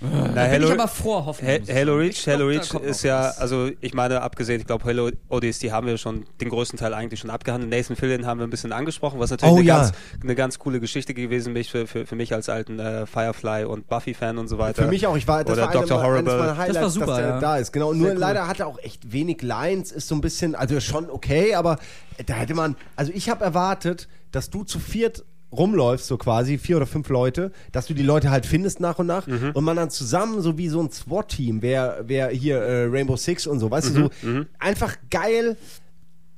[0.00, 1.50] Na, da bin Hello, ich aber vor Hoffnung.
[1.50, 2.00] Ha- muss ich Halo sagen.
[2.00, 3.38] Reach, glaub, da Reach ist ja, was.
[3.38, 7.20] also ich meine, abgesehen, ich glaube, Halo ODST haben wir schon den größten Teil eigentlich
[7.20, 7.70] schon abgehandelt.
[7.70, 9.76] Nathan Fillion haben wir ein bisschen angesprochen, was natürlich Oh, eine, ja.
[9.78, 13.64] ganz, eine ganz coole Geschichte gewesen mich für, für, für mich als alten äh, Firefly
[13.64, 14.82] und Buffy-Fan und so weiter.
[14.82, 15.16] Für mich auch.
[15.16, 16.02] Ich war, das Oder war Dr.
[16.02, 16.36] Horrible.
[16.38, 17.40] meiner Highlights, war super, dass der ja.
[17.40, 17.72] da ist.
[17.72, 17.92] Genau.
[17.92, 19.92] Nur leider hat er auch echt wenig Lines.
[19.92, 21.78] Ist so ein bisschen, also schon okay, aber
[22.26, 26.76] da hätte man, also ich habe erwartet, dass du zu viert rumläufst, so quasi, vier
[26.76, 29.90] oder fünf Leute, dass du die Leute halt findest nach und nach und man dann
[29.90, 33.88] zusammen, so wie so ein SWAT-Team, wer, wer hier äh, Rainbow Six und so, weißt
[33.88, 34.10] du, so
[34.58, 35.56] einfach geil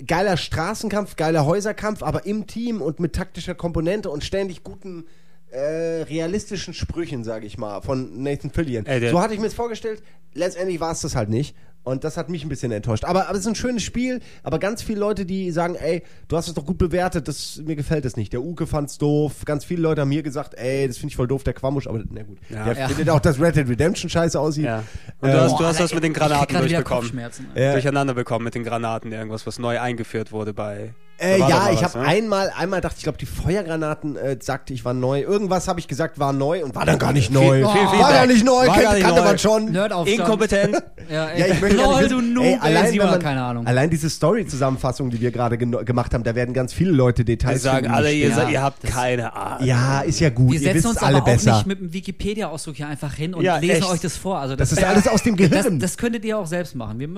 [0.06, 5.06] geiler Straßenkampf, geiler Häuserkampf, aber im Team und mit taktischer Komponente und ständig guten
[5.50, 8.86] äh, realistischen Sprüchen, sage ich mal, von Nathan Fillion.
[8.86, 10.02] Ey, so hatte ich mir es vorgestellt.
[10.34, 11.56] Letztendlich war es das halt nicht.
[11.84, 13.04] Und das hat mich ein bisschen enttäuscht.
[13.04, 14.20] Aber, aber es ist ein schönes Spiel.
[14.42, 17.76] Aber ganz viele Leute, die sagen, ey, du hast es doch gut bewertet, das, mir
[17.76, 18.32] gefällt es nicht.
[18.34, 19.44] Der Uke fand's doof.
[19.46, 21.86] Ganz viele Leute haben mir gesagt, ey, das finde ich voll doof, der Quamusch.
[21.86, 22.36] Aber na gut.
[22.50, 22.64] Ja.
[22.64, 22.88] Der Ja.
[22.88, 24.66] findet auch, dass Red Dead Redemption scheiße aussieht.
[24.66, 24.84] ja.
[25.20, 27.02] Und du Ähm, hast, du Boah, hast das mit den Granaten durchbekommen.
[27.04, 27.46] Kopfschmerzen.
[27.54, 27.72] Ja.
[27.72, 30.92] Durcheinander bekommen mit den Granaten, irgendwas, was neu eingeführt wurde bei.
[31.20, 32.04] Äh, war ja, ich habe ne?
[32.06, 35.20] einmal, einmal dachte ich, glaube die Feuergranaten äh, sagte ich war neu.
[35.20, 37.56] Irgendwas habe ich gesagt war neu und war dann gar nicht neu.
[37.56, 38.00] viel war Feedback.
[38.00, 39.26] gar nicht neu, War kennt, gar nicht kannte neu.
[39.26, 40.06] man schon.
[40.06, 40.76] Inkompetent.
[41.10, 41.34] Ja.
[41.34, 43.66] Ja, ich möchte Lol, nicht du wissen- Noob, ey, allein, wenn man, keine Ahnung.
[43.66, 47.62] allein diese Story-Zusammenfassung, die wir gerade gemacht haben, da werden ganz viele Leute Die Details
[47.62, 49.66] sagen finden, alle, die ihr, seid, ihr habt keine Ahnung.
[49.66, 50.50] Ja, ist ja gut.
[50.52, 51.54] Wir ihr setzen wisst uns alle aber auch besser.
[51.54, 53.90] nicht mit einem Wikipedia-Ausdruck hier einfach hin und Ja, lesen echt.
[53.90, 54.38] euch das vor.
[54.38, 55.80] Also das ist alles aus dem Das, Gehirn.
[55.80, 56.98] das könntet ihr auch selbst machen.
[56.98, 57.08] Wir,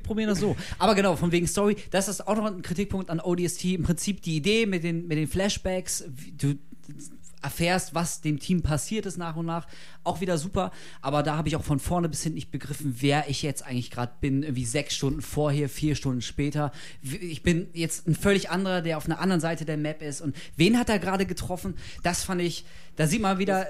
[0.00, 0.54] probieren das so.
[0.78, 3.64] Aber genau, von wegen Story, das ist auch noch ein Kritikpunkt an ODST.
[3.64, 6.04] Im Prinzip die Idee mit den, mit den Flashbacks,
[6.36, 6.54] du
[7.42, 9.66] erfährst, was dem Team passiert ist nach und nach,
[10.04, 10.70] auch wieder super.
[11.00, 13.90] Aber da habe ich auch von vorne bis hinten nicht begriffen, wer ich jetzt eigentlich
[13.90, 14.42] gerade bin.
[14.42, 16.72] Irgendwie sechs Stunden vorher, vier Stunden später.
[17.02, 20.20] Ich bin jetzt ein völlig anderer, der auf einer anderen Seite der Map ist.
[20.20, 21.74] Und wen hat er gerade getroffen?
[22.02, 22.64] Das fand ich,
[22.96, 23.66] da sieht man wieder,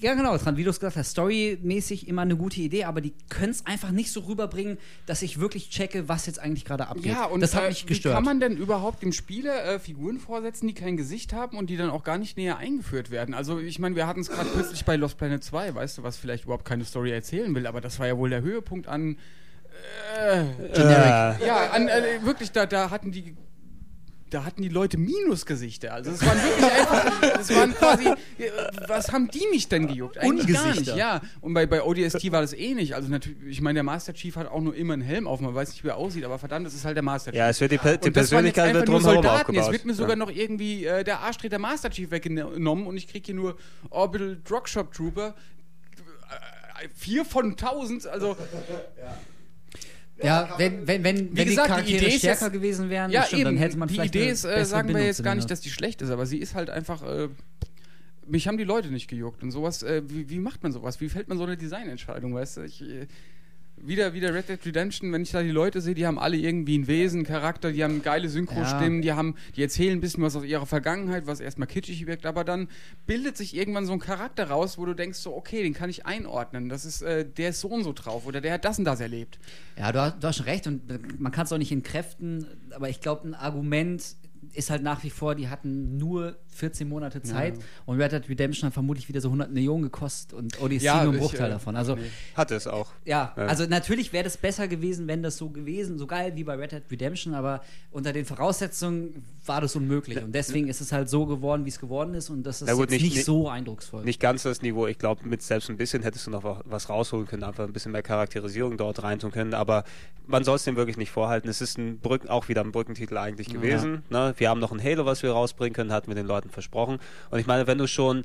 [0.00, 3.12] ja genau, dran, wie du es gesagt hast, storymäßig immer eine gute Idee, aber die
[3.28, 7.12] können es einfach nicht so rüberbringen, dass ich wirklich checke, was jetzt eigentlich gerade abgeht.
[7.12, 8.14] Ja, und das hat äh, mich wie gestört.
[8.16, 11.76] kann man denn überhaupt dem Spieler äh, Figuren vorsetzen, die kein Gesicht haben und die
[11.76, 13.34] dann auch gar nicht näher eingeführt werden?
[13.34, 16.16] Also ich meine, wir hatten es gerade kürzlich bei Lost Planet 2, weißt du, was
[16.16, 19.16] vielleicht überhaupt keine Story erzählen will, aber das war ja wohl der Höhepunkt an
[20.18, 20.44] Äh,
[21.46, 23.36] Ja, an, äh, wirklich, da, da hatten die.
[24.34, 25.94] Da hatten die Leute Minusgesichter.
[25.94, 28.50] Also es waren wirklich einfach, es waren quasi, äh,
[28.88, 30.18] was haben die mich denn gejuckt?
[30.18, 30.96] Eigentlich gar nicht, Ungesichter.
[30.96, 31.20] ja.
[31.40, 32.96] Und bei, bei ODST war das ähnlich.
[32.96, 35.54] Also natürlich, ich meine, der Master Chief hat auch nur immer einen Helm auf, man
[35.54, 37.38] weiß nicht, wie er aussieht, aber verdammt, das ist halt der Master Chief.
[37.38, 39.52] Ja, es wird die, Pe- die jetzt Persönlichkeit wird drumherum Soldaten.
[39.52, 39.72] Jetzt aufgebaut.
[39.72, 40.16] wird mir sogar ja.
[40.16, 43.56] noch irgendwie äh, der Arschtreter Master Chief weggenommen und ich kriege hier nur
[43.90, 45.36] Orbital Drugshop Trooper.
[46.82, 48.36] Äh, Vier von tausend, also
[48.98, 49.16] Ja,
[50.16, 53.22] wenn, wenn, wenn, wenn gesagt, die die Charaktere Idee ist stärker jetzt- gewesen wären, Ja,
[53.24, 53.44] stimmt, eben.
[53.50, 55.34] dann hätte man die vielleicht Idee eine ist, äh, sagen wir Bindung jetzt zu gar
[55.34, 57.02] nicht, dass die schlecht ist, aber sie ist halt einfach.
[57.02, 57.28] Äh,
[58.26, 59.82] mich haben die Leute nicht gejuckt und sowas.
[59.82, 60.98] Äh, wie, wie macht man sowas?
[61.00, 62.32] Wie fällt man so eine Designentscheidung?
[62.34, 62.82] Weißt du, ich.
[63.76, 66.78] Wieder, wieder Red Dead Redemption, wenn ich da die Leute sehe, die haben alle irgendwie
[66.78, 70.36] ein Wesen, einen Charakter, die haben geile Synchrostimmen, die haben, die erzählen ein bisschen was
[70.36, 72.68] aus ihrer Vergangenheit, was erstmal kitschig wirkt, aber dann
[73.06, 76.06] bildet sich irgendwann so ein Charakter raus, wo du denkst so, okay, den kann ich
[76.06, 76.68] einordnen.
[76.68, 79.00] Das ist, äh, der ist so und so drauf oder der hat das und das
[79.00, 79.38] erlebt.
[79.76, 82.88] Ja, du hast, du hast schon recht und man kann es auch nicht entkräften, aber
[82.88, 84.02] ich glaube, ein Argument
[84.52, 87.54] ist halt nach wie vor, die hatten nur 14 Monate Zeit
[87.86, 91.12] und Red Dead Redemption hat vermutlich wieder so 100 Millionen gekostet und Odyssey Ja, nur
[91.12, 91.76] ein ich, Bruchteil äh, davon.
[91.76, 91.96] Also
[92.34, 92.90] Hat es auch.
[93.04, 93.46] ja, Ja.
[93.46, 96.72] also natürlich wäre das besser gewesen, wenn das so gewesen, so geil wie bei Red
[96.72, 101.26] Dead Redemption, aber unter den Voraussetzungen war das unmöglich und deswegen ist es halt so
[101.26, 104.04] geworden, wie es geworden ist und das ist gut, nicht- nicht, so eindrucksvoll.
[104.04, 104.86] Nicht ganz das Niveau.
[104.86, 107.72] Ich glaube, mit selbst ein bisschen hättest du noch wa- was rausholen können, einfach ein
[107.72, 109.54] bisschen mehr Charakterisierung dort reintun können.
[109.54, 109.84] Aber
[110.26, 111.48] man soll es dem wirklich nicht vorhalten.
[111.48, 114.02] Es ist ein Brücken, auch wieder ein Brückentitel eigentlich gewesen.
[114.10, 114.33] Ne?
[114.40, 116.98] Wir haben noch ein Halo, was wir rausbringen können, hatten wir den Leuten versprochen.
[117.30, 118.24] Und ich meine, wenn du schon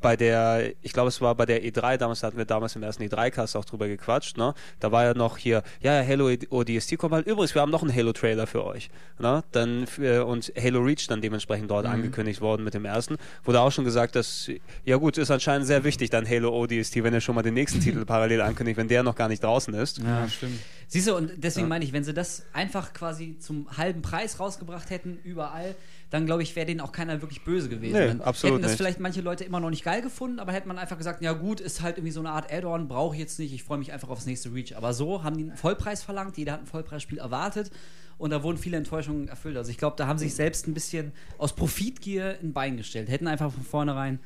[0.00, 3.02] bei der, ich glaube, es war bei der E3, damals hatten wir damals im ersten
[3.02, 4.54] E3-Cast auch drüber gequatscht, ne?
[4.80, 7.26] Da war ja noch hier, ja, ja, Halo ODST kommt halt.
[7.26, 8.90] Übrigens, wir haben noch einen Halo-Trailer für euch.
[9.18, 9.42] Ne?
[9.52, 13.16] Dann für, und Halo Reach dann dementsprechend dort angekündigt worden mit dem ersten.
[13.44, 14.50] Wurde auch schon gesagt, dass,
[14.84, 17.80] ja gut, ist anscheinend sehr wichtig, dann Halo ODST, wenn ihr schon mal den nächsten
[17.80, 19.98] Titel parallel ankündigt, wenn der noch gar nicht draußen ist.
[19.98, 20.58] Ja, stimmt.
[20.88, 24.90] Siehst du, und deswegen meine ich, wenn sie das einfach quasi zum halben Preis rausgebracht
[24.90, 25.74] hätten, überall,
[26.16, 27.98] dann glaube ich, wäre denen auch keiner wirklich böse gewesen.
[27.98, 28.78] Nee, dann absolut hätten das nicht.
[28.78, 31.60] vielleicht manche Leute immer noch nicht geil gefunden, aber hätte man einfach gesagt, ja gut,
[31.60, 34.08] ist halt irgendwie so eine Art Add-on, brauche ich jetzt nicht, ich freue mich einfach
[34.08, 34.76] aufs nächste Reach.
[34.76, 37.70] Aber so haben die einen Vollpreis verlangt, jeder hat ein Vollpreisspiel erwartet
[38.18, 39.56] und da wurden viele Enttäuschungen erfüllt.
[39.56, 43.28] Also ich glaube, da haben sich selbst ein bisschen aus Profitgier ein Bein gestellt, hätten
[43.28, 44.18] einfach von vornherein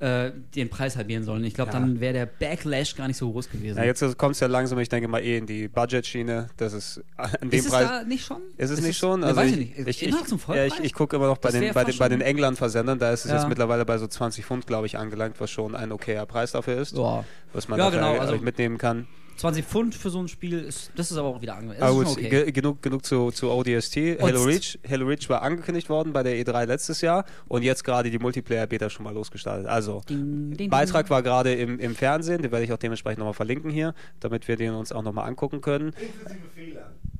[0.00, 1.44] äh, den Preis halbieren sollen.
[1.44, 1.78] Ich glaube, Ja.
[1.78, 3.76] dann wäre der Backlash gar nicht so groß gewesen.
[3.76, 6.48] Ja, jetzt kommt es ja langsam, ich denke mal, eh in die Budget-Schiene.
[6.56, 7.88] Das ist an dem ist es Preis.
[7.88, 8.40] da nicht schon?
[8.56, 9.20] Ist es nicht schon?
[9.20, 10.02] Ja, Also weiß ich, ich nicht.
[10.02, 12.10] ich, ich, ja, ich, ich gucke immer noch bei Das den, bei den, bei schon-
[12.10, 15.50] den England-Versendern, da ist es jetzt mittlerweile bei so 20 Pfund, glaube ich, angelangt, was
[15.50, 19.06] schon ein okayer Preis dafür ist, was man Ja, dafür genau, also- mitnehmen kann.
[19.40, 21.82] 20 Pfund für so ein Spiel, ist, das ist aber auch wieder angemessen.
[21.82, 22.28] Aber Das gut, okay.
[22.28, 23.96] ge genug, genug zu, zu ODST.
[23.96, 27.82] Und- Halo Reach, Halo Reach war angekündigt worden bei der E3 letztes Jahr und jetzt
[27.82, 29.66] gerade die Multiplayer-Beta schon mal losgestartet.
[29.66, 33.32] Also, Ding, ding, Beitrag war gerade im, im Fernsehen, den werde ich auch dementsprechend nochmal
[33.34, 35.94] verlinken hier, damit wir den uns auch nochmal angucken können.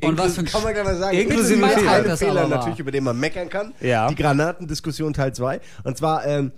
[0.02, 1.16] Und was für ein Kann man gar nicht sagen.
[1.16, 2.16] Inklusive Inklusive Fehler.
[2.16, 3.74] Fehler natürlich, über den man meckern kann.
[3.80, 4.08] Ja.
[4.08, 5.60] Die Granatendiskussion Teil 2.
[5.84, 6.52] Und zwar ähm,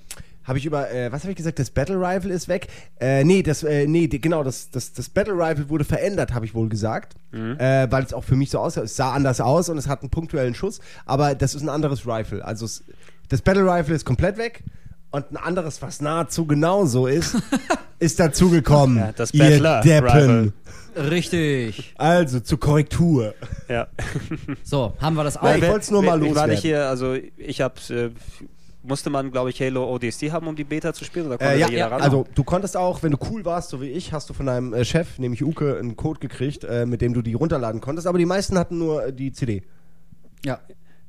[0.45, 2.68] habe ich über, äh, was habe ich gesagt, das Battle Rifle ist weg.
[3.01, 6.45] Äh, nee, das, äh, nee, die, genau, das, das, das Battle Rifle wurde verändert, habe
[6.45, 7.14] ich wohl gesagt.
[7.32, 8.82] Äh, weil es auch für mich so aussah.
[8.82, 12.07] Es sah anders aus und es hat einen punktuellen Schuss, aber das ist ein anderes
[12.07, 12.45] Rifle.
[12.45, 12.84] Also es,
[13.28, 14.62] das Battle Rifle ist komplett weg.
[15.11, 17.36] Und ein anderes, was nahezu genauso ist,
[17.99, 18.97] ist dazugekommen.
[18.97, 20.09] Ja, das ihr Battler Deppen.
[20.09, 20.53] Rifle.
[21.11, 21.95] Richtig.
[21.97, 23.34] Also zur Korrektur.
[23.68, 23.88] Ja.
[24.62, 25.45] So, haben wir das auch.
[25.45, 26.51] Ja, ich wollt's nur mal Ich war loswerden.
[26.51, 28.11] nicht hier, also ich habe, äh,
[28.83, 31.26] musste man, glaube ich, Halo ODST haben, um die Beta zu spielen?
[31.26, 32.03] Oder konnte Äh, ja, da jeder ja, ran?
[32.03, 34.72] also du konntest auch, wenn du cool warst, so wie ich, hast du von deinem
[34.74, 38.18] äh, Chef, nämlich Uke, einen Code gekriegt, äh, mit dem du die runterladen konntest, aber
[38.18, 39.62] die meisten hatten nur äh, die CD.
[40.45, 40.59] ja.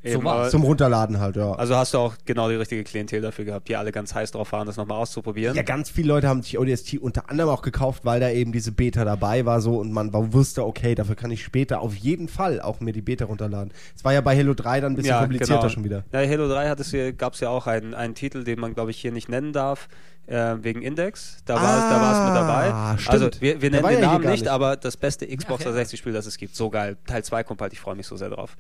[0.04, 1.54] Eben, so aber- Zum Runterladen halt, ja.
[1.54, 4.51] Also hast du auch genau die richtige Klientel dafür gehabt, die alle ganz heiß drauf
[4.51, 5.56] waren, das nochmal auszuprobieren.
[5.56, 8.72] ja, ganz viele Leute haben sich ODST unter anderem auch gekauft, weil da eben diese
[8.74, 12.28] Beta dabei war so und man war- wusste, okay, dafür kann ich später auf jeden
[12.28, 13.72] Fall auch mir die Beta runterladen.
[13.95, 15.70] Es war ja bei Halo 3 dann ein bisschen komplizierter genau.
[15.70, 16.04] schon wieder.
[16.12, 18.74] Ja, Halo 3 hat es hier, gab es ja auch einen, einen Titel, den man,
[18.74, 19.88] glaube ich, hier nicht nennen darf,
[20.28, 21.38] äh, wegen Index.
[21.46, 22.72] Da war es da war es mit dabei.
[22.74, 23.24] Ah, stimmt.
[23.24, 24.48] Also wir, wir nennen den ja Namen nicht, nicht.
[24.48, 25.82] aber das beste Xbox Ach ja.
[25.82, 26.56] 360-Spiel, das es gibt.
[26.56, 26.98] So geil.
[27.06, 28.56] Teil 2 kommt bald, ich freue mich so sehr drauf.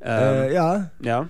[0.00, 1.28] Ähm, Äh, ja, ja.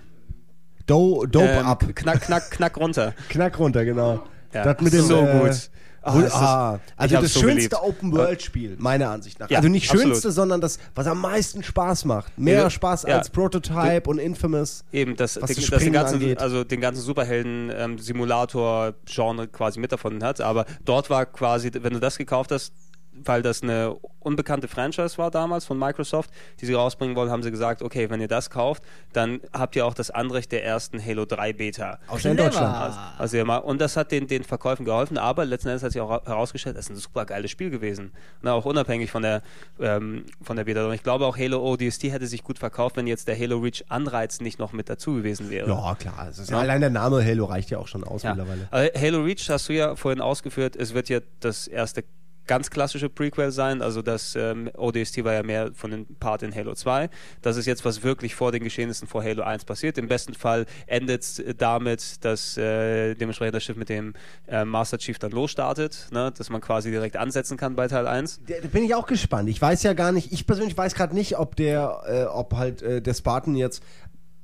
[0.86, 1.84] Do, Dope Ähm, Up.
[1.94, 3.14] Knack, knack, knack runter.
[3.28, 4.24] Knack runter, genau.
[4.52, 4.64] Ja.
[4.64, 5.70] Das mit dem, so äh, gut.
[6.04, 7.88] Ah, ist- ah, also das so schönste geliebt.
[7.88, 9.48] Open-World-Spiel, meiner Ansicht nach.
[9.50, 10.06] Ja, also nicht absolut.
[10.14, 12.36] schönste, sondern das, was am meisten Spaß macht.
[12.38, 13.18] Mehr Ja, Spaß ja.
[13.18, 14.84] als Prototype und Infamous.
[14.92, 16.40] Eben, das, Was den, das das den ganzen, angeht.
[16.40, 20.40] also den ganzen Superhelden-Simulator-Genre quasi mit davon hat.
[20.40, 22.72] Aber dort war quasi, wenn du das gekauft hast,
[23.12, 27.50] weil das eine unbekannte Franchise war damals von Microsoft, die sie rausbringen wollen, haben sie
[27.50, 28.82] gesagt, okay, wenn ihr das kauft,
[29.12, 31.98] dann habt ihr auch das Anrecht der ersten Halo 3 Beta.
[32.06, 32.36] Außer in.
[32.36, 32.74] Deutschland.
[32.74, 36.00] Also, also mal, und das hat den, den Verkäufen geholfen, aber letzten Endes hat sich
[36.00, 38.12] auch herausgestellt, das ist ein super geiles Spiel gewesen.
[38.42, 39.42] Na, auch unabhängig von der,
[39.80, 40.86] ähm, von der Beta.
[40.86, 43.84] Und ich glaube auch Halo ODST hätte sich gut verkauft, wenn jetzt der Halo Reach
[43.88, 45.68] Anreiz nicht noch mit dazu gewesen wäre.
[45.68, 46.28] Ja, klar.
[46.30, 46.56] Ist ja.
[46.56, 46.62] Ja.
[46.62, 48.34] Allein der Name Halo reicht ja auch schon aus Ja.
[48.34, 48.68] mittlerweile.
[48.70, 52.04] Also Halo Reach hast du ja vorhin ausgeführt, es wird ja das erste
[52.46, 53.82] ganz klassische Prequel sein.
[53.82, 57.10] Also das ähm, ODST war ja mehr von dem Part in Halo 2.
[57.40, 59.98] Das ist jetzt, was wirklich vor den Geschehnissen vor Halo 1 passiert.
[59.98, 64.14] Im besten Fall endet es damit, dass äh, dementsprechend das Schiff mit dem
[64.48, 66.32] äh, Master Chief dann losstartet, ne?
[66.36, 68.40] dass man quasi direkt ansetzen kann bei Teil 1.
[68.46, 69.48] Da da bin ich auch gespannt.
[69.48, 72.82] Ich weiß ja gar nicht, ich persönlich weiß gerade nicht, ob der, äh, ob halt
[72.82, 73.82] äh, der Spartan jetzt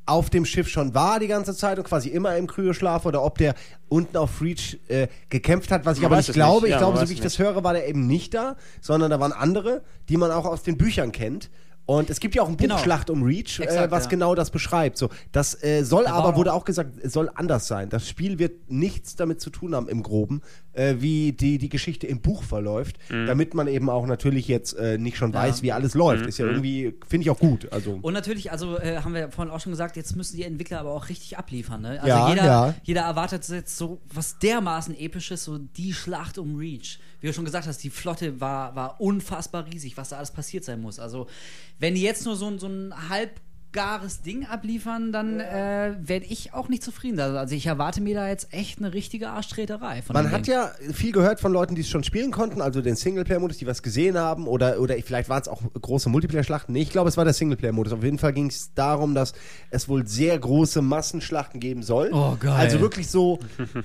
[0.09, 3.39] auf dem Schiff schon war die ganze Zeit und quasi immer im Kryoschlaf oder ob
[3.39, 3.55] der
[3.89, 6.55] unten auf Reach äh, gekämpft hat, was ich Man aber nicht glaube.
[6.63, 6.65] nicht.
[6.67, 9.11] Ich Ja, glaube, man so wie ich das höre, war der eben nicht da, sondern
[9.11, 11.51] da waren andere, die man auch aus den Büchern kennt.
[11.87, 12.77] Und es gibt ja auch ein Buch Genau.
[12.77, 14.11] Schlacht um Reach, äh, Exakt, was ja.
[14.11, 14.99] genau das beschreibt.
[14.99, 17.89] So, das äh, soll Da aber, auch- wurde auch gesagt, es soll anders sein.
[17.89, 20.43] Das Spiel wird nichts damit zu tun haben im Groben,
[20.79, 24.97] äh, wie die, die Geschichte im Buch verläuft, damit man eben auch natürlich jetzt äh,
[24.99, 25.41] nicht schon Ja.
[25.41, 26.27] weiß, wie alles läuft.
[26.27, 27.71] Ist ja irgendwie, finde ich auch gut.
[27.73, 27.99] Also.
[28.01, 30.93] Und natürlich, also äh, haben wir vorhin auch schon gesagt, jetzt müssen die Entwickler aber
[30.93, 31.83] auch richtig abliefern.
[31.83, 31.91] Ne?
[32.01, 32.75] Also Ja, jeder, ja.
[32.85, 36.99] jeder erwartet jetzt so was dermaßen episches, so die Schlacht um Reach.
[37.21, 40.65] Wie du schon gesagt hast, die Flotte war, war unfassbar riesig, was da alles passiert
[40.65, 41.01] sein muss.
[41.01, 41.27] Also
[41.81, 42.95] wenn die jetzt nur so, ein- so ein
[43.69, 47.21] halbgares Ding abliefern, dann äh, werde ich auch nicht zufrieden.
[47.21, 50.03] Also, also ich erwarte mir da jetzt echt eine richtige Arschtreterei.
[50.03, 50.55] Von Man hat Ding.
[50.55, 53.83] ja viel gehört von Leuten, die es schon spielen konnten, also den Singleplayer-Modus, die was
[53.83, 56.73] gesehen haben, oder, oder vielleicht waren es auch große Multiplayer-Schlachten.
[56.73, 57.93] Nee, ich glaube, es war der Singleplayer-Modus.
[57.93, 59.33] Auf jeden Fall ging es darum, dass
[59.71, 62.11] es wohl sehr große Massenschlachten geben soll.
[62.13, 62.53] Oh, geil.
[62.53, 63.39] Also wirklich so,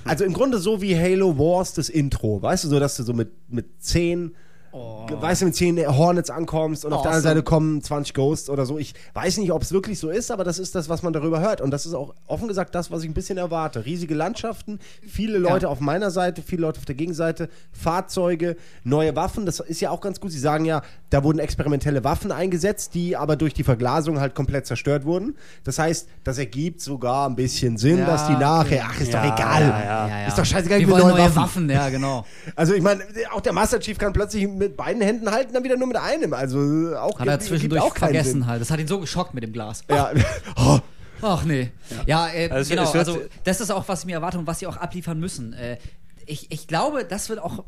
[0.06, 3.14] also im Grunde so wie Halo Wars das Intro, weißt du, so, dass du so
[3.14, 4.36] mit, mit zehn
[4.74, 7.36] weißt du, mit 10 Hornets ankommst und auf der anderen Awesome.
[7.36, 8.78] Seite kommen 20 Ghosts oder so.
[8.80, 11.40] Ich weiß nicht, ob es wirklich so ist, aber das ist das, was man darüber
[11.42, 11.62] hört.
[11.62, 13.86] Und das ist auch offen gesagt das, was ich ein bisschen erwarte.
[13.86, 19.46] Riesige Landschaften, viele Leute auf meiner Seite, viele Leute auf der Gegenseite, Fahrzeuge, neue Waffen.
[19.46, 20.32] Das ist ja auch ganz gut.
[20.32, 24.66] Sie sagen ja, da wurden experimentelle Waffen eingesetzt, die aber durch die Verglasung halt komplett
[24.66, 25.36] zerstört wurden.
[25.64, 29.24] Das heißt, das ergibt sogar ein bisschen Sinn, Ja, dass die nachher, ach, ist Ja,
[29.28, 29.62] doch egal.
[29.62, 30.28] ja, ja.
[30.28, 31.36] Ist doch scheißegal, Wir wollen neue neue Waffen.
[31.36, 31.70] Waffen.
[31.70, 32.26] ja, genau.
[32.56, 33.02] Also ich meine,
[33.34, 36.34] auch der Master Chief kann plötzlich mit beiden Händen halten, dann wieder nur mit einem.
[36.34, 38.48] Also auch Hat er zwischendurch auch vergessen Sinn.
[38.48, 38.62] halt.
[38.62, 39.84] Das hat ihn so geschockt mit dem Glas.
[39.90, 40.12] Ja.
[40.56, 40.80] Oh,
[41.22, 41.72] Ach nee.
[42.06, 42.92] Ja, äh, Also genau.
[42.92, 45.54] also das ist auch, was ich mir erwarte und was sie auch abliefern müssen.
[45.54, 45.78] Äh,
[46.26, 47.64] ich, ich glaube, das wird auch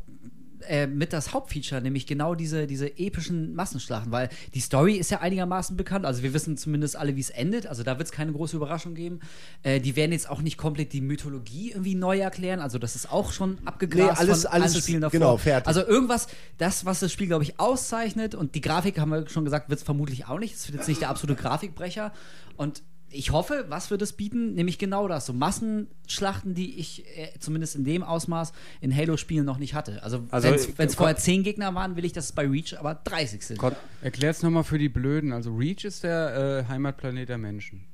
[0.68, 5.20] äh, mit das Hauptfeature, nämlich genau diese, diese epischen Massenschlachten, weil die Story ist ja
[5.20, 6.04] einigermaßen bekannt.
[6.06, 7.66] Also wir wissen zumindest alle, wie es endet.
[7.66, 9.20] Also da wird es keine große Überraschung geben.
[9.62, 12.60] Äh, die werden jetzt auch nicht komplett die Mythologie irgendwie neu erklären.
[12.60, 15.12] Also das ist auch schon abgegrast Nee, alles- von alles Spielen davor.
[15.18, 15.66] genau, fertig.
[15.68, 16.26] Also irgendwas,
[16.58, 19.78] das, was das Spiel, glaube ich, auszeichnet und die Grafik, haben wir schon gesagt, wird
[19.80, 20.54] es vermutlich auch nicht.
[20.54, 22.12] Es wird jetzt nicht der absolute Grafikbrecher.
[22.56, 22.82] Und
[23.16, 24.54] ich hoffe, was wird es bieten?
[24.54, 25.26] Nämlich genau das.
[25.26, 30.02] So Massenschlachten, die ich äh, zumindest in dem Ausmaß in Halo-Spielen noch nicht hatte.
[30.02, 30.54] Also, Also, wenn
[30.88, 33.60] es äh, vorher 10 Gegner waren, will ich, dass es bei Reach aber 30 sind.
[34.02, 35.32] Erklär's nochmal für die Blöden.
[35.32, 37.84] Also Reach ist der äh, Heimatplanet der Menschen.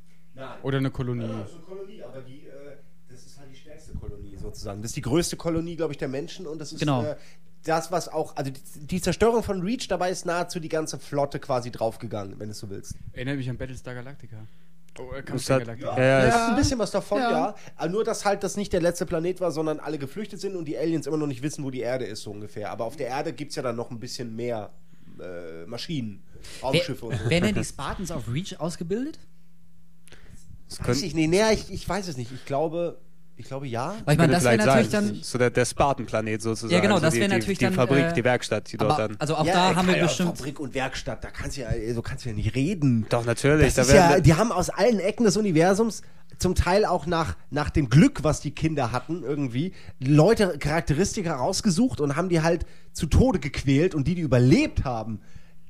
[0.62, 1.24] Oder eine Kolonie.
[1.24, 2.76] eine Kolonie, aber die, äh,
[3.08, 4.80] das ist halt die stärkste Kolonie sozusagen.
[4.82, 7.02] Das ist die größte Kolonie, glaube ich, der Menschen und das ist Genau.
[7.04, 7.16] äh,
[7.64, 11.38] das, was auch, also die, die Zerstörung von Reach, dabei ist nahezu die ganze Flotte
[11.38, 12.94] quasi draufgegangen, wenn du so willst.
[13.12, 14.38] Erinnert mich an Battlestar Galactica.
[14.98, 15.96] Oh, Das hat- Galactica.
[15.96, 17.54] Ja, ja, Ja, ein bisschen was davon, ja.
[17.80, 17.88] Ja.
[17.88, 20.76] Nur, dass halt das nicht der letzte Planet war, sondern alle geflüchtet sind und die
[20.76, 22.70] Aliens immer noch nicht wissen, wo die Erde ist, so ungefähr.
[22.70, 24.70] Aber auf der Erde gibt es ja dann noch ein bisschen mehr
[25.20, 26.22] äh, Maschinen,
[26.62, 27.20] Raumschiffe und so.
[27.24, 29.18] Wer- Werden denn die Spartans auf Reach ausgebildet?
[30.68, 32.30] es Weiß ich, nee, nee, ich, ich weiß es nicht.
[32.32, 32.98] Ich glaube,
[33.36, 33.94] ich glaube ja.
[34.04, 35.08] Weil ich meine, das wäre natürlich sein.
[35.08, 35.22] dann.
[35.22, 36.72] So der, der Spartan-Planet sozusagen.
[36.72, 38.76] Ja, genau, also das die- wäre die- natürlich die dann, Fabrik, äh, die Werkstatt, die
[38.76, 39.16] dort Aber, dann.
[39.18, 40.36] also auch ja, da ey, haben wir bestimmt.
[40.36, 43.06] Fabrik und Werkstatt, da kannst du ja, so kannst du ja nicht reden.
[43.08, 43.74] Doch, natürlich.
[43.74, 46.02] Das da ja, die haben aus allen Ecken des Universums
[46.38, 52.00] zum Teil auch nach, nach dem Glück, was die Kinder hatten, irgendwie, Leute, Charakteristika rausgesucht
[52.00, 55.20] und haben die halt zu Tode gequält und die, die überlebt haben,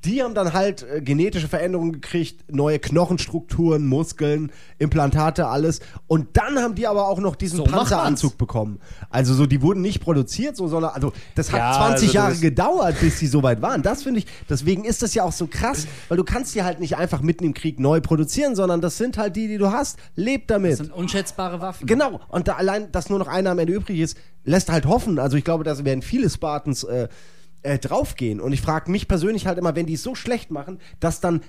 [0.05, 5.79] die haben dann halt äh, genetische Veränderungen gekriegt, neue Knochenstrukturen, Muskeln, Implantate, alles.
[6.07, 8.79] Und dann haben die aber auch noch diesen So macht Panzeranzug bekommen.
[9.09, 12.13] Also so, die wurden nicht produziert, so, sondern, also das hat Ja, 20 also das
[12.13, 13.81] Jahre gedauert, bis die so weit waren.
[13.81, 16.79] Das finde ich, deswegen ist das ja auch so krass, weil du kannst die halt
[16.79, 19.97] nicht einfach mitten im Krieg neu produzieren, sondern das sind halt die, die du hast.
[20.15, 20.77] Leb Das damit.
[20.77, 21.87] sind unschätzbare Waffen.
[21.87, 22.19] Genau.
[22.29, 25.19] Und da allein, dass nur noch einer am Ende übrig ist, lässt halt hoffen.
[25.19, 27.07] Also ich glaube, da werden viele Spartans äh,
[27.63, 28.39] äh, draufgehen.
[28.39, 31.41] Und ich frage mich persönlich halt immer, wenn die es so schlecht machen, dass dann,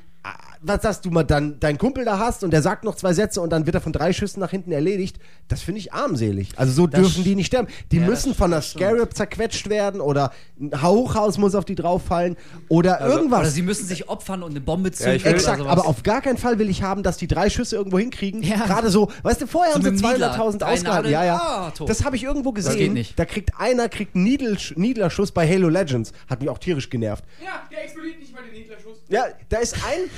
[0.67, 3.41] was sagst du mal, dann deinen Kumpel da hast und der sagt noch zwei Sätze
[3.43, 5.19] und dann wird er von drei Schüssen nach hinten erledigt,
[5.49, 6.49] das finde ich armselig.
[6.57, 7.69] Also so Das dürfen die nicht sterben.
[7.93, 8.85] Die Ja, müssen das von der stimmt.
[8.85, 12.37] Scarab zerquetscht werden oder ein Hochhaus muss auf die drauffallen
[12.69, 13.41] oder irgendwas.
[13.41, 15.21] Oder sie müssen sich opfern und eine Bombe zünden.
[15.21, 17.99] oder Exakt, aber auf gar keinen Fall will ich haben, dass die drei Schüsse irgendwo
[17.99, 18.43] hinkriegen.
[18.43, 18.65] Ja.
[18.65, 20.35] Gerade so, weißt du, vorher So haben sie mit dem Niedler.
[20.35, 21.11] 200.000 Drei ausgehalten.
[21.11, 21.37] Ja, ja.
[21.37, 22.77] ah, das habe ich irgendwo gesehen.
[22.79, 23.19] geht nicht.
[23.19, 26.13] Da kriegt einer kriegt Niedel, Niedlerschuss bei Halo Legends.
[26.29, 27.25] Hat mich auch tierisch genervt.
[27.45, 28.94] Ja, der explodiert nicht mal den Hitlerschuss.
[29.09, 30.11] Ja, da ist ein.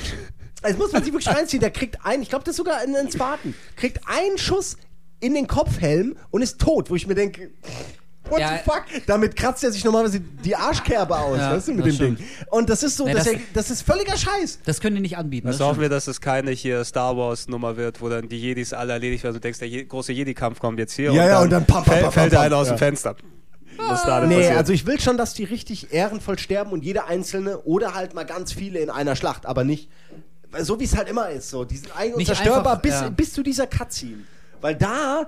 [0.63, 1.61] Das muss man sich wirklich reinziehen.
[1.61, 4.77] Der kriegt einen, ich glaube, das ist sogar in den Spartan, kriegt einen Schuss
[5.21, 7.51] in den Kopfhelm und ist tot, wo ich mir denke.
[8.29, 8.57] What Ja.
[8.57, 8.83] the fuck?
[9.07, 12.17] Damit kratzt er sich normalerweise die Arschkerbe aus, Ja, weißt du, mit dem Ding.
[12.17, 12.21] stimmt.
[12.51, 14.59] Und das ist so, Nee, das, das- er- das ist völliger Scheiß.
[14.65, 15.47] Das können die nicht anbieten.
[15.47, 18.41] Also das hoffen wir, dass es keine hier Star Wars Nummer wird, wo dann die
[18.41, 19.35] Jedis alle erledigt werden.
[19.35, 21.13] Du denkst, der Je große Jedi-Kampf kommt jetzt hier.
[21.13, 22.75] Ja, ja, und dann pam, pam, fällt, pam, fällt einer aus ja.
[22.75, 23.15] dem Fenster.
[23.78, 24.57] Was da denn Nee, passiert.
[24.57, 28.24] also ich will schon, dass die richtig ehrenvoll sterben und jeder einzelne oder halt mal
[28.24, 29.90] ganz viele in einer Schlacht, aber nicht
[30.61, 33.09] so wie es halt immer ist, so die sind eigentlich Nicht unzerstörbar einfach, bis, ja.
[33.11, 34.19] bis zu dieser Cutscene.
[34.62, 35.27] Weil da,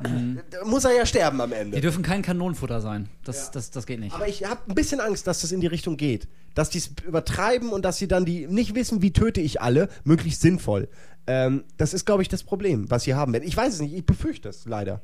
[0.50, 1.80] da muss er ja sterben am Die Ende.
[1.82, 3.10] dürfen kein Kanonenfutter sein.
[3.24, 4.14] Das, das, das geht nicht.
[4.14, 6.28] Aber ich habe ein bisschen Angst, dass das in die Richtung geht.
[6.54, 9.90] Dass die es übertreiben und dass sie dann die nicht wissen, wie töte ich alle,
[10.04, 10.88] möglichst sinnvoll.
[11.26, 13.46] Ähm, das ist, glaube ich, das Problem, was sie haben werden.
[13.46, 15.02] Ich weiß es nicht, ich befürchte es leider.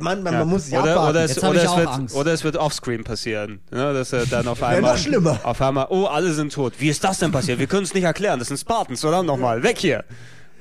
[0.00, 0.38] Man, man, Ja.
[0.40, 1.10] man muss ja oder, abwarten.
[1.10, 2.14] oder, es, oder, es wird, Angst.
[2.16, 3.60] oder es wird offscreen passieren.
[3.72, 4.92] Ja, dass er dann auf einmal.
[4.92, 5.38] noch schlimmer.
[5.42, 6.74] Auf einmal, oh, alle sind tot.
[6.78, 7.58] Wie ist das denn passiert?
[7.58, 8.38] Wir können es nicht erklären.
[8.38, 9.22] Das sind Spartans, oder?
[9.22, 10.04] Nochmal, weg hier.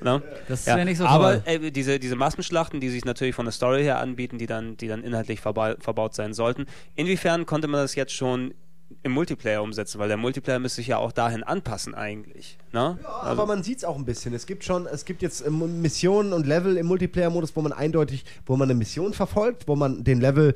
[0.03, 0.21] Ja?
[0.47, 1.53] Das Ja, wäre nicht so aber toll.
[1.65, 4.87] äh, diese, diese Massenschlachten, die sich natürlich von der Story her anbieten, die dann, die
[4.87, 6.65] dann inhaltlich verba verbaut sein sollten,
[6.95, 8.53] inwiefern konnte man das jetzt schon
[9.03, 9.99] im Multiplayer umsetzen?
[9.99, 12.57] Weil der Multiplayer müsste sich ja auch dahin anpassen eigentlich.
[12.71, 12.97] Ne?
[13.21, 14.33] Aber man sieht es auch ein bisschen.
[14.33, 18.25] Es gibt schon, es gibt jetzt ähm, Missionen und Level im Multiplayer-Modus, wo man eindeutig,
[18.45, 20.55] wo man eine Mission verfolgt, wo man den Level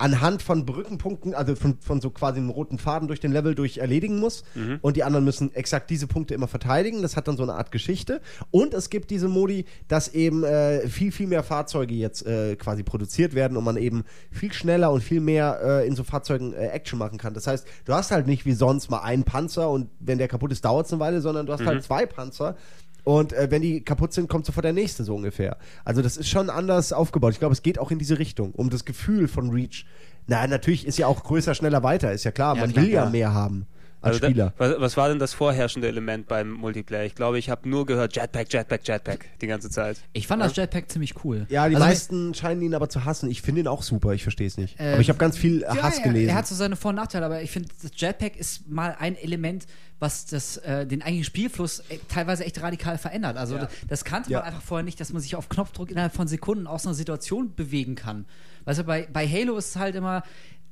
[0.00, 3.78] anhand von Brückenpunkten, also von, von so quasi einem roten Faden durch den Level durch
[3.78, 4.44] erledigen muss.
[4.80, 7.02] Und die anderen müssen exakt diese Punkte immer verteidigen.
[7.02, 8.20] Das hat dann so eine Art Geschichte.
[8.50, 12.82] Und es gibt diese Modi, dass eben äh, viel, viel mehr Fahrzeuge jetzt äh, quasi
[12.82, 16.68] produziert werden und man eben viel schneller und viel mehr äh, in so Fahrzeugen äh,
[16.68, 17.34] Action machen kann.
[17.34, 20.52] Das heißt, du hast halt nicht wie sonst mal einen Panzer und wenn der kaputt
[20.52, 22.56] ist, dauert es eine Weile, sondern du hast halt zwei Panzer.
[23.04, 25.56] Und äh, wenn die kaputt sind, kommt sofort der nächste so ungefähr.
[25.84, 27.32] Also das ist schon anders aufgebaut.
[27.32, 29.86] Ich glaube, es geht auch in diese Richtung, um das Gefühl von Reach.
[30.26, 32.54] Na, natürlich ist ja auch größer, schneller, weiter, ist ja klar.
[32.56, 33.10] Ja, Man klar, will ja ja.
[33.10, 33.66] mehr haben
[34.02, 34.54] Also Spieler.
[34.56, 37.04] Da, was, was war denn das vorherrschende Element beim Multiplayer?
[37.04, 39.98] Ich glaube, ich habe nur gehört Jetpack, Jetpack, Jetpack die ganze Zeit.
[40.12, 41.46] Ich fand das Jetpack ziemlich cool.
[41.50, 43.30] ja, die Also, meisten scheinen ihn aber zu hassen.
[43.30, 44.78] Ich finde ihn auch super, ich verstehe es nicht.
[44.80, 46.30] Äh, aber ich habe ganz viel Ja, Hass ja, gelesen.
[46.30, 49.16] Er hat so seine Vor- und Nachteile, aber ich finde, das Jetpack ist mal ein
[49.16, 49.66] Element,
[49.98, 53.36] was das, äh, den eigentlichen Spielfluss äh, teilweise echt radikal verändert.
[53.36, 54.38] Also das, das kannte Ja.
[54.38, 57.54] man einfach vorher nicht, dass man sich auf Knopfdruck innerhalb von Sekunden aus einer Situation
[57.54, 58.24] bewegen kann.
[58.64, 60.22] Weißt du, bei, bei Halo ist es halt immer,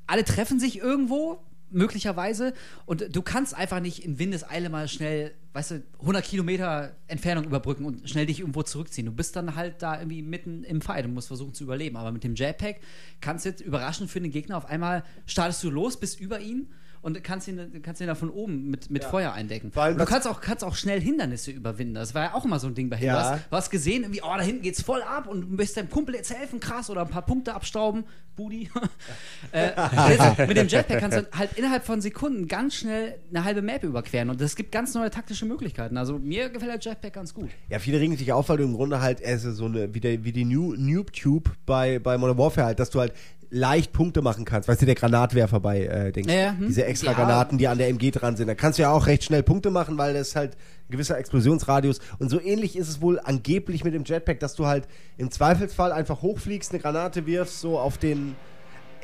[0.06, 1.40] alle treffen sich irgendwo,
[1.70, 2.54] möglicherweise,
[2.86, 7.84] und du kannst einfach nicht in Windeseile mal schnell, weißt du, 100 Kilometer Entfernung überbrücken
[7.84, 9.06] und schnell dich irgendwo zurückziehen.
[9.06, 11.96] Du bist dann halt da irgendwie mitten im Fight und musst versuchen zu überleben.
[11.96, 12.76] Aber mit dem Jetpack
[13.20, 16.68] kannst du jetzt überraschend für den Gegner auf einmal startest du los, bist über ihn
[17.08, 19.72] und kannst ihn, kannst ihn da von oben mit, mit Feuer eindecken.
[19.74, 21.94] Und du kannst auch, kannst auch schnell Hindernisse überwinden.
[21.94, 23.06] Das war ja auch immer so ein Ding bei Halo.
[23.06, 23.14] Ja.
[23.14, 25.78] Du, hast, du hast gesehen, irgendwie, oh, da hinten geht's voll ab und du möchtest
[25.78, 28.04] deinem Kumpel jetzt helfen, krass, oder ein paar Punkte abstauben,
[28.36, 28.68] Budi.
[29.52, 29.70] äh,
[30.10, 33.84] jetzt, mit dem Jetpack kannst du halt innerhalb von Sekunden ganz schnell eine halbe Map
[33.84, 35.96] überqueren und es gibt ganz neue taktische Möglichkeiten.
[35.96, 37.48] Also mir gefällt der Jetpack ganz gut.
[37.70, 40.32] Ja, viele regen sich auf, weil du im Grunde halt so eine, wie, der, wie
[40.32, 43.12] die New, Noob Tube bei, bei Modern Warfare halt, dass du halt
[43.50, 44.68] leicht Punkte machen kannst.
[44.68, 46.32] Weißt du, der Granatwerfer bei äh, Dings.
[46.32, 46.66] Ja, hm.
[46.66, 47.12] Diese extra.
[47.12, 48.46] Granaten, die an der MG dran sind.
[48.48, 50.54] Da kannst du ja auch recht schnell Punkte machen, weil das halt
[50.88, 52.00] ein gewisser Explosionsradius.
[52.18, 55.92] Und so ähnlich ist es wohl angeblich mit dem Jetpack, dass du halt im Zweifelsfall
[55.92, 58.36] einfach hochfliegst, eine Granate wirfst, so auf den.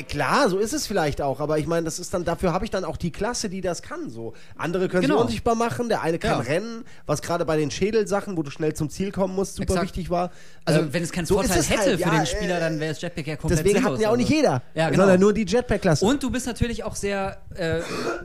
[0.09, 2.71] Klar, so ist es vielleicht auch, aber ich meine, das ist dann, dafür habe ich
[2.71, 4.11] dann auch die Klasse, die das kann.
[4.11, 4.35] So.
[4.57, 5.17] Andere können Genau.
[5.19, 6.39] sich unsichtbar machen, der eine kann Ja.
[6.39, 9.85] rennen, was gerade bei den Schädelsachen, wo du schnell zum Ziel kommen musst, super Exakt.
[9.97, 10.31] wichtig war.
[10.65, 12.81] Also Ähm, wenn es keinen so Vorteil hätte halt, für ja, den Spieler, äh, dann
[12.81, 15.03] wäre das Jetpack ja komplett Deswegen hatten ja auch nicht jeder, Ja, genau.
[15.03, 16.05] sondern nur die Jetpack-Klasse.
[16.05, 17.81] Und du bist natürlich auch sehr äh,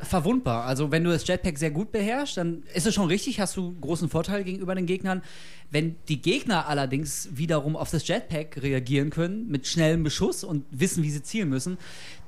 [0.05, 0.65] verwundbar.
[0.65, 3.75] Also wenn du das Jetpack sehr gut beherrschst, dann ist es schon richtig, hast du
[3.79, 5.21] großen Vorteil gegenüber den Gegnern.
[5.71, 11.03] Wenn die Gegner allerdings wiederum auf das Jetpack reagieren können, mit schnellem Beschuss und wissen,
[11.03, 11.59] wie sie zielen müssen,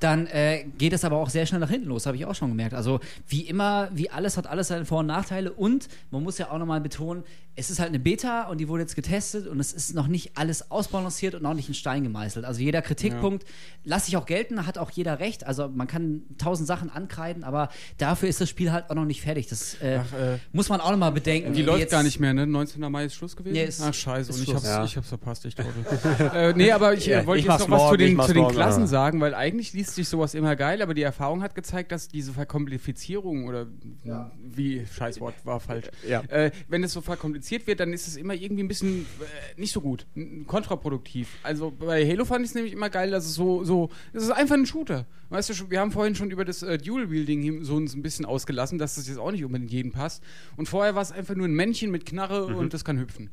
[0.00, 2.48] dann äh, geht es aber auch sehr schnell nach hinten los, habe ich auch schon
[2.48, 2.74] gemerkt.
[2.74, 6.50] Also wie immer, wie alles hat alles seine Vor- und Nachteile und man muss ja
[6.50, 7.22] auch nochmal betonen,
[7.54, 10.38] es ist halt eine Beta und die wurde jetzt getestet und es ist noch nicht
[10.38, 12.46] alles ausbalanciert und noch nicht in Stein gemeißelt.
[12.46, 13.44] Also jeder Kritikpunkt
[13.84, 15.46] lasse ich auch gelten, hat auch jeder recht.
[15.46, 17.68] Also man kann tausend Sachen ankreiden, aber
[17.98, 19.48] dafür ist das Spiel halt auch noch nicht fertig.
[19.48, 21.52] Das äh, Ach, äh, muss man auch nochmal bedenken.
[21.52, 22.46] Die Wie läuft jetzt- gar nicht mehr, ne?
[22.46, 22.80] 19.
[22.90, 23.52] Mai ist Schluss gewesen?
[23.52, 24.30] Nee, ist- Ach, scheiße.
[24.30, 24.84] ist Und ich hab's, Ja.
[24.84, 25.70] ich hab's verpasst, ich glaube.
[26.34, 28.54] äh, nee, aber ich Ja, äh, wollte jetzt noch was zu den, zu den morgen,
[28.54, 28.86] Klassen ja.
[28.86, 32.32] sagen, weil eigentlich liest sich sowas immer geil, aber die Erfahrung hat gezeigt, dass diese
[32.32, 33.66] Verkomplizierung oder
[34.42, 35.86] wie, Scheißwort, war falsch.
[36.06, 36.20] Ja.
[36.22, 39.72] Äh, wenn es so verkompliziert wird, dann ist es immer irgendwie ein bisschen äh, nicht
[39.72, 40.06] so gut,
[40.46, 41.28] kontraproduktiv.
[41.42, 44.30] Also bei Halo fand ich es nämlich immer geil, dass es so, so, es ist
[44.30, 45.06] einfach ein Shooter.
[45.30, 48.26] Weißt du, wir haben vorhin schon über das äh, Dual-Wielding hier so uns ein bisschen
[48.26, 50.22] ausgelassen, dass das jetzt auch nicht unbedingt jedem passt.
[50.56, 52.56] Und vorher war es einfach nur ein Männchen mit Knarre Mhm.
[52.56, 53.30] und das kann hüpfen.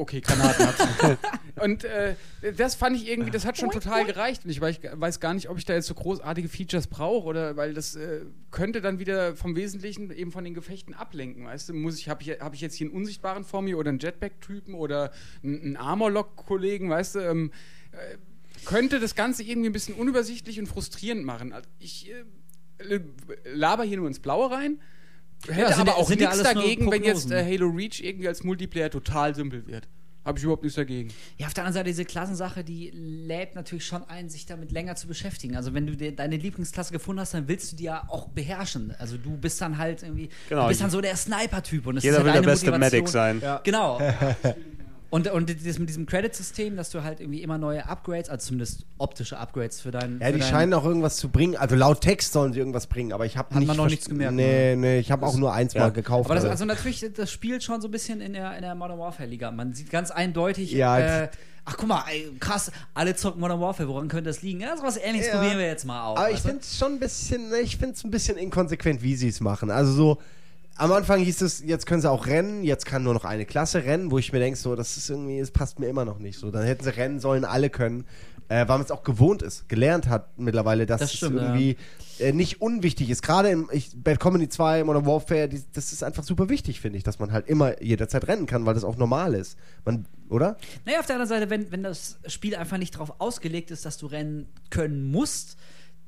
[0.00, 1.18] Okay, Granaten.
[1.60, 2.14] Und äh,
[2.56, 4.46] das fand ich irgendwie, das hat schon total gereicht.
[4.46, 7.56] Und ich weiß, weiß gar nicht, ob ich da jetzt so großartige Features brauche oder
[7.58, 11.44] weil das äh, könnte dann wieder vom Wesentlichen eben von den Gefechten ablenken.
[11.44, 13.90] Weißt du, muss ich, habe ich, hab ich jetzt hier einen Unsichtbaren vor mir oder
[13.90, 15.12] einen Jetpack-Typen oder
[15.44, 17.18] einen, einen Armor-Lock-Kollegen, weißt du?
[17.18, 17.52] Ähm,
[17.92, 18.16] äh,
[18.64, 21.52] könnte das Ganze irgendwie ein bisschen unübersichtlich und frustrierend machen.
[21.52, 22.10] Also ich
[22.88, 23.00] äh,
[23.52, 24.80] laber hier nur ins Blaue rein.
[25.48, 28.28] Hätte sind aber ja- auch sind ja nichts dagegen, wenn jetzt äh, Halo Reach irgendwie
[28.28, 29.88] als Multiplayer total simpel wird.
[30.22, 31.08] Habe ich überhaupt nichts dagegen.
[31.38, 34.94] Ja, auf der anderen Seite, diese Klassensache, die lädt natürlich schon ein, sich damit länger
[34.94, 35.56] zu beschäftigen.
[35.56, 38.94] Also, wenn du dir deine Lieblingsklasse gefunden hast, dann willst du die ja auch beherrschen.
[38.98, 40.64] Also, du bist dann halt irgendwie, Genau.
[40.64, 41.86] du bist dann so der Sniper-Typ.
[41.86, 42.98] und das Jeder ist will ja der deine beste Motivation.
[43.00, 43.40] Medic sein.
[43.40, 43.60] Ja.
[43.64, 43.98] Genau.
[45.10, 48.86] Und, und das mit diesem Credit-System, dass du halt irgendwie immer neue Upgrades, also zumindest
[48.96, 50.20] optische Upgrades für deinen.
[50.20, 51.56] Ja, für die deinen, scheinen auch irgendwas zu bringen.
[51.56, 54.08] Also laut Text sollen sie irgendwas bringen, aber ich habe Hat nicht man noch nichts
[54.08, 55.80] gemerkt, Nee, nee, ich habe auch nur eins Ja.
[55.82, 56.26] mal gekauft.
[56.26, 56.52] Aber das, also.
[56.52, 59.50] also natürlich, das spielt schon so ein bisschen in der, in der Modern Warfare-Liga.
[59.50, 61.28] Man sieht ganz eindeutig, Ja, äh,
[61.64, 64.60] ach guck mal, ey, krass, alle zocken Modern Warfare, woran könnte das liegen?
[64.60, 65.38] Ja, sowas ähnliches Ja.
[65.38, 66.18] probieren wir jetzt mal aus.
[66.18, 69.28] Aber ich finde es schon ein bisschen, ich finde es ein bisschen inkonsequent, wie sie
[69.28, 69.72] es machen.
[69.72, 70.18] Also so,
[70.80, 73.84] am Anfang hieß es, jetzt können sie auch rennen, jetzt kann nur noch eine Klasse
[73.84, 76.38] rennen, wo ich mir denke, so, das ist irgendwie, es passt mir immer noch nicht.
[76.38, 78.06] So, dann hätten sie rennen sollen, alle können,
[78.48, 81.76] äh, weil man es auch gewohnt ist, gelernt hat mittlerweile, dass Das stimmt, es irgendwie
[82.18, 83.22] äh, nicht unwichtig ist.
[83.22, 86.96] Gerade in ich, Bad Comedy 2, Modern Warfare, die, das ist einfach super wichtig, finde
[86.96, 89.58] ich, dass man halt immer jederzeit rennen kann, weil das auch normal ist.
[89.84, 90.56] Man, oder?
[90.86, 93.98] Naja, auf der anderen Seite, wenn, wenn das Spiel einfach nicht darauf ausgelegt ist, dass
[93.98, 95.58] du rennen können musst,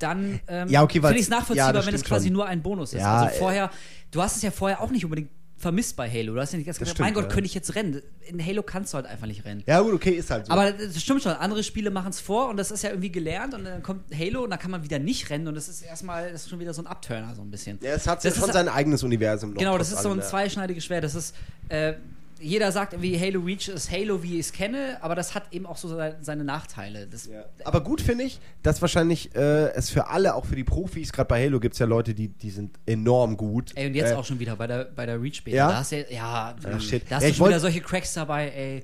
[0.03, 2.35] dann ähm, Ja, okay, finde ich es nachvollziehbar, ja, wenn es quasi schon.
[2.35, 3.01] nur ein Bonus ist.
[3.01, 3.71] Ja, also äh, vorher,
[4.11, 5.31] du hast es ja vorher auch nicht unbedingt
[5.63, 6.35] vermisst bei Halo.
[6.35, 8.03] Du hast ja nicht gesagt, stimmt, mein Gott, könnte ich jetzt rennen.
[8.27, 9.63] In Halo kannst du halt einfach nicht rennen.
[9.67, 10.53] Ja, gut, okay, ist halt so.
[10.53, 13.55] Aber das stimmt schon, andere Spiele machen es vor und das ist ja irgendwie gelernt
[13.55, 16.33] und dann kommt Halo und dann kann man wieder nicht rennen und das ist erstmal,
[16.33, 17.79] das ist schon wieder so ein Abturner so ein bisschen.
[17.81, 19.59] ja, es hat das schon sein eigenes Universum noch.
[19.59, 21.05] Genau, das ist so ein zweischneidiges Schwert.
[21.05, 21.35] Das ist,
[21.69, 21.95] äh,
[22.43, 25.65] jeder sagt irgendwie, Halo Reach ist Halo, wie ich es kenne, aber das hat eben
[25.67, 25.89] auch so
[26.21, 27.07] seine, Nachteile.
[27.07, 27.45] Das, Ja.
[27.65, 31.29] Aber gut finde ich, dass wahrscheinlich äh, es für alle, auch für die Profis, gerade
[31.29, 33.71] bei Halo gibt es ja Leute, die, die sind enorm gut.
[33.75, 35.57] Ey, und jetzt Äh, auch schon wieder bei der, bei der Reach Beta.
[35.57, 35.69] Ja?
[35.69, 37.03] Da hast du ja, ja, Ja, shit.
[37.09, 38.83] da hast du schon wieder solche Cracks dabei, ey.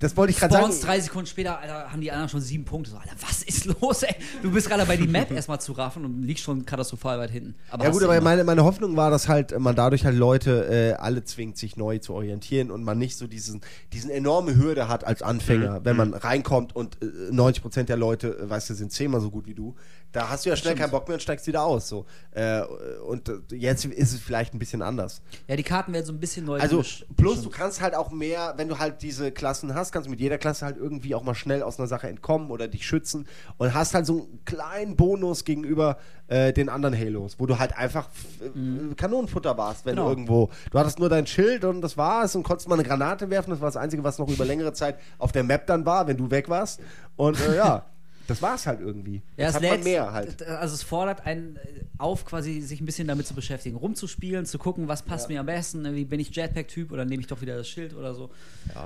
[0.00, 0.74] Das wollte ich gerade sagen.
[0.82, 2.90] Drei Sekunden später, Alter, haben die anderen schon sieben Punkte.
[2.90, 4.14] So, Alter, was ist los, ey?
[4.42, 7.54] Du bist gerade bei die Map erstmal zu raffen und liegst schon katastrophal weit hinten.
[7.70, 10.16] Aber Ja gut, aber meine, meine Hoffnung war, dass halt man dadurch halt
[10.48, 13.60] Zehnte äh, alle zwingt, sich neu zu orientieren und man nicht so diesen,
[13.92, 18.50] diesen enorme Hürde hat als Anfänger, wenn man reinkommt und äh, 90% der Leute, äh,
[18.50, 19.74] weißt du, sind zehnmal so gut wie du.
[20.10, 21.86] Da hast du ja schnell keinen Bock mehr und steigst wieder aus.
[21.88, 22.06] So.
[22.30, 22.62] Äh,
[23.06, 25.20] und äh, jetzt ist es vielleicht ein bisschen anders.
[25.46, 26.78] Ja, die Karten werden so ein bisschen neu Also
[27.16, 27.54] plus du Stimmt.
[27.54, 30.64] kannst halt auch mehr, wenn du halt diese Klassen hast, kannst du mit jeder Klasse
[30.64, 33.26] halt irgendwie auch mal schnell aus einer Sache entkommen oder dich schützen
[33.58, 35.98] und hast halt so einen kleinen Bonus gegenüber
[36.28, 40.04] äh, den anderen Halos, wo du halt einfach f- äh, Kanonenfutter warst, wenn Genau.
[40.06, 43.28] du irgendwo, du hattest nur dein Schild und das war's und konntest mal eine Granate
[43.28, 46.06] werfen, das war das Einzige, was noch über längere Zeit auf der Map dann war,
[46.06, 46.80] wenn du weg warst
[47.16, 47.84] und äh, ja,
[48.28, 49.22] das war's halt irgendwie.
[49.36, 50.42] Ja, Jetzt es hat man lädt, mehr halt.
[50.42, 51.60] Also es fordert einen äh,
[51.96, 55.46] auf, quasi sich ein bisschen damit zu beschäftigen, rumzuspielen, zu gucken, was passt mir am
[55.46, 55.84] besten.
[55.84, 58.30] Irgendwie bin ich Jetpack-Typ oder nehme ich doch wieder das Schild oder so.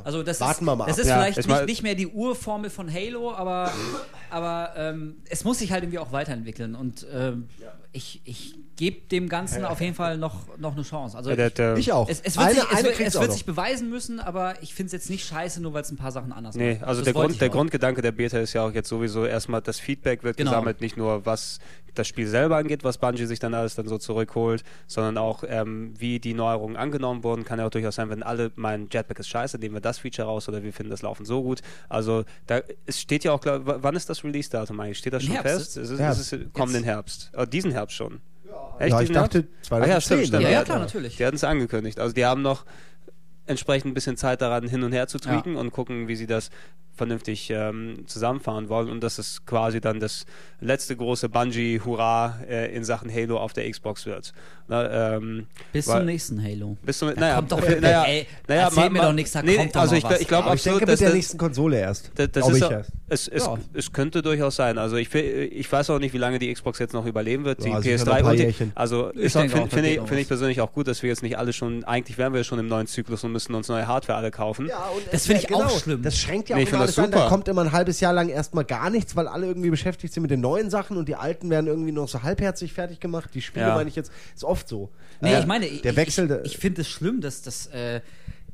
[0.05, 1.02] Also das Warten ist, wir mal das ab.
[1.02, 3.73] ist Ja, vielleicht ich nicht, nicht mehr die Urformel von Halo, aber,
[4.31, 7.48] aber ähm, es muss sich halt irgendwie auch weiterentwickeln und ähm,
[7.94, 11.14] ich, ich gebe dem Ganzen auf jeden Fall noch, noch eine Chance.
[11.16, 12.09] Also Ja, der, der, Ich auch.
[12.09, 14.62] es, es wird, Eine- sich, es eine wird, kriegt's es wird sich beweisen müssen, aber
[14.62, 16.85] ich finde es jetzt nicht scheiße, nur weil es ein paar Sachen anders Nee, macht.
[16.85, 17.51] also Das der, Grund, ich der.
[17.51, 20.51] Grundgedanke der Beta ist ja auch jetzt sowieso erstmal, das Feedback wird Genau.
[20.52, 21.59] gesammelt, nicht nur was
[21.94, 25.93] das Spiel selber angeht, was Bungie sich dann alles dann so zurückholt, sondern auch ähm,
[25.98, 27.44] wie die Neuerungen angenommen wurden.
[27.44, 30.27] Kann ja auch durchaus sein, wenn alle meinen Jetpack ist scheiße, nehmen wir das Feature
[30.28, 31.60] raus oder wir finden das Laufen so gut.
[31.89, 34.98] Also da es steht ja auch, glaub, w- wann ist das Release-Datum eigentlich?
[34.98, 35.55] Steht das schon Herbst.
[35.55, 35.77] fest?
[35.77, 36.20] Es ist, Herbst.
[36.20, 37.31] es ist kommenden Herbst.
[37.36, 38.20] Oh, diesen Herbst schon.
[38.78, 39.64] Echt, Ja, ich dachte Herbst?
[39.66, 39.82] 2010.
[39.82, 40.43] Ah, ja, stimmt, stimmt.
[40.43, 41.16] Ja, ja, Ja, klar, natürlich.
[41.16, 41.98] Die hatten es angekündigt.
[42.01, 42.64] Also die haben noch
[43.47, 46.51] entsprechend ein bisschen Zeit daran, hin und her zu tweaken und gucken, wie sie das
[46.94, 48.89] vernünftig ähm, zusammenfahren wollen.
[48.90, 50.27] Und das ist quasi dann das
[50.60, 54.32] letzte große Bungee-Hurra äh, in Sachen Halo auf der Xbox wird.
[54.69, 56.77] Na, ähm, Bis weil- zum nächsten Halo.
[56.82, 59.12] Bis zum, Da naja, kommt doch- äh, naja, ey, naja, erzähl ma- mir ma- doch
[59.12, 60.20] nichts, da nee, kommt doch also noch ich, was.
[60.20, 62.10] ich glaube Aber ich absolut, denke mit der das, nächsten Konsole erst.
[62.14, 62.90] das, das ist ich auch, erst.
[63.09, 63.59] es, es, Ja.
[63.74, 64.78] es könnte durchaus sein.
[64.78, 67.64] Also ich, ich weiß auch nicht, wie lange die Xbox jetzt noch überleben wird.
[67.64, 70.60] Die Ja, noch ein PS3 paar und die, also finde find ich, find ich persönlich
[70.60, 73.24] auch gut, dass wir jetzt nicht alle schon, eigentlich wären wir schon im neuen Zyklus
[73.24, 74.69] und müssen uns neue Hardware alle kaufen.
[74.69, 76.02] Ja, und Das finde ich auch schlimm.
[76.02, 77.10] Das schränkt ja auch finde alles das ein.
[77.10, 77.28] Da super.
[77.28, 80.30] kommt immer ein halbes Jahr lang erstmal gar nichts, weil alle irgendwie beschäftigt sind mit
[80.30, 83.30] den neuen Sachen und die alten werden irgendwie noch so halbherzig fertig gemacht.
[83.34, 83.74] Die Spiele Ja.
[83.74, 84.90] meine ich jetzt, ist oft so.
[85.20, 86.30] Nee, Äh, ich meine, der Wechsel.
[86.42, 87.66] ich, ich, ich finde es schlimm, dass das.
[87.68, 88.00] Äh,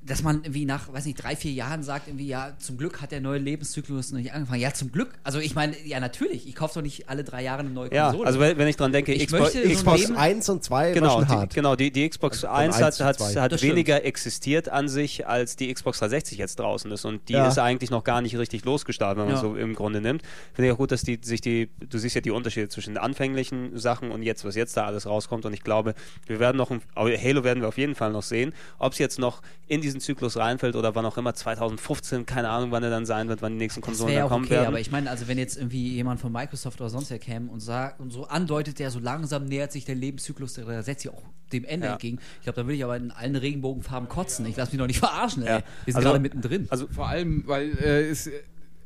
[0.09, 3.12] dass man irgendwie nach, weiß nicht, drei, vier Jahren sagt, irgendwie, ja, zum Glück hat
[3.12, 4.60] der neue Lebenszyklus noch nicht angefangen.
[4.60, 5.12] Ja, zum Glück.
[5.22, 8.06] Also ich meine, ja, natürlich, ich kaufe doch nicht alle drei Jahre eine neue Ja,
[8.09, 8.26] Konsole.
[8.26, 10.48] also wenn, wenn ich dran denke, Ich Xbox, möchte so ein Xbox Xbox Leben- 1
[10.48, 11.55] und 2 war Genau, schon die, hart.
[11.55, 13.40] genau, die, die Xbox Also von 1 1 hat, hat, 2.
[13.40, 17.05] hat weniger existiert an sich, als die Xbox 360 jetzt draußen ist.
[17.05, 17.47] Und die Ja.
[17.48, 19.40] ist eigentlich noch gar nicht richtig losgestartet, wenn man Ja.
[19.40, 20.22] so im Grunde nimmt.
[20.55, 22.98] Finde ich auch gut, dass die sich die, du siehst ja die Unterschiede zwischen den
[22.98, 25.44] anfänglichen Sachen und jetzt, was jetzt da alles rauskommt.
[25.44, 25.94] Und ich glaube,
[26.26, 28.52] wir werden noch, ein, aber Halo werden wir auf jeden Fall noch sehen.
[28.78, 32.70] Ob es jetzt noch in diesen Lebenszyklus reinfällt oder wann auch immer, 2015, keine Ahnung,
[32.70, 34.66] wann er dann sein wird, wann die nächsten Das Konsolen auch kommen okay, werden.
[34.68, 37.58] aber ich meine, also wenn jetzt irgendwie jemand von Microsoft oder sonst wer käme und
[37.60, 41.22] sagt und so andeutet, der so langsam nähert sich der Lebenszyklus der 360 auch
[41.52, 41.92] dem Ende Ja.
[41.94, 42.18] entgegen.
[42.36, 44.46] Ich glaube, da würde ich aber in allen Regenbogenfarben kotzen.
[44.46, 45.48] Ich lasse mich doch nicht verarschen, ey.
[45.48, 45.56] Ja.
[45.84, 46.66] Wir sind Also- gerade mittendrin.
[46.70, 48.30] also Vor allem, weil äh, es,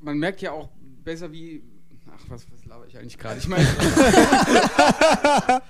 [0.00, 0.70] man merkt ja auch
[1.04, 1.62] besser wie.
[2.14, 3.38] Ach, was, was laber ich eigentlich gerade?
[3.38, 3.66] Ich meine.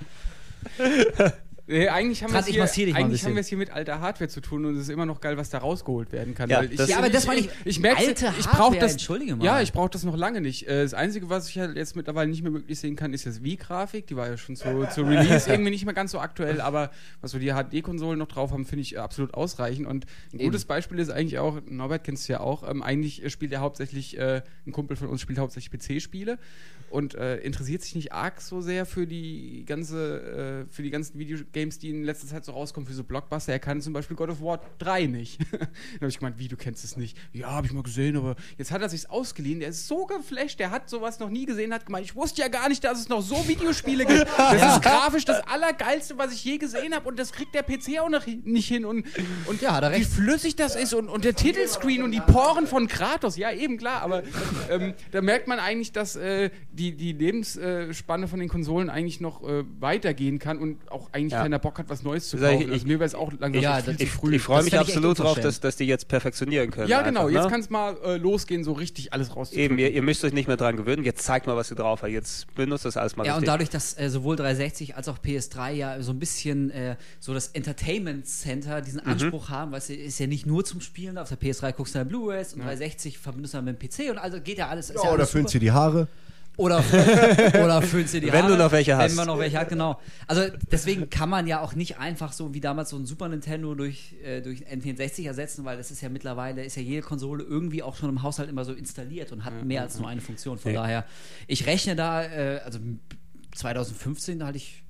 [1.72, 4.28] Nee, eigentlich haben, ich wir es hier, eigentlich haben wir es hier mit alter Hardware
[4.28, 6.50] zu tun und es ist immer noch geil, was da rausgeholt werden kann.
[6.50, 8.78] Ja, weil ich, das- Ja, aber das meine ich- Ich, merke, alte ich brauche Hardware,
[8.80, 8.92] das.
[8.92, 9.44] entschuldige mal.
[9.44, 10.68] Ja, ich brauche das noch lange nicht.
[10.68, 13.42] Äh, Das Einzige, was ich halt jetzt mittlerweile nicht mehr wirklich sehen kann, ist das
[13.42, 14.06] Wii-Grafik.
[14.06, 16.90] Die war ja schon zu, zu Release irgendwie nicht mehr ganz so aktuell, aber
[17.20, 19.86] was wir die HD-Konsolen noch drauf haben, finde ich äh, absolut ausreichend.
[19.86, 20.44] Und ein Eben.
[20.50, 23.60] gutes Beispiel ist eigentlich auch, Norbert kennst du ja auch, ähm, eigentlich äh, spielt er
[23.60, 26.38] hauptsächlich, äh, ein Kumpel von uns spielt hauptsächlich PC-Spiele
[26.90, 31.18] und äh, interessiert sich nicht arg so sehr für die ganze, äh, für die ganzen
[31.18, 33.52] Videogames, die in letzter Zeit so rauskommen, für so Blockbuster.
[33.52, 35.40] Er kann zum Beispiel God of War 3 nicht.
[35.52, 35.68] Dann
[36.00, 37.16] habe ich gemeint, wie, du kennst es nicht?
[37.32, 39.60] Ja, habe ich mal gesehen, aber jetzt hat er sich's ausgeliehen.
[39.60, 42.48] Der ist so geflasht, der hat sowas noch nie gesehen, hat gemeint, ich wusste ja
[42.48, 44.26] gar nicht, dass es noch so Videospiele gibt.
[44.36, 48.00] Das ist grafisch das Allergeilste, was ich je gesehen habe und das kriegt der PC
[48.00, 49.06] auch noch nicht hin und,
[49.46, 52.88] und Ja, er wie flüssig das ist und, und der Titelscreen und die Poren von
[52.88, 54.22] Kratos, ja eben klar, aber
[54.70, 59.42] ähm, da merkt man eigentlich, dass äh, die, die Lebensspanne von den Konsolen eigentlich noch
[59.42, 61.41] äh, weitergehen kann und auch eigentlich Ja.
[61.42, 62.60] Keiner Bock hat, was Neues zu ich- kaufen.
[62.62, 64.34] ich- also mir wäre es auch langsam Ja, viel das- zu ich, früh.
[64.36, 65.44] ich freue mich ich absolut drauf, unverschämt.
[65.46, 66.88] dass, dass die jetzt perfektionieren können.
[66.88, 67.50] ja, genau, einfach, jetzt ne?
[67.50, 69.72] kann es mal äh, losgehen, so richtig alles rauszukriegen.
[69.72, 71.04] Eben, ihr, ihr müsst euch nicht mehr dran gewöhnen.
[71.04, 72.12] Jetzt zeigt mal, was ihr drauf habt.
[72.12, 73.52] Jetzt benutzt das alles mal Ja, und richtig.
[73.52, 77.48] dadurch, dass äh, sowohl 360 als auch PS3 ja so ein bisschen äh, so das
[77.48, 79.10] Entertainment Center diesen Mhm.
[79.12, 81.98] Anspruch haben, weißt du, ist ja nicht nur zum Spielen, auf der PS3 guckst du
[81.98, 84.90] dann Blu-rays und 360 verbindest du dann mit dem PC und also geht ja alles.
[84.90, 85.60] ist Ja, ja oder alles föhnst super.
[85.60, 86.08] dir die Haare.
[86.58, 86.78] Oder,
[87.64, 88.52] oder föhnst dir die Wenn Haare.
[88.56, 89.10] du noch welche hast.
[89.10, 89.98] Wenn man noch welche hat, genau.
[90.26, 93.74] Also deswegen kann man ja auch nicht einfach so wie damals so ein Super Nintendo
[93.74, 97.82] durch, äh, durch N64 ersetzen, weil das ist ja mittlerweile, ist ja jede Konsole irgendwie
[97.82, 100.58] auch schon im Haushalt immer so installiert und hat mehr als nur eine Funktion.
[100.58, 100.82] Von Ja.
[100.82, 101.04] daher,
[101.46, 102.78] ich rechne da, äh, also
[103.54, 104.82] 2015 da hatte ich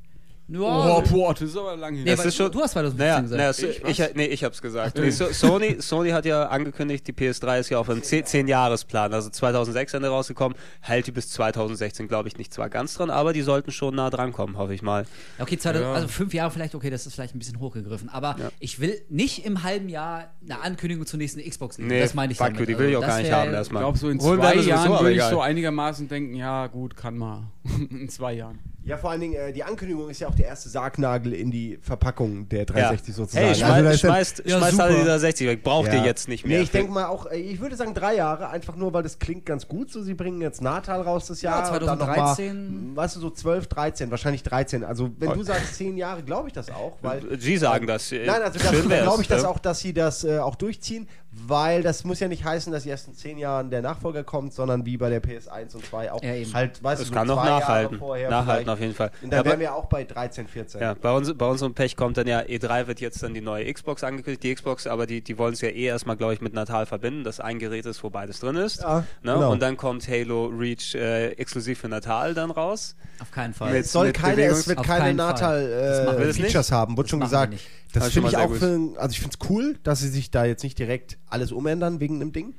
[0.49, 2.05] ja, Oh, boah, das ist aber lang hin.
[2.05, 3.39] Nee, Das weil ist schon- du hast 2015 Naja, gesagt.
[3.39, 4.99] naja, so, Ich, ich, nee, ich hab's gesagt.
[4.99, 9.13] Nee, so, Sony, Sony hat ja angekündigt, die PS3 ist ja auf einem 10-Jahresplan.
[9.15, 13.33] Also 2006 Ende rausgekommen, hält die bis 2016, glaube ich, nicht zwar ganz dran, aber
[13.33, 15.07] die sollten schon nah dran kommen, hoffe ich mal.
[15.39, 15.95] Okay, 2000, Ja.
[15.95, 18.09] also fünf Jahre vielleicht, okay, das ist vielleicht ein bisschen hochgegriffen.
[18.09, 18.51] Aber Ja.
[18.61, 21.89] ich will nicht im halben Jahr eine Ankündigung zur nächsten Xbox lesen.
[21.89, 22.61] Nee, das meine ich fuck damit.
[22.61, 23.83] you, die will ich auch Also, gar nicht haben Ich erstmal.
[23.83, 27.45] glaube, so in zwei Jahren würde ich so einigermaßen denken, ja gut, kann mal.
[27.91, 28.59] in zwei Jahren.
[28.85, 31.79] Ja, vor allen Dingen, äh, die Ankündigung ist ja auch der erste Sargnagel in die
[31.83, 33.47] Verpackung der 360 sozusagen.
[33.47, 35.03] Hey, Also schmeiß, da dann- schmeißt, Ja, schmeißt alle super.
[35.03, 35.63] die 360 weg.
[35.63, 35.95] Braucht Ja.
[36.01, 36.59] ihr jetzt nicht mehr.
[36.59, 39.21] Nee, ich denke mal auch, äh, ich würde sagen drei Jahre, einfach nur, weil das
[39.21, 39.93] klingt ganz gut.
[39.93, 41.73] So, sie bringen jetzt Natal raus das Ja, Jahr.
[41.73, 42.93] und dann noch mal, 2013.
[42.97, 44.83] weißt du, so 12, 13, wahrscheinlich 13.
[44.83, 45.35] Also, wenn Oh.
[45.35, 47.23] du sagst zehn Jahre, glaube ich das auch, weil.
[47.39, 48.11] Sie sagen das.
[48.11, 49.49] äh, Nein, also glaube ich das ja.
[49.49, 53.09] auch, dass sie das äh, auch durchziehen, weil das muss ja nicht heißen, dass erst
[53.09, 56.35] in zehn Jahren der Nachfolger kommt, sondern wie bei der PS1 und 2 auch Ja,
[56.35, 56.53] eben.
[56.53, 57.99] halt, weißt Es du, kann noch zwei Jahre nachhalten.
[57.99, 59.11] vorher Nachhalten auf jeden Fall.
[59.23, 60.81] Und Ja, dann aber- wären wir auch bei 13, 14.
[60.83, 63.73] Ja, bei, uns, bei unserem Pech kommt dann ja, E3 wird jetzt dann die neue
[63.73, 66.53] Xbox angekündigt, die Xbox, aber die, die wollen es ja eh erstmal, glaube ich, mit
[66.53, 68.83] Natal verbinden, dass ein Gerät ist, wo beides drin ist.
[68.83, 69.33] Ja, ne?
[69.35, 69.51] genau.
[69.53, 72.95] Und dann kommt Halo Reach äh, exklusiv für Natal dann raus.
[73.21, 73.73] Auf keinen Fall.
[73.73, 75.27] Mit- Es soll keine, es wird Auf keine keinen Fall.
[75.29, 77.55] Das machen wir Natal äh, haben, wurde Das schon gesagt.
[77.93, 80.45] Das ist finde ich auch für, also ich finde es cool, dass sie sich da
[80.45, 82.55] jetzt nicht direkt alles umändern wegen einem Ding.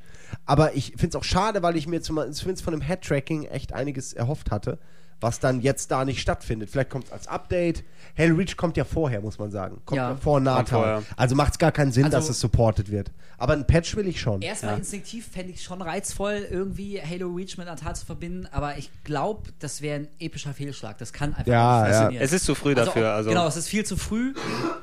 [0.45, 4.13] Aber ich finde es auch schade, weil ich mir zumindest von dem Head-Tracking echt einiges
[4.13, 4.79] erhofft hatte,
[5.19, 6.69] was dann jetzt da nicht stattfindet.
[6.69, 7.83] Vielleicht kommt es als Update.
[8.17, 9.81] Halo Reach kommt ja vorher, muss man sagen.
[9.85, 10.15] Kommt ja, Ja.
[10.15, 11.03] vor vorher.
[11.17, 13.11] Also macht es gar keinen Sinn, Also- dass es supported wird.
[13.39, 14.41] Aber ein Patch will ich schon.
[14.41, 14.77] Erstmal Ja.
[14.77, 19.49] instinktiv fände ich schon reizvoll, irgendwie Halo Reach mit Natal zu verbinden, aber ich glaube,
[19.59, 20.97] das wäre ein epischer Fehlschlag.
[20.99, 21.97] Das kann einfach Ja, nicht ja.
[21.97, 22.23] funktionieren.
[22.23, 23.09] Es ist zu früh dafür.
[23.11, 24.33] auch- Also, Genau, es ist viel zu früh.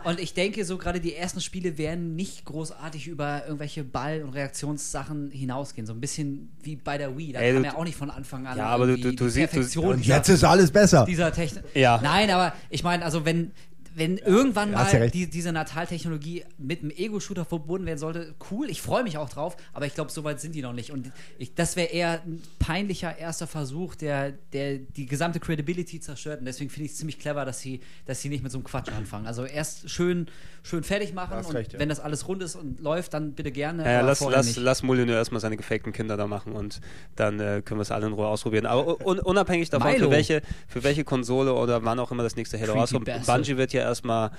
[0.04, 4.30] Und ich denke, so gerade die ersten Spiele werden nicht großartig über irgendwelche Ball- und
[4.34, 5.86] Reaktionssachen hinausgehen.
[5.86, 7.32] So ein bisschen wie bei der Wii.
[7.32, 9.24] Da Ey, kam du- ja auch nicht von Anfang an Ja, aber du- du- du
[9.24, 11.04] die siehst- du- Und jetzt ist alles besser.
[11.06, 11.64] dieser Technik.
[11.74, 12.00] Ja.
[12.02, 13.52] Nein, aber ich meine, also wenn,
[13.94, 15.14] wenn irgendwann ja mal recht.
[15.14, 19.56] die, diese Natal-Technologie mit einem Ego-Shooter verbunden werden sollte, cool, ich freue mich auch drauf,
[19.72, 20.90] aber ich glaube, so weit sind die noch nicht.
[20.90, 26.40] Und ich, das wäre eher ein peinlicher erster Versuch, der, der die gesamte Credibility zerstört.
[26.40, 28.64] Und deswegen finde ich es ziemlich clever, dass sie, dass sie nicht mit so einem
[28.64, 29.26] Quatsch anfangen.
[29.26, 30.28] Also erst schön,
[30.62, 31.78] schön fertig machen hast und recht, ja.
[31.78, 33.84] wenn das alles rund ist und läuft, dann bitte gerne.
[33.84, 34.58] ja, ja, lass, lass, nicht.
[34.58, 36.80] lass Molyneux erstmal seine gefakten Kinder da machen und
[37.16, 38.66] dann äh, können wir es alle in Ruhe ausprobieren.
[38.66, 40.06] Aber un unabhängig davon, Milo.
[40.06, 43.10] für welche, für welche Konsole oder wann auch immer das nächste Halo rauskommt.
[43.26, 44.30] Bungie wird ja erstmal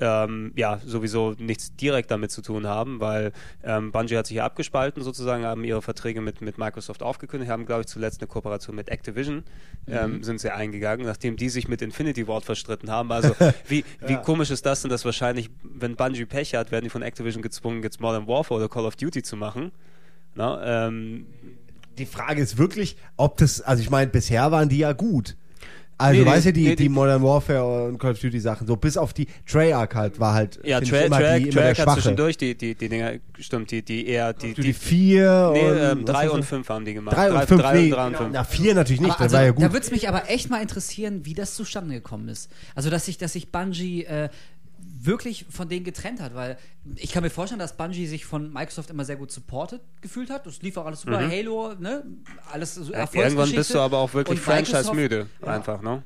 [0.00, 3.32] ähm, ja sowieso nichts direkt damit zu tun haben, weil
[3.62, 7.66] ähm, Bungie hat sich ja abgespalten sozusagen, haben ihre Verträge mit, mit Microsoft aufgekündigt, haben
[7.66, 9.44] glaube ich zuletzt eine Kooperation mit Activision,
[9.86, 13.12] ähm, sind sie eingegangen, nachdem die sich mit Infinity Ward verstritten haben.
[13.12, 13.34] Also
[13.68, 17.02] wie, wie komisch ist das denn, dass wahrscheinlich, wenn Bungie Pech hat, werden die von
[17.02, 19.72] Activision gezwungen, jetzt Modern Warfare oder Call of Duty zu machen.
[20.34, 21.26] Na, ähm,
[21.98, 25.36] Die Frage ist wirklich, ob das, also ich meine, bisher waren die ja gut.
[26.00, 28.66] Also, Nee, weißt du, die, nee, die die- Modern Warfare und Call of Duty Sachen,
[28.66, 31.44] so bis auf die Treyarch halt, war halt, ja, ich, Tra immer Tra die, immer
[31.44, 32.00] der Treyarch hat Schwache.
[32.00, 35.76] zwischendurch die, die, die Dinger, stimmt, die, die eher, die, Die, die, vier nee, und,
[35.78, 36.48] ähm, was drei ist und das?
[36.48, 37.16] fünf haben die gemacht.
[37.16, 38.30] Drei und fünf, drei, nee, drei und fünf.
[38.32, 39.62] na vier natürlich nicht, Aber das also, war ja gut.
[39.64, 42.50] Da würde es mich aber echt mal interessieren, wie das zustande gekommen ist.
[42.74, 44.28] Also, dass sich, dass sich Bungie äh,
[45.02, 46.58] wirklich von denen getrennt hat, weil
[46.96, 50.46] ich kann mir vorstellen, dass Bungie sich von Microsoft immer sehr gut supported gefühlt hat.
[50.46, 51.26] Das lief auch alles super.
[51.28, 52.04] Halo, ne?
[52.52, 56.02] Alles so Ja, irgendwann bist du aber auch wirklich Und Microsoft- franchise-müde, einfach, ne?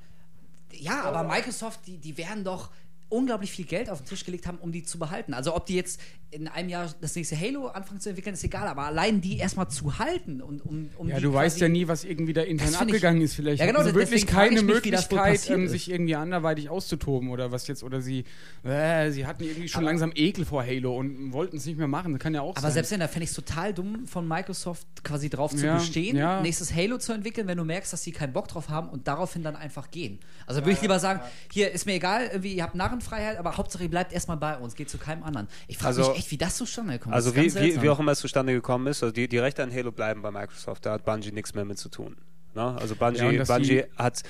[0.72, 2.70] Ja, aber Microsoft, die, die werden doch
[3.08, 5.34] unglaublich viel Geld auf den Tisch gelegt haben, um die zu behalten.
[5.34, 6.00] Also ob die jetzt
[6.30, 9.68] in einem Jahr das nächste Halo anfangen zu entwickeln, ist egal, aber allein die erstmal
[9.68, 12.80] zu halten und um, um Ja, du weißt ja nie, was irgendwie da intern find
[12.90, 13.34] ich- abgegangen ist.
[13.34, 17.52] Vielleicht Ja, genau, sie wirklich keine ich mich, Möglichkeit, ähm, sich irgendwie anderweitig auszutoben oder
[17.52, 18.24] was jetzt, oder sie,
[18.64, 22.12] äh, sie hatten irgendwie schon langsam Ekel vor Halo und wollten es nicht mehr machen.
[22.14, 22.72] Das kann ja auch Aber sein.
[22.72, 26.16] selbst wenn, da fände ich es total dumm, von Microsoft quasi drauf zu Ja, bestehen,
[26.16, 26.40] ja.
[26.42, 29.44] nächstes Halo zu entwickeln, wenn du merkst, dass sie keinen Bock drauf haben und daraufhin
[29.44, 30.18] dann einfach gehen.
[30.46, 31.20] Also würde ich lieber sagen,
[31.52, 34.74] hier ist mir egal, irgendwie, ihr habt Narrenfreiheit, aber Hauptsache ihr bleibt erstmal bei uns,
[34.74, 35.48] geht zu keinem anderen.
[35.68, 37.14] Ich frage Also- mich echt, wie das zustande kommt.
[37.14, 39.72] Also wie, wie, wie auch immer es zustande gekommen ist, also die, die Rechte an
[39.72, 42.16] Halo bleiben bei Microsoft, da hat Bungie nichts mehr mit zu tun.
[42.54, 42.76] Ne?
[42.80, 44.22] Also Ja, Bungie, dass Bungie hat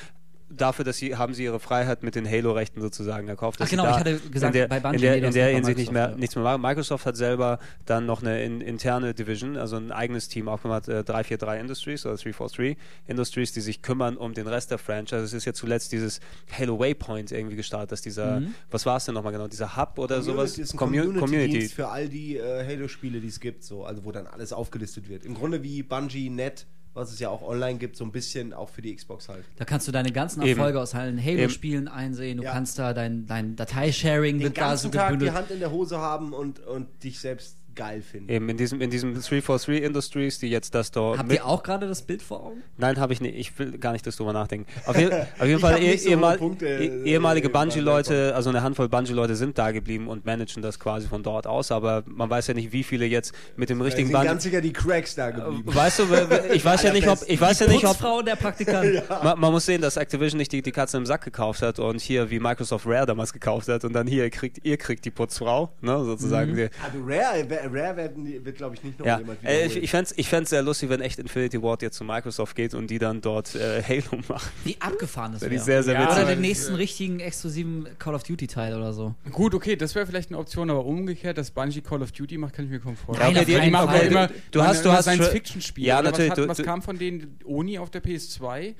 [0.51, 3.59] dafür, dass sie haben sie ihre Freiheit mit den Halo-Rechten sozusagen erkauft.
[3.61, 5.49] dass Ach genau, sie ich hatte gesagt, in der, bei Bungie, in der, in der
[5.49, 6.21] Hinsicht nicht mehr, Microsoft, ja.
[6.21, 6.63] nichts mehr machen.
[6.63, 11.03] Microsoft hat selber dann noch eine in, interne Division, also ein eigenes Team aufgemacht, äh,
[11.03, 12.77] 343 Industries oder 343
[13.07, 15.23] Industries, die sich kümmern um den Rest der Franchise.
[15.23, 16.21] Es ist ja zuletzt dieses
[16.57, 18.55] Halo Waypoint irgendwie gestartet, dass dieser, Mhm.
[18.71, 20.55] was war es denn nochmal genau, dieser Hub oder sowas?
[20.55, 24.05] Community ist ein Commu- Community, für all die äh, Halo-Spiele, die es gibt, so, also
[24.05, 25.25] wo dann alles aufgelistet wird.
[25.25, 28.69] Im Grunde wie Bungie Net, was es ja auch online gibt, so ein bisschen auch
[28.69, 29.45] für die Xbox halt.
[29.57, 30.59] Da kannst du deine ganzen Eben.
[30.59, 32.39] Erfolge aus allen Halo-Spielen einsehen.
[32.39, 32.53] Du Ja.
[32.53, 35.35] kannst da dein, dein Dateisharing Den wird da ganzen so Tag die gebündelt.
[35.37, 38.31] Hand in der Hose haben und, und dich selbst geil finden.
[38.31, 41.87] Eben in diesem, in diesem 343 Industries, die jetzt das da Habt ihr auch gerade
[41.87, 42.63] das Bild vor Augen?
[42.77, 43.37] Nein, habe ich nicht.
[43.37, 44.67] Ich will gar nicht, dass drüber nachdenken.
[44.87, 48.51] Auf, je, auf jeden Fall eh, so ehemal, Punkte, eh- äh, ehemalige beim Bungie-Leute, also
[48.51, 52.29] eine Handvoll Bungie-Leute sind da geblieben und managen das quasi von dort aus, aber man
[52.29, 54.29] weiß ja nicht, wie viele jetzt mit dem Da richtigen sind Bungie...
[54.29, 55.63] ganz sicher die Cracks da geblieben.
[55.67, 56.05] Weißt du,
[56.53, 59.09] ich weiß ja nicht, ob ich weiß ja nicht, ob und der Praktikant.
[59.23, 62.01] man, man muss sehen, dass Activision nicht die, die Katze im Sack gekauft hat und
[62.01, 65.11] hier wie Microsoft Rare damals gekauft hat und dann hier ihr kriegt ihr kriegt die
[65.11, 66.55] Putzfrau, ne, sozusagen.
[66.57, 69.85] Die, Also Rare, Rare werden, wird, glaube ich, nicht noch ja, jemand äh, ich, wiederholen.
[69.85, 72.75] ich fände es ich fänd's sehr lustig, wenn echt Infinity Ward jetzt zu Microsoft geht
[72.75, 74.51] und die dann dort äh, Halo machen.
[74.65, 75.61] Wie abgefahren das Wäre wäre.
[75.61, 76.13] die sehr, sehr Ja.
[76.13, 79.15] Oder den nächsten richtigen exklusiven Call of Duty Teil oder so.
[79.33, 82.55] Gut, okay, das wäre vielleicht eine Option, aber umgekehrt, dass Bungie Call of Duty macht,
[82.55, 83.33] kann ich mir kaum vorstellen.
[83.35, 84.21] Nein, auf die- die machen ja Du- du immer,
[84.69, 85.87] hast- immer du hast- Science-Fiction-Spiele.
[85.87, 87.39] Ja, natürlich, Was, hat, du- was du- kam von denen?
[87.45, 88.75] Oni auf der PS2?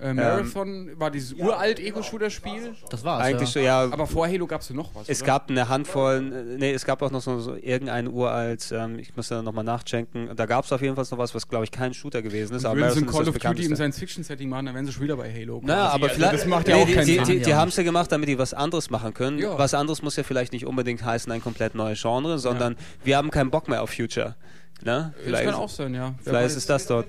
[0.00, 2.74] Äh, Marathon war dieses uralt Ego-Shooter-Spiel.
[2.90, 3.22] Das war's.
[3.22, 3.60] Eigentlich ja.
[3.60, 3.92] so, ja.
[3.92, 5.08] Aber vor Halo gab es noch was.
[5.08, 5.26] es oder?
[5.26, 9.28] gab eine Handvoll, nee, es gab auch noch so, so irgendein uralt, ähm, ich muss
[9.28, 11.92] da nochmal nachchecken, da gab es auf jeden Fall noch was, was glaube ich kein
[11.94, 13.76] Shooter gewesen ist, aber Würden sie ein Call of Duty im.
[13.76, 15.60] Science-Fiction-Setting machen, dann wären sie schon wieder bei Halo.
[15.62, 15.94] Naja, quasi.
[15.94, 16.34] aber Also vielleicht.
[16.34, 17.24] Das macht ja nee, auch die, keinen die, Sinn.
[17.24, 17.56] Die, Ja, die ja.
[17.56, 19.38] haben es ja gemacht, damit die was anderes machen können.
[19.38, 19.58] Ja.
[19.58, 23.30] Was anderes muss ja vielleicht nicht unbedingt heißen, ein komplett neues Genre, sondern wir haben
[23.30, 24.36] keinen Bock mehr auf Future.
[24.82, 25.12] Ne?
[25.14, 26.14] Das Vielleicht, kann auch sein, ja.
[26.22, 27.06] Vielleicht ist das dort.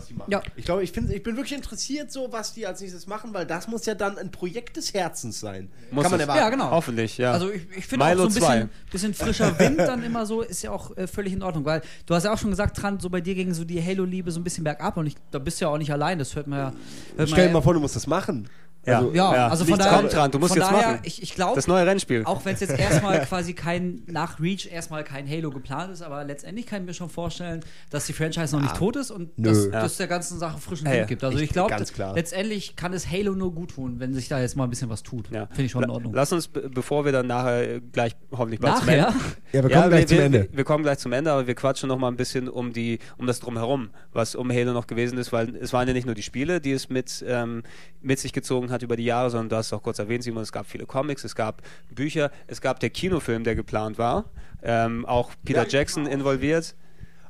[0.00, 0.30] Was die machen.
[0.30, 0.42] Ja.
[0.56, 3.46] Ich glaube, ich, find, ich bin wirklich interessiert, so was die als nächstes machen, weil
[3.46, 5.70] das muss ja dann ein Projekt des Herzens sein.
[5.90, 6.40] Muss Kann man erwarten.
[6.40, 6.70] Ja, genau.
[6.70, 7.32] Hoffentlich, ja.
[7.32, 8.38] Also ich, ich finde auch so ein 2.
[8.38, 11.82] bisschen, bisschen frischer Wind dann immer so, ist ja auch äh, völlig in Ordnung, weil
[12.06, 14.40] du hast ja auch schon gesagt, Trant, so bei dir ging so die Halo-Liebe so
[14.40, 16.58] ein bisschen bergab und ich, da bist du ja auch nicht allein, das hört man
[16.58, 16.72] ja.
[17.16, 18.48] Hört Stell dir mal vor, du musst das machen.
[18.86, 19.02] Ja.
[19.12, 21.00] ja, Ja, also von nichts daher, kommt dran, du musst von jetzt daher, machen.
[21.04, 22.24] ich, ich glaube, das neue Rennspiel.
[22.24, 26.24] auch wenn es jetzt erstmal quasi kein, nach Reach erstmal kein Halo geplant ist, aber
[26.24, 29.66] letztendlich kann ich mir schon vorstellen, dass die Franchise noch nicht tot ist und dass
[29.66, 29.82] Ja.
[29.82, 30.86] das der ganzen Sache frischen.
[30.90, 31.22] Wind gibt.
[31.22, 31.74] Also Ich- ich glaube,
[32.14, 35.02] letztendlich kann es Halo nur gut tun, wenn sich da jetzt mal ein bisschen was
[35.02, 35.30] tut.
[35.30, 35.46] Ja.
[35.46, 36.14] Finde ich schon in Ordnung.
[36.14, 39.08] Lass uns, be- bevor wir dann nachher äh, gleich hoffentlich bald zum Nachher?
[39.08, 39.18] Ende.
[39.52, 40.48] Ja, wir kommen gleich zum wir, Ende.
[40.50, 42.98] Wir, wir kommen gleich zum Ende, aber wir quatschen noch mal ein bisschen um die,
[43.18, 46.14] um das drumherum, was um Halo noch gewesen ist, weil es waren ja nicht nur
[46.14, 47.62] die Spiele, die es mit, ähm,
[48.00, 50.42] mit sich gezogen hat über die Jahre, sondern du hast es auch kurz erwähnt, Simon,
[50.42, 51.62] es gab viele Comics, es gab
[51.94, 54.24] Bücher, es gab der Kinofilm, der geplant war,
[54.62, 55.68] ähm, auch Peter Ja.
[55.68, 56.74] Jackson involviert.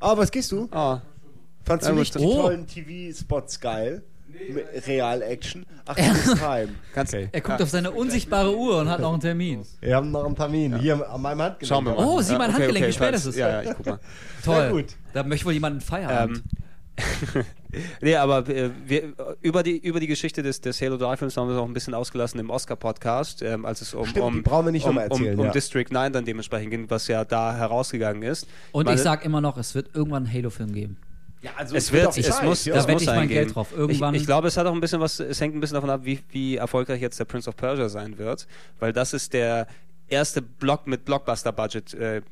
[0.00, 0.68] Aber was gehst du?
[0.72, 0.98] Oh,
[1.62, 2.42] Fandst Ja, du nicht die Oh.
[2.42, 4.02] tollen TV-Spots geil?
[4.48, 5.66] Mit Real-Action?
[5.86, 6.68] Ach, das ist Time.
[6.94, 9.62] ganz, Er guckt auf seine unsichtbare Uhr und hat noch einen Termin.
[9.80, 10.78] Wir haben noch einen Termin.
[10.78, 11.68] Hier an meinem Handgelenk.
[11.68, 12.04] Schauen wir mal.
[12.06, 13.36] Oh, sieh mein Handgelenk, wie spät falls- ist es?
[13.36, 13.98] Ja, ja, ich guck mal.
[14.44, 14.70] Toll.
[14.70, 14.84] gut.
[15.12, 16.38] Da möchte wohl jemand einen Feierabend.
[16.38, 16.44] Ähm,
[18.00, 21.54] nee, aber äh, wir, über, die, über die Geschichte des, des Halo 3-Films haben wir
[21.54, 25.34] es auch ein bisschen ausgelassen im Oscar-Podcast, ähm, als es um, Stimmt, um, um, erzählen,
[25.34, 25.52] um, um ja.
[25.52, 28.46] District 9 dann dementsprechend ging, was ja da herausgegangen ist.
[28.72, 30.96] Und Weil- ich sag immer noch, es wird irgendwann einen Halo-Film geben.
[31.42, 32.74] Ja, also es wird, auch es Zeit, muss, ja.
[32.76, 33.28] es Da muss ich mein.
[33.28, 33.72] Geld drauf.
[33.74, 35.88] Irgendwann- Ich, ich glaube, es hat auch ein bisschen was, es hängt ein bisschen davon
[35.88, 38.46] ab, wie, wie erfolgreich jetzt der Prince of Persia sein wird,
[38.78, 39.66] weil das ist der
[40.10, 42.22] erste Block mit Blockbuster-Budget äh,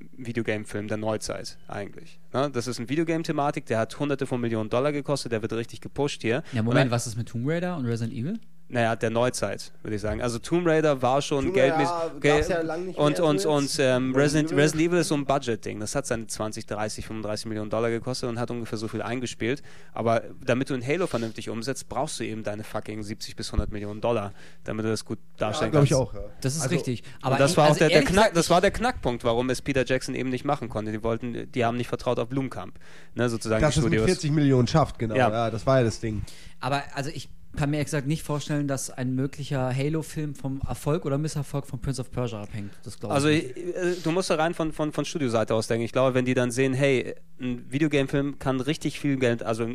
[0.88, 2.20] der Neuzeit eigentlich.
[2.32, 2.50] Ne?
[2.50, 6.22] Das ist eine Videogame-Thematik, der hat hunderte von Millionen Dollar gekostet, der wird richtig gepusht
[6.22, 6.42] hier.
[6.52, 8.38] Ja, Moment, was ist mit Tomb Raider und Resident Evil?
[8.70, 10.20] Naja, der Neuzeit, würde ich sagen.
[10.20, 11.90] Also Tomb Raider war schon Tomb geldmäßig.
[11.95, 14.99] Raider Gel- gab's ja nicht und und, und ähm, Resident, Resident Evil.
[14.99, 15.81] Ist so ein Budget-Ding.
[15.81, 19.62] Das hat seine 20, 30, 35 Millionen Dollar gekostet und hat ungefähr so viel eingespielt.
[19.95, 23.73] Aber damit du ein Halo vernünftig umsetzt, brauchst du eben deine fucking 70 bis 100
[23.73, 24.32] Millionen Dollar,
[24.65, 26.03] damit du das gut Ja, darstellen glaube ich kannst.
[26.11, 26.15] auch.
[26.15, 26.20] Ja.
[26.43, 27.03] Das ist Also, richtig.
[27.23, 29.49] Aber das ich- war auch also der, der ehrlich Knack, das war der Knackpunkt, warum
[29.49, 30.93] es Peter Jackson eben nicht machen konnte.
[30.93, 32.78] Die wollten, die haben nicht vertraut auf Blumkamp,
[33.15, 34.07] ne, sozusagen Dass die es mit Studios.
[34.19, 35.15] 40 Millionen schafft, genau.
[35.15, 35.31] Ja.
[35.31, 35.51] Ja.
[35.51, 36.23] das war ja das Ding.
[36.61, 41.04] Aber also ich kann mir ehrlich gesagt nicht vorstellen, dass ein möglicher Halo-Film vom Erfolg
[41.06, 42.72] oder Misserfolg von Prince of Persia abhängt.
[42.84, 43.56] Das glaube Also ich.
[43.56, 45.84] ich, äh, du musst da rein von, von, von Studioseite aus denken.
[45.84, 49.68] Ich glaube, wenn die dann sehen, hey, ein Videogame-Film kann richtig viel Geld, also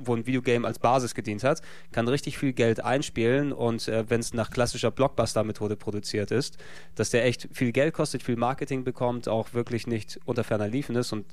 [0.00, 1.62] wo ein Videogame als Basis gedient hat,
[1.92, 6.56] kann richtig viel Geld einspielen und äh, wenn es nach klassischer Blockbuster-Methode produziert ist,
[6.94, 10.96] dass der echt viel Geld kostet, viel Marketing bekommt, auch wirklich nicht unter ferner Liefen
[10.96, 11.26] ist und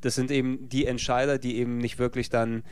[0.00, 2.62] das sind eben die Entscheider, die eben nicht wirklich dann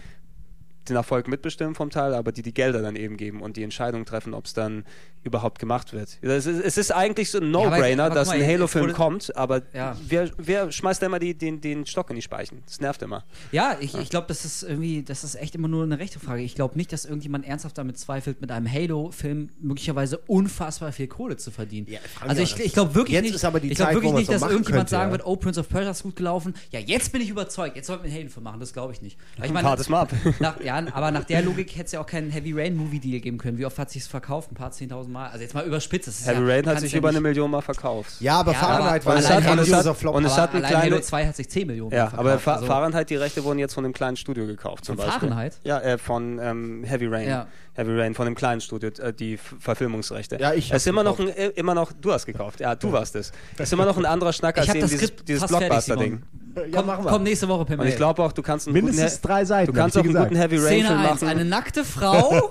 [0.89, 4.05] den Erfolg mitbestimmen vom Teil, aber die die Gelder dann eben geben und die Entscheidung
[4.05, 4.85] treffen, ob es dann
[5.23, 6.19] überhaupt gemacht wird.
[6.23, 9.63] Es ist, es ist eigentlich so ein No-Brainer, aber dass mal, ein Halo-Film kommt, aber
[9.73, 9.97] Ja.
[10.07, 12.63] wer, wer schmeißt da immer die, den, den Stock in die Speichen?
[12.67, 13.25] Das nervt immer.
[13.51, 16.43] Ja, ich, ich glaube, das ist irgendwie, das ist echt immer nur eine rechte Frage.
[16.43, 21.37] Ich glaube nicht, dass irgendjemand ernsthaft damit zweifelt, mit einem Halo-Film möglicherweise unfassbar viel Kohle
[21.37, 21.89] zu verdienen.
[21.91, 24.13] Ja, also ich, ich glaube wirklich Jetzt nicht, ist aber die ich glaube Zeit, wirklich
[24.15, 25.13] nicht, dass irgendjemand könnte, sagen ja.
[25.13, 26.55] wird, oh, Prince of Persia ist gut gelaufen.
[26.71, 27.77] Ja, jetzt bin ich überzeugt.
[27.77, 28.61] Jetzt sollten wir einen Halo-Film machen.
[28.61, 29.19] Das glaube ich nicht.
[29.43, 30.13] Ich meine, mal ab.
[30.39, 33.21] nach, ja, aber nach der Logik hätte es ja auch keinen Heavy Rain Movie Deal
[33.21, 33.59] geben können.
[33.59, 34.53] Wie oft hat sich verkauft?
[34.53, 35.29] Ein paar zehntausend Mal.
[35.29, 36.09] Also jetzt mal überspitzt.
[36.09, 38.21] das ist Heavy ja, Rain hat sich ja über eine Million Mal verkauft.
[38.21, 40.15] Ja, aber Ja, Fahrenheit war es hat- und es hat- Flop.
[40.15, 42.23] und es hat ein allein kleine- Halo 2 hat sich 10 Millionen Ja, Mal aber
[42.39, 42.45] verkauft.
[42.45, 44.85] Fa Also- Fahrenheit, die Rechte wurden jetzt von einem kleinen Studio gekauft.
[44.85, 45.29] Zum Von Beispiel.
[45.29, 45.59] Fahrenheit?
[45.65, 47.29] Ja, äh, von ähm, Heavy Rain.
[47.29, 47.47] Ja.
[47.75, 50.39] Heavy Rain, von dem kleinen Studio, äh, die Verfilmungsrechte.
[50.41, 52.91] Ja, ich Es ist immer noch, ein, äh, immer noch, du hast gekauft, ja, du
[52.93, 53.33] warst es.
[53.55, 56.23] Es ist immer noch ein anderer Schnack als ich habe eben das dieses, Blockbuster-Ding.
[56.57, 57.91] Ja, komm, komm nächste Woche per Und Mail.
[57.91, 59.73] ich glaube auch, du kannst einen Mindestens guten, drei Seiten.
[59.73, 60.29] Du kannst auch einen gesagt.
[60.31, 61.29] guten Heavy Szene Rain-Film 1, machen.
[61.29, 62.51] eine nackte Frau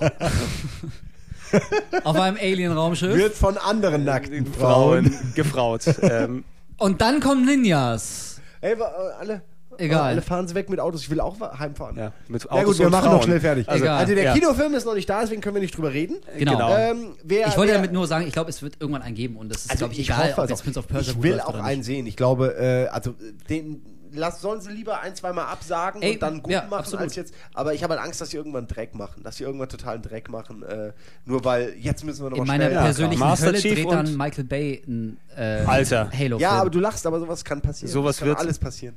[2.04, 5.10] auf einem Alien-Raumschiff Wird von anderen nackten Frauen.
[5.12, 5.82] Frauen gefraut.
[6.02, 6.44] ähm,
[6.78, 8.40] und dann kommen Ninjas.
[8.60, 8.76] Ey, äh,
[9.18, 9.42] alle.
[9.78, 10.04] Egal.
[10.12, 11.02] Alle fahren sie weg mit Autos.
[11.02, 11.96] Ich will auch heimfahren.
[11.98, 13.16] ja, mit Ja Autos gut, wir und machen Frauen.
[13.16, 13.68] noch schnell fertig.
[13.68, 14.32] Also- Also, der ja.
[14.32, 16.16] Kinofilm ist noch nicht da, deswegen können wir nicht drüber reden.
[16.38, 16.52] Genau.
[16.52, 16.74] Genau.
[16.76, 19.36] Ähm, wer, Ich wollte wer, damit nur sagen, ich glaube, es wird irgendwann einen geben
[19.36, 20.62] und es ist, also glaube ich, egal, hoffe ob auch.
[20.62, 22.06] Prince of Persia Ich will auch einen sehen.
[22.06, 23.14] Ich glaube, äh, also
[23.50, 23.82] den
[24.16, 27.04] lass, sollen sie lieber ein, zweimal absagen Ey, und dann gut ja, machen absolut.
[27.04, 27.34] als jetzt.
[27.54, 30.28] Aber ich habe halt Angst, dass sie irgendwann Dreck machen, dass sie irgendwann totalen Dreck
[30.28, 30.62] machen.
[30.62, 30.92] Äh,
[31.24, 34.16] nur weil jetzt müssen wir noch In mal meiner persönlichen Master Hölle Chief dreht dann
[34.16, 36.10] Michael Bay ein äh, Alter.
[36.10, 36.38] Halo-Film.
[36.38, 37.92] Ja, aber du lachst, aber sowas kann passieren.
[37.92, 38.96] Sowas das kann wird- alles passieren.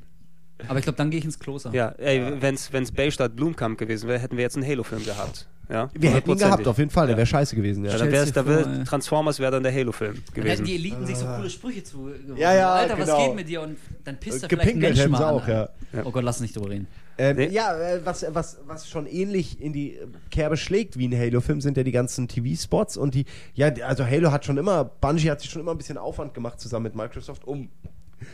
[0.68, 1.70] Aber ich glaube, dann gehe ich ins Kloster.
[1.72, 5.46] Ja, ey, wenn's, wenn's Bay statt Blumkamp gewesen wäre, hätten wir jetzt einen Halo-Film gehabt.
[5.70, 7.06] Ja, Wir hätten ihn gehabt, auf jeden Fall.
[7.06, 7.18] Der Ja.
[7.18, 7.84] wäre scheiße gewesen.
[7.84, 7.92] Ja.
[7.92, 8.84] Ja, dann wär's, da wär.
[8.84, 10.64] Transformers wäre dann der Halo-Film Dann hätten gewesen.
[10.64, 12.10] die Eliten sich so coole Sprüche zu.
[12.36, 13.06] Ja, ja, Alter, genau.
[13.16, 13.60] was geht mit dir?
[13.62, 15.34] Und dann pisst er vielleicht Menschen hätten mal sie an.
[15.34, 15.68] auch, ja.
[16.04, 16.86] Oh Gott, lass nicht drüber reden.
[17.18, 17.48] Ähm, Nee.
[17.48, 19.98] Ja, äh, was, was, was schon ähnlich in die
[20.30, 24.32] Kerbe schlägt wie ein Halo-Film, sind ja die ganzen TV-Spots und die, ja, also Halo
[24.32, 27.44] hat schon immer, Bungie hat sich schon immer ein bisschen Aufwand gemacht zusammen mit Microsoft,
[27.46, 27.68] um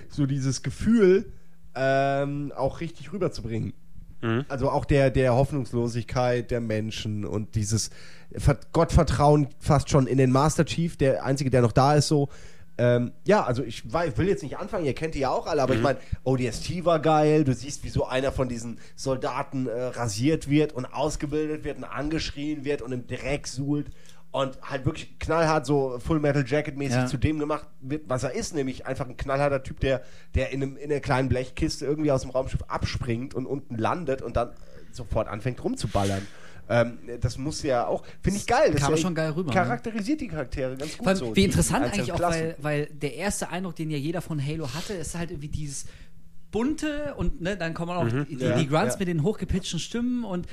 [0.08, 1.26] so dieses Gefühl
[1.74, 3.72] ähm, auch richtig rüberzubringen.
[4.26, 4.44] Mhm.
[4.48, 7.90] Also auch der, der Hoffnungslosigkeit der Menschen und dieses
[8.36, 12.28] Ver- Gottvertrauen fast schon in den Master Chief, der einzige, der noch da ist, so.
[12.78, 15.74] Ähm, ja, also ich will jetzt nicht anfangen, ihr kennt die ja auch alle, aber
[15.74, 20.50] ich meine, ODST war geil, du siehst, wie so einer von diesen Soldaten äh, rasiert
[20.50, 23.86] wird und ausgebildet wird und angeschrien wird und im Dreck suhlt
[24.36, 27.06] und halt wirklich knallhart so Full Metal Jacket mäßig Ja.
[27.06, 30.02] zu dem gemacht wird, was er ist, nämlich einfach ein knallharter Typ, der,
[30.34, 34.20] der in, einem, in einer kleinen Blechkiste irgendwie aus dem Raumschiff abspringt und unten landet
[34.20, 34.50] und dann
[34.92, 36.26] sofort anfängt rumzuballern.
[36.68, 38.72] Ähm, das muss ja auch, finde ich geil.
[38.72, 39.54] Das Kam ja, schon geil rüber, ne?
[39.54, 41.30] Charakterisiert die Charaktere ganz gut Vor allem, so.
[41.30, 44.68] wie die interessant eigentlich auch, weil, weil der erste Eindruck, den ja jeder von Halo
[44.74, 45.86] hatte, ist halt irgendwie dieses
[46.50, 48.40] bunte und ne, dann kommen auch die, Mhm.
[48.40, 48.98] Ja, die Grunts ja.
[49.00, 50.46] mit den hochgepitchten Stimmen und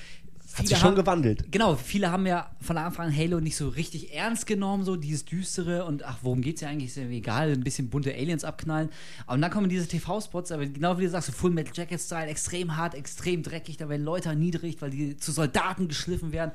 [0.56, 1.52] Hat sich schon gewandelt.
[1.52, 5.26] Genau, viele haben ja von Anfang an Halo nicht so richtig ernst genommen, so dieses
[5.26, 6.90] düstere und ach, worum geht's ja eigentlich?
[6.90, 8.90] Ist ja egal, ein bisschen bunte Aliens abknallen.
[9.26, 12.78] Und dann kommen diese TV-Spots, aber genau wie du sagst, so Full Metal Jacket-Style, extrem
[12.78, 16.52] hart, extrem dreckig, da werden Leute erniedrigt, weil die zu Soldaten geschliffen werden.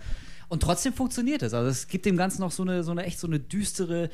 [0.49, 1.53] Und trotzdem funktioniert es.
[1.53, 4.11] Also es gibt dem Ganzen noch so eine, so eine echt so eine düstere,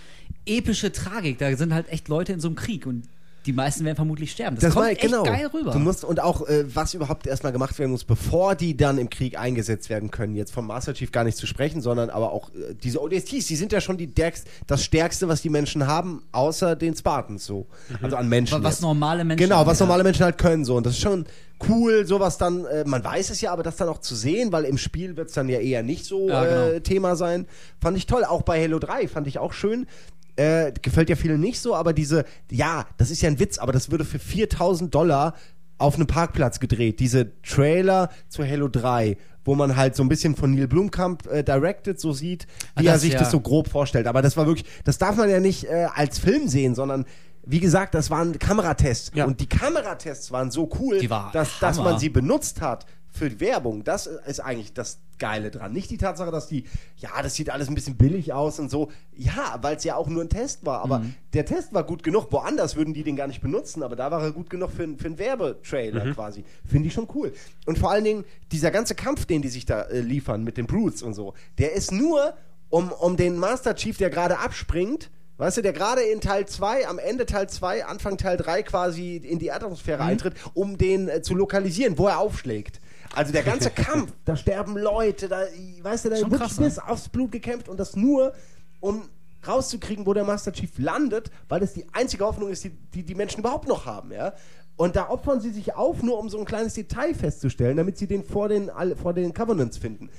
[0.47, 1.39] epische Tragik.
[1.39, 3.05] Da sind halt echt Leute in so einem Krieg und
[3.47, 4.57] die meisten werden vermutlich sterben.
[4.57, 5.23] Das, Das kommt war echt genau.
[5.23, 5.71] geil rüber.
[5.73, 9.11] Du musst und auch äh, was überhaupt erstmal gemacht werden muss, bevor die dann im
[9.11, 10.35] Krieg eingesetzt werden können.
[10.35, 13.57] Jetzt vom Master Chief gar nicht zu sprechen, sondern aber auch äh, diese ODSTs, die
[13.57, 17.67] sind ja schon die stärkst, das stärkste, was die Menschen haben, außer den Spartans so.
[18.03, 18.63] Also an Menschen.
[18.63, 18.83] was jetzt.
[18.83, 19.87] normale Menschen Genau, was ja.
[19.87, 21.27] normale Menschen halt können so und das ist schon
[21.69, 24.65] cool, sowas dann, äh, man weiß es ja, aber das dann auch zu sehen, weil
[24.65, 26.67] im Spiel wird es dann ja eher nicht so Ja, genau.
[26.77, 27.47] äh, Thema sein.
[27.81, 28.25] Fand ich toll.
[28.25, 29.87] Auch bei Halo 3 fand ich auch schön.
[30.37, 33.73] Äh, gefällt ja vielen nicht so, aber diese, ja, das ist ja ein Witz, aber
[33.73, 35.35] das würde für 4000 Dollar
[35.79, 37.01] auf einem Parkplatz gedreht.
[37.01, 41.43] Diese Trailer zu Halo 3, wo man halt so ein bisschen von Neil Blumkamp äh,
[41.45, 43.19] directed so sieht, Ah, wie er das, sich ja.
[43.21, 44.07] das so grob vorstellt.
[44.07, 47.05] Aber das war wirklich, das darf man ja nicht äh, als Film sehen, sondern
[47.47, 49.13] wie gesagt, das waren Kameratests.
[49.15, 49.27] Ja.
[49.27, 53.39] Und die Kameratests waren so cool, war dass, dass man sie benutzt hat für die
[53.41, 53.85] Werbung.
[53.85, 55.73] Das ist eigentlich das Geile dran.
[55.73, 56.65] Nicht die Tatsache, dass die,
[56.97, 58.91] ja, das sieht alles ein bisschen billig aus und so.
[59.17, 60.83] Ja, weil es ja auch nur ein Test war.
[60.83, 61.15] Aber Mhm.
[61.33, 62.33] der Test war gut genug.
[62.33, 65.07] Woanders würden die den gar nicht benutzen, aber da war er gut genug für, für
[65.07, 66.15] einen Werbetrailer Mhm.
[66.15, 66.45] quasi.
[66.69, 67.33] Finde ich schon cool.
[67.67, 70.67] Und vor allen Dingen, dieser ganze Kampf, den die sich da äh, liefern mit den
[70.67, 72.35] Brutes und so, der ist nur,
[72.69, 76.87] um, um den Master Chief, der gerade abspringt, Weißt du, der gerade in Teil 2,
[76.87, 80.09] am Ende Teil 2, Anfang Teil 3 quasi in die Erdatmosphäre Mhm.
[80.11, 82.81] eintritt, um den äh, zu lokalisieren, wo er aufschlägt.
[83.15, 85.43] Also der ganze Kampf, da sterben Leute, da,
[85.83, 86.67] weißt du, da Schon wird krass, ne?
[86.67, 88.33] bis aufs Blut gekämpft und das nur,
[88.81, 89.03] um
[89.47, 93.15] rauszukriegen, wo der Master Chief landet, weil das die einzige Hoffnung ist, die die, die
[93.15, 94.33] Menschen überhaupt noch haben, ja.
[94.77, 98.07] Und da opfern sie sich auf, nur um so ein kleines Detail festzustellen, damit sie
[98.09, 98.71] den vor den,
[99.01, 100.11] vor den Covenants finden.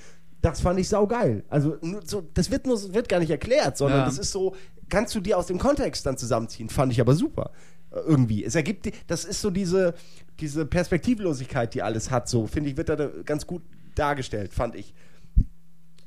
[0.41, 1.43] Das fand ich saugeil.
[1.49, 4.05] Also nur so, das wird, nur, wird gar nicht erklärt, sondern Ja.
[4.05, 4.55] das ist so,
[4.87, 6.69] kannst du dir aus dem Kontext dann zusammenziehen.
[6.69, 7.51] Fand ich aber super.
[7.95, 8.43] Irgendwie.
[8.43, 9.93] Es ergibt, das ist so diese,
[10.39, 13.63] diese Perspektivlosigkeit, die alles hat, so, finde ich, wird da ganz gut
[13.95, 14.93] dargestellt, fand ich.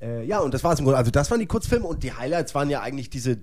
[0.01, 0.99] Äh, ja, und das war's im Grunde.
[0.99, 3.39] Also, das waren die Kurzfilme und die Highlights waren ja eigentlich diese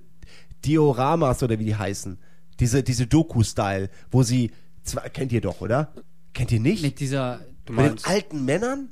[0.64, 2.18] Dioramas oder wie die heißen.
[2.60, 4.52] Diese, diese Doku-Style, wo sie,
[4.84, 5.94] zwar, kennt ihr doch, oder?
[6.34, 6.84] Kennt ihr nicht?
[6.84, 7.42] Mit dieser.
[7.68, 8.90] Mit den alten Männern?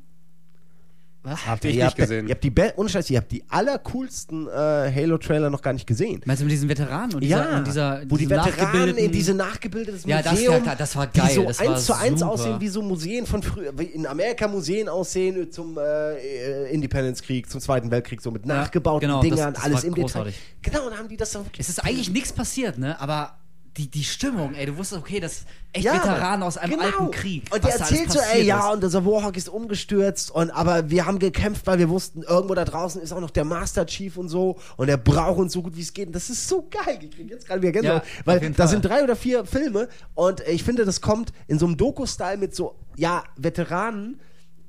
[1.24, 1.46] Was?
[1.48, 2.28] habt ihr ihr nicht habt, gesehen.
[2.28, 4.52] Ihr habt die, Be- ohne Scheiß, ihr habt die allercoolsten äh,
[4.94, 6.22] Halo-Trailer noch gar nicht gesehen.
[6.26, 9.34] Meinst du mit diesen Veteranen und dieser, und dieser wo die Veteranen nachgebildeten- in diese
[9.34, 12.20] nachgebildetes Ja, das- Museum, ja, das war die geil, so das eins war zu eins
[12.20, 12.32] super.
[12.34, 15.82] aussehen wie so Museen von früher, wie in Amerika Museen aussehen zum äh,
[16.18, 19.94] äh, Independence-Krieg, zum Zweiten Weltkrieg, so mit nachgebauten genau, das- Dingern, das alles war im
[19.96, 20.36] großartig.
[20.36, 20.72] Detail.
[20.82, 23.00] Genau, und haben die das so Es ist eigentlich nichts passiert, ne?
[23.00, 23.38] Aber
[23.78, 26.86] die, die Stimmung, ey, du wusstest, okay, das ist echt Ja, Veteranen aus einem genau.
[26.86, 27.44] alten Krieg.
[27.52, 28.74] Und alles erzählt so, ey, ja, ist.
[28.76, 32.66] und dieser Warhawk ist umgestürzt, und aber wir haben gekämpft, weil wir wussten, irgendwo da
[32.66, 35.76] draußen ist auch noch der Master Chief und so, und er braucht uns so gut
[35.76, 36.08] wie es geht.
[36.08, 37.00] Und das ist so geil.
[37.02, 40.42] Ich krieg jetzt gerade wieder Gänsehaut, Ja, weil da sind drei oder vier Filme, und
[40.48, 44.20] ich finde, das kommt in so einem Doku-Style mit so, ja, Veteranen,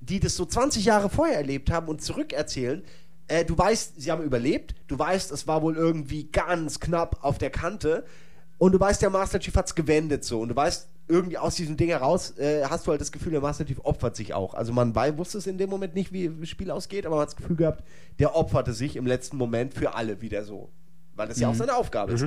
[0.01, 2.83] die das so 20 Jahre vorher erlebt haben und zurückerzählen.
[3.27, 4.75] Äh, du weißt, sie haben überlebt.
[4.87, 8.05] Du weißt, es war wohl irgendwie ganz knapp auf der Kante.
[8.65, 10.41] Und du weißt, der Master Chief hat's gewendet so.
[10.41, 13.43] Und du weißt, irgendwie aus diesem Ding heraus äh, hast du halt das Gefühl, der
[13.43, 14.55] Master Chief opfert sich auch.
[14.55, 17.23] Also man bei, wusste es in dem Moment nicht, wie das Spiel ausgeht, aber man
[17.25, 17.85] hat das Gefühl gehabt,
[18.19, 20.71] der opferte sich im letzten Moment für alle wieder so.
[21.15, 22.27] Weil das ja auch seine Aufgabe ist.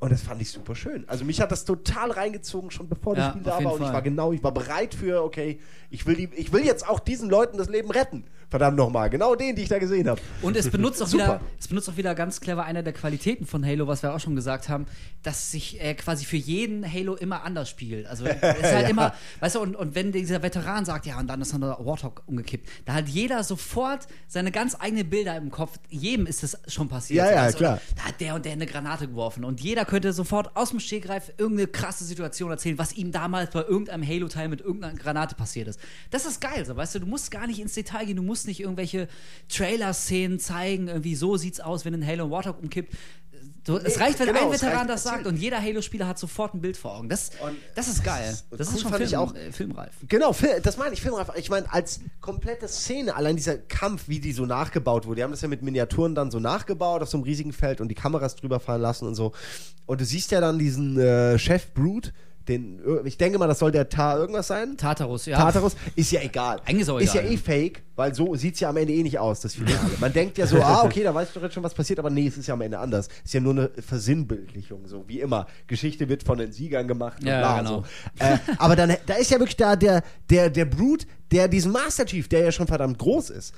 [0.00, 1.08] Und das fand ich super schön.
[1.08, 3.74] Also mich hat das total reingezogen, schon bevor das Ja, Spiel auf da war.
[3.74, 5.60] Und ich war genau, ich war bereit für, okay,
[5.90, 8.24] ich will, die, ich will jetzt auch diesen Leuten das Leben retten.
[8.48, 9.10] Verdammt nochmal.
[9.10, 10.20] Genau den, die ich da gesehen habe.
[10.40, 13.66] Und es benutzt auch wieder, es benutzt auch wieder ganz clever eine der Qualitäten von
[13.66, 14.86] Halo, was wir auch schon gesagt haben,
[15.24, 18.06] dass sich äh, quasi für jeden Halo immer anders spielt.
[18.06, 21.26] Also es ist halt immer, weißt du, und, und wenn dieser Veteran sagt, ja, und
[21.26, 25.50] dann ist dann der Warthog umgekippt, da hat jeder sofort seine ganz eigenen Bilder im
[25.50, 25.80] Kopf.
[25.88, 27.26] Jedem ist das schon passiert.
[27.26, 27.80] Ja, ja, du, klar.
[27.96, 29.44] Da hat der und der eine Granate geworfen.
[29.44, 33.62] Und jeder könnte sofort aus dem Stegreif irgendeine krasse Situation erzählen, was ihm damals bei
[33.62, 35.80] irgendeinem Halo-Teil mit irgendeiner Granate passiert ist.
[36.10, 38.35] Das ist geil, so weißt du, du musst gar nicht ins Detail gehen, du musst
[38.44, 39.08] nicht irgendwelche
[39.48, 42.94] Trailer-Szenen zeigen, irgendwie so sieht's aus, wenn ein Halo Warthog umkippt.
[43.64, 46.54] Du, es Nee, reicht, wenn genau, ein Veteran das sagt und jeder Halo-Spieler hat sofort
[46.54, 47.08] ein Bild vor Augen.
[47.08, 47.30] Das,
[47.74, 48.28] das ist geil.
[48.30, 49.34] das- Das, cool ist schon fand Film, ich auch.
[49.34, 49.92] äh, filmreif.
[50.08, 51.28] Genau, das meine ich, filmreif.
[51.36, 55.16] Ich meine, als komplette Szene, allein dieser Kampf, wie die so nachgebaut wurde.
[55.16, 57.88] Die haben das ja mit Miniaturen dann so nachgebaut auf so einem riesigen Feld und
[57.88, 59.32] die Kameras drüber fahren lassen und so.
[59.84, 62.12] Und du siehst ja dann diesen äh, Chef Brute,
[62.48, 64.76] den, ich denke mal, das soll der Tar irgendwas sein.
[64.76, 65.36] Tartarus, ja.
[65.36, 66.60] Tartarus ist ja egal.
[66.64, 69.02] Eigentlich ist auch Ist ja eh fake, weil so sieht es ja am Ende eh
[69.02, 69.78] nicht aus, das Finale.
[70.00, 72.10] Man denkt ja so, ah, okay, da weiß ich doch jetzt schon, was passiert, aber
[72.10, 73.08] nee, es ist ja am Ende anders.
[73.24, 75.46] Ist ja nur eine Versinnbildlichung, so wie immer.
[75.66, 77.84] Geschichte wird von den Siegern gemacht Ja, bla, genau.
[78.18, 78.24] so.
[78.24, 82.06] Äh, aber dann, da ist ja wirklich da der, der, der Brute, der diesen Master
[82.06, 83.54] Chief, der ja schon verdammt groß ist,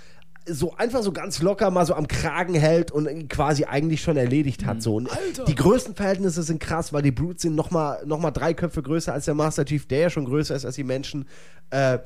[0.48, 4.66] so einfach so ganz locker mal so am Kragen hält und quasi eigentlich schon erledigt
[4.66, 4.82] hat.
[4.82, 4.96] So.
[4.96, 5.08] Und
[5.46, 9.26] Die Größenverhältnisse sind krass, weil die Brutes sind nochmal noch mal drei Köpfe größer als
[9.26, 11.26] der Master Chief, der ja schon größer ist als die Menschen.
[11.70, 11.98] Äh,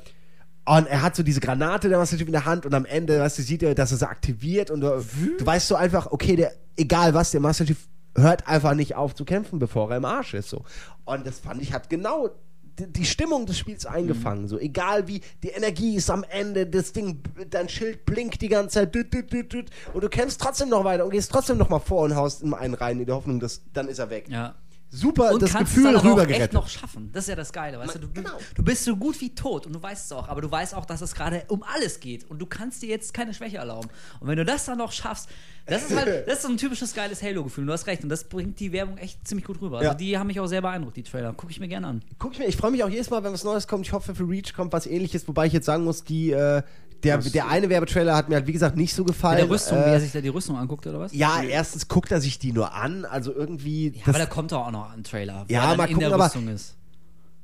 [0.64, 3.18] und er hat so diese Granate der Master Chief in der Hand und am Ende,
[3.18, 5.04] weißt du, sieht er, dass er sie aktiviert und du,
[5.38, 9.14] du weißt so einfach, okay, der, egal was, der Master Chief hört einfach nicht auf
[9.14, 10.50] zu kämpfen, bevor er im Arsch ist.
[10.50, 10.64] So.
[11.04, 12.30] Und das fand ich, hat genau
[12.78, 14.48] die, Stimmung des Spiels eingefangen.
[14.48, 18.80] So, egal wie, die Energie ist am Ende, das Ding, dein Schild blinkt die ganze
[18.80, 21.78] Zeit, düt, düt, düt, und du kämpfst trotzdem noch weiter und gehst trotzdem noch mal
[21.78, 24.26] vor und haust in einen rein, in der Hoffnung, dass dann ist er weg.
[24.28, 24.54] Ja.
[24.94, 27.08] Super, Und das kannst Gefühl es dann aber auch echt noch schaffen.
[27.14, 28.00] Das ist ja das Geile, weißt du?
[28.00, 28.36] Du, genau.
[28.54, 30.84] du bist so gut wie tot und du weißt es auch, aber du weißt auch,
[30.84, 33.88] dass es gerade um alles geht und du kannst dir jetzt keine Schwäche erlauben.
[34.20, 35.30] Und wenn du das dann noch schaffst,
[35.64, 37.64] das ist halt, das ist so ein typisches geiles Halo-Gefühl.
[37.64, 39.78] Du hast recht und das bringt die Werbung echt ziemlich gut rüber.
[39.78, 39.94] Also Ja.
[39.94, 41.32] die haben mich auch sehr beeindruckt, die Trailer.
[41.32, 42.02] Gucke ich mir gerne an.
[42.18, 43.86] Guck ich mir, ich freue mich auch jedes Mal, wenn was Neues kommt.
[43.86, 46.62] Ich hoffe, für Reach kommt was ähnliches, wobei ich jetzt sagen muss, die, äh,
[47.04, 49.36] der, der eine Werbetrailer hat mir halt, wie gesagt, nicht so gefallen.
[49.40, 51.12] Mit der Rüstung, wie äh, er sich da die Rüstung anguckt oder was?
[51.12, 53.88] ja, erstens guckt er sich die nur an, also irgendwie.
[53.96, 56.14] Ja, aber da kommt doch auch noch ein Trailer, Ja, er mal in gucken, der
[56.14, 56.74] aber- Rüstung ist.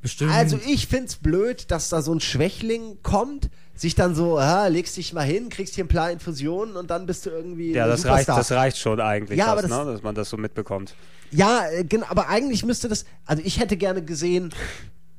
[0.00, 0.30] Bestimmt.
[0.32, 4.96] Also ich find's blöd, dass da so ein Schwächling kommt, sich dann so, ah, legst
[4.96, 8.06] dich mal hin, kriegst hier ein paar Infusionen und dann bist du irgendwie Ja, das
[8.06, 9.84] reicht, das reicht schon eigentlich, Ja, aber das- ne?
[9.92, 10.94] dass man das so mitbekommt.
[11.32, 14.50] Ja, äh, genau, aber eigentlich müsste das, also ich hätte gerne gesehen,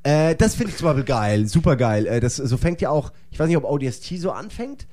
[0.02, 2.06] äh, das finde ich zum Beispiel geil, super geil.
[2.06, 4.86] Äh, das, so fängt ja auch, ich weiß nicht, ob ODST so anfängt.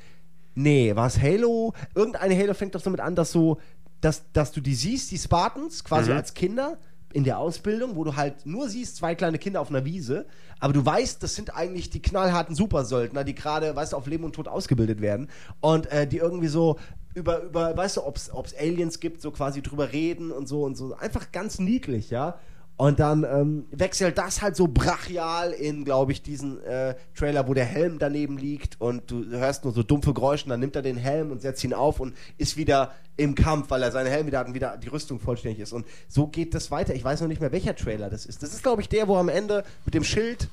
[0.55, 1.73] Nee, war es Halo?
[1.95, 3.59] Irgendeine Halo fängt doch damit an, dass so,
[4.01, 6.77] dass, dass du die siehst, die Spartans, quasi als Kinder
[7.13, 10.25] in der Ausbildung, wo du halt nur siehst, zwei kleine Kinder auf einer Wiese,
[10.59, 14.23] aber du weißt, das sind eigentlich die knallharten Supersöldner, die gerade, weißt du, auf Leben
[14.23, 15.29] und Tod ausgebildet werden
[15.61, 16.77] und äh, die irgendwie so
[17.15, 20.75] über, über, weißt du, ob es Aliens gibt, so quasi drüber reden und so und
[20.75, 20.95] so.
[20.95, 22.37] Einfach ganz niedlich, ja.
[22.77, 27.55] Und dann ähm, wechselt das halt so brachial in, glaube ich, diesen äh, Trailer, wo
[27.55, 30.83] der Helm daneben liegt und du hörst nur so dumpfe Geräusche und dann nimmt er
[30.83, 34.27] den Helm und setzt ihn auf und ist wieder im Kampf, weil er seinen Helm
[34.27, 35.73] wieder hat und wieder die Rüstung vollständig ist.
[35.73, 36.93] Und so geht das weiter.
[36.93, 38.43] Ich weiß noch nicht mehr, welcher Trailer das ist.
[38.43, 40.47] Das ist, glaube ich, der, wo am Ende mit dem Schild,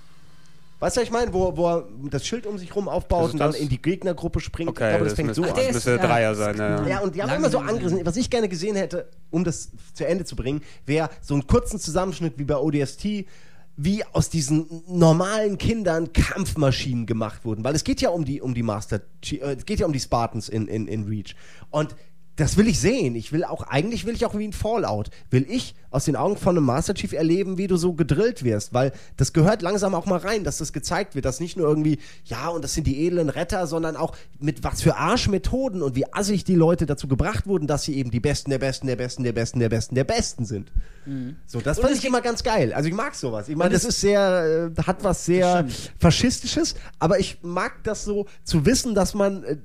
[0.85, 3.39] weißt du, was ich meine, wo, wo er das Schild um sich rum aufbaut und
[3.39, 3.61] dann das?
[3.61, 4.69] in die Gegnergruppe springt.
[4.71, 5.55] ich Okay, glaube, das, das, fängt so Ach, an.
[5.55, 6.57] der das ist- müsste ja, Dreier sein.
[6.59, 6.87] Ja.
[6.87, 8.05] Ja, und die haben Lange immer so angerissen.
[8.05, 11.81] Was ich gerne gesehen hätte, um das zu Ende zu bringen, wäre so einen kurzen
[11.81, 13.27] Zusammenschnitt wie bei ODST,
[13.77, 17.65] wie aus diesen normalen Kindern Kampfmaschinen gemacht wurden.
[17.65, 19.01] Weil es geht ja um die, um die Master,
[19.31, 21.35] äh, es geht ja um die Spartans in, in, in Reach.
[21.71, 21.97] Und
[22.37, 23.15] das will ich sehen.
[23.15, 26.37] Ich will auch, eigentlich will ich auch wie ein Fallout, will ich aus den Augen
[26.37, 30.07] von einem Master Chief erleben, wie du so gedrillt wirst, weil das gehört langsam auch
[30.07, 33.07] mal rein, dass das gezeigt wird, dass nicht nur irgendwie, ja, und das sind die
[33.07, 37.47] edlen Retter, sondern auch mit was für Arschmethoden und wie assig die Leute dazu gebracht
[37.47, 40.05] wurden, dass sie eben die Besten der Besten der Besten der Besten der Besten der
[40.05, 40.73] Besten sind.
[41.47, 42.73] So, das fand es ich immer ganz geil.
[42.73, 43.49] Also ich mag sowas.
[43.49, 45.67] Ich meine, Und das ist sehr, äh, hat was sehr
[46.01, 49.57] faschistisches, aber ich mag das so zu wissen, dass man äh,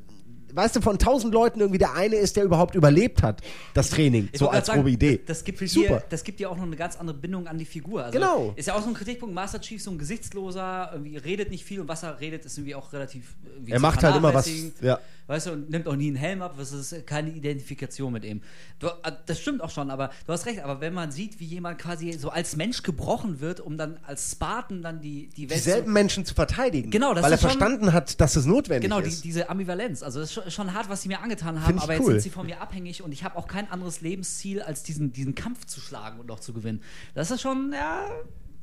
[0.54, 3.42] Weißt du, von tausend Leuten irgendwie der eine ist, der überhaupt überlebt hat,
[3.74, 5.22] das Training, Ich so als sagen, grobe Idee.
[5.26, 6.04] Das gibt, ich dir, super.
[6.10, 8.04] das gibt dir auch noch eine ganz andere Bindung an die Figur.
[8.04, 8.54] Also Genau.
[8.56, 9.34] Ist ja auch so ein Kritikpunkt.
[9.36, 12.76] Master Chief, so ein gesichtsloser, irgendwie redet nicht viel und was er redet, ist irgendwie
[12.76, 13.36] auch relativ.
[13.54, 14.50] irgendwie Er macht halt immer was,
[14.82, 15.00] ja.
[15.30, 18.42] Weißt du, und nimmt auch nie einen Helm ab, das ist keine Identifikation mit ihm.
[18.80, 21.46] Du, äh, das stimmt auch schon, aber du hast recht, aber wenn man sieht, wie
[21.46, 25.60] jemand quasi so als Mensch gebrochen wird, um dann als Spartan dann die, die Welt
[25.62, 26.90] zu Dieselben Menschen zu verteidigen.
[26.90, 29.24] Genau, das Weil er ist schon- verstanden hat, dass es notwendig Genau, die, ist.
[29.24, 30.02] diese Ambivalenz.
[30.02, 32.12] Also das ist schon, hart, was sie mir angetan haben, aber jetzt cool.
[32.14, 35.36] sind sie von mir abhängig und ich habe auch kein anderes Lebensziel, als diesen, diesen
[35.36, 36.82] Kampf zu schlagen und noch zu gewinnen.
[37.14, 38.04] Das ist schon, ja,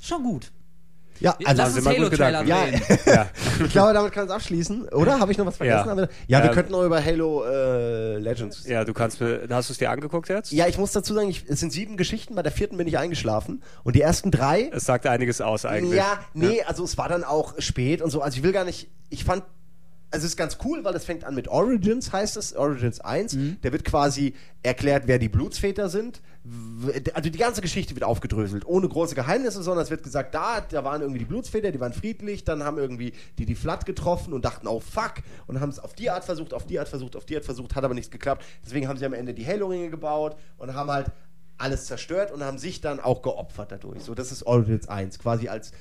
[0.01, 0.51] schon gut.
[1.19, 2.79] Ja, also Lass uns mal gut Halo-Trailer Gedanken.
[2.87, 2.99] drehen.
[3.07, 3.27] Ja.
[3.65, 5.19] ich glaube, damit kann es abschließen, oder?
[5.19, 5.87] Habe ich noch was vergessen?
[5.97, 6.07] Ja.
[6.27, 8.65] Ja, wir Ähm, könnten noch über Halo äh, Legends.
[8.67, 10.51] ja, du kannst mir, hast du es dir angeguckt jetzt?
[10.51, 12.97] Ja, ich muss dazu sagen, ich, es sind sieben Geschichten, bei der vierten bin ich
[12.97, 15.97] eingeschlafen und die ersten drei Es sagt einiges aus eigentlich.
[15.97, 18.21] Ja, nee, also es war dann auch spät und so.
[18.21, 19.43] Also ich will gar nicht, ich fand,
[20.11, 23.33] also es ist ganz cool, weil es fängt an mit Origins, heißt es, Origins 1.
[23.33, 23.57] Mhm.
[23.61, 26.21] Da wird quasi erklärt, wer die Blutsväter sind.
[27.13, 30.83] Also die ganze Geschichte wird aufgedröselt, ohne große Geheimnisse, sondern es wird gesagt, da, da
[30.83, 34.45] waren irgendwie die Blutsväter, die waren friedlich, dann haben irgendwie die die Flat getroffen und
[34.45, 35.15] dachten, oh fuck,
[35.47, 37.75] und haben es auf die Art versucht, auf die Art versucht, auf die Art versucht,
[37.75, 38.45] hat aber nichts geklappt.
[38.63, 41.11] Deswegen haben sie am Ende die Halo-Ringe gebaut und haben halt
[41.57, 44.03] alles zerstört und haben sich dann auch geopfert dadurch.
[44.03, 45.71] So, das ist Origins 1, quasi als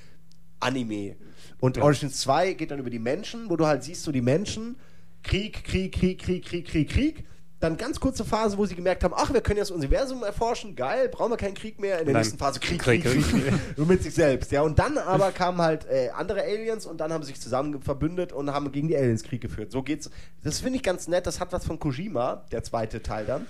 [0.59, 1.17] Anime.
[1.61, 4.77] Und Origins 2 geht dann über die Menschen, wo du halt siehst, so die Menschen,
[5.23, 7.25] Krieg, Krieg, Krieg, Krieg, Krieg, Krieg, Krieg.
[7.67, 10.77] Dann ganz kurze Phase, wo sie gemerkt haben, ach, wir können jetzt das Universum erforschen,
[10.77, 11.99] geil, brauchen wir keinen Krieg mehr.
[11.99, 12.23] In der Nein.
[12.23, 13.53] nächsten Phase Krieg, Krieg, Krieg, Krieg, Krieg.
[13.77, 14.63] Nur mit sich selbst, ja.
[14.63, 18.33] Und dann aber kamen halt äh, andere Aliens und dann haben sie sich zusammen verbündet
[18.33, 19.73] und haben gegen die Aliens Krieg geführt.
[19.73, 20.11] So geht's.
[20.45, 23.47] Das finde ich ganz nett, das hat was von Kojima, der zweite Teil dann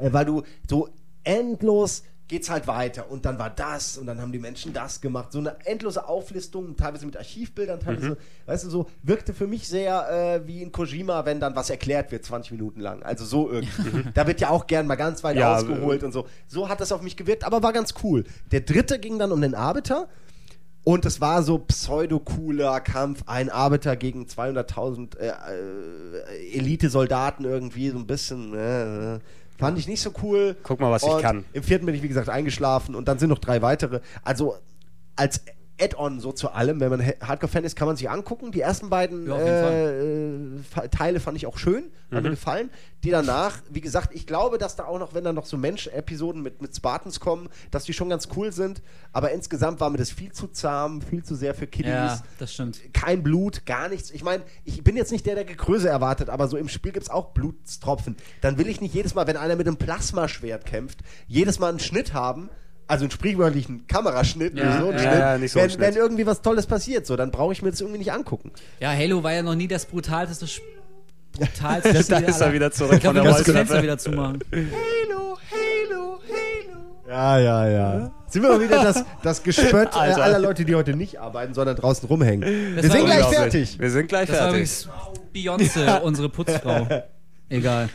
[0.00, 0.88] äh, weil du so
[1.24, 5.32] endlos geht's halt weiter und dann war das und dann haben die Menschen das gemacht.
[5.32, 8.16] So eine endlose Auflistung, teilweise mit Archivbildern, teilweise,
[8.46, 12.12] weißt du, so wirkte für mich sehr äh, wie in Kojima, wenn dann was erklärt
[12.12, 13.02] wird, 20 Minuten lang.
[13.02, 14.04] Also so irgendwie.
[14.14, 16.28] da wird ja auch gern mal ganz weit Ja, ausgeholt und so.
[16.46, 18.22] So hat das auf mich gewirkt, aber war ganz cool.
[18.52, 20.08] Der dritte ging dann um den Arbeiter.
[20.84, 27.98] Und es war so pseudo-cooler Kampf, ein Arbeiter gegen 200.000 äh, äh, Elite-Soldaten irgendwie, so
[27.98, 29.18] ein bisschen, äh, äh,
[29.60, 30.56] Fand ich nicht so cool.
[30.62, 31.44] Guck mal, was ich und kann.
[31.52, 34.00] Im vierten bin ich, wie gesagt, eingeschlafen und dann sind noch drei weitere.
[34.22, 34.56] Also
[35.16, 35.42] als
[35.80, 38.52] Add-on so zu allem, wenn man Ha- Hardcore-Fan ist, kann man sich angucken.
[38.52, 42.22] Die ersten beiden Ja, äh, Teile fand ich auch schön, haben Mhm.
[42.24, 42.70] mir gefallen.
[43.02, 46.42] Die danach, wie gesagt, ich glaube, dass da auch noch, wenn da noch so Mensch-Episoden
[46.42, 48.82] mit, mit Spartans kommen, dass die schon ganz cool sind.
[49.12, 52.52] Aber insgesamt war mir das viel zu zahm, viel zu sehr für Kiddies Ja, das
[52.52, 52.78] stimmt.
[52.92, 54.10] kein Blut, gar nichts.
[54.10, 57.04] Ich meine, ich bin jetzt nicht der, der Gekröse erwartet, aber so im Spiel gibt
[57.04, 58.16] es auch Blutstropfen.
[58.42, 61.80] Dann will ich nicht jedes Mal, wenn einer mit einem Plasmaschwert kämpft, jedes Mal einen
[61.80, 62.50] Schnitt haben.
[62.90, 65.18] Also einen sprichwörtlichen Kameraschnitt, Ja, nicht so einen ja, Schnitt.
[65.20, 65.80] ja, nicht so wenn, Schnitt.
[65.80, 68.50] wenn irgendwie was Tolles passiert, so, dann brauche ich mir das irgendwie nicht angucken.
[68.80, 70.66] Ja, Halo war ja noch nie das brutalste Sp-
[71.32, 73.52] brutalste Da Spiel ist er wieder zurück Ich glaube, von wir der das.
[73.54, 74.40] Fenster wieder zumachen.
[74.52, 77.08] Halo, Halo, Halo.
[77.08, 78.10] Ja, ja, ja.
[78.28, 80.22] Sind wir mal wieder das, das Gespött äh, Alter.
[80.24, 82.42] aller Leute, die heute nicht arbeiten, sondern draußen rumhängen.
[82.74, 83.78] wir war sind gleich fertig.
[83.78, 84.88] Wir sind gleich Das fertig.
[85.32, 86.88] Beyoncé, unsere Putzfrau.
[87.48, 87.88] Egal.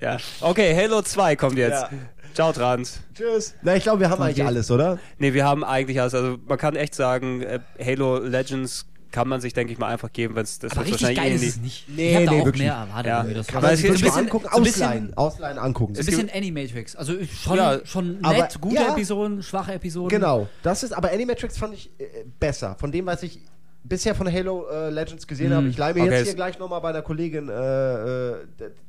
[0.00, 0.16] Ja.
[0.40, 1.82] Okay, Halo 2 kommt jetzt.
[1.82, 1.90] Ja.
[2.36, 3.00] Ciao, Trans.
[3.14, 3.54] Tschüss.
[3.62, 4.98] Na, ich glaube, wir haben eigentlich alles, oder?
[5.18, 6.12] Nee, wir haben eigentlich alles.
[6.14, 10.12] Also man kann echt sagen, äh, Halo Legends kann man sich, denke ich mal, einfach
[10.12, 11.88] geben, wenn es das Aber richtig wahrscheinlich geil eh ist es nicht.
[11.88, 13.06] Nee, ich hab da nee, auch wirklich mehr erwartet.
[13.06, 13.22] Ja.
[13.22, 15.94] Das Kann man sich ein mal bisschen- angucken, so ein bisschen- ausleihen, ausleihen angucken.
[15.98, 16.94] Ein bisschen Animatrix.
[16.96, 18.92] Also schon, Ja, schon aber- nett, gute ja.
[18.92, 20.10] Episoden, schwache Episoden.
[20.10, 22.04] Genau, das ist, aber Animatrix fand ich äh,
[22.38, 22.76] besser.
[22.78, 23.40] Von dem, was ich
[23.88, 25.68] bisher von Halo äh, Legends gesehen habe.
[25.68, 28.34] Ich leihe mir Okay, jetzt hier gleich nochmal bei einer Kollegin äh, äh,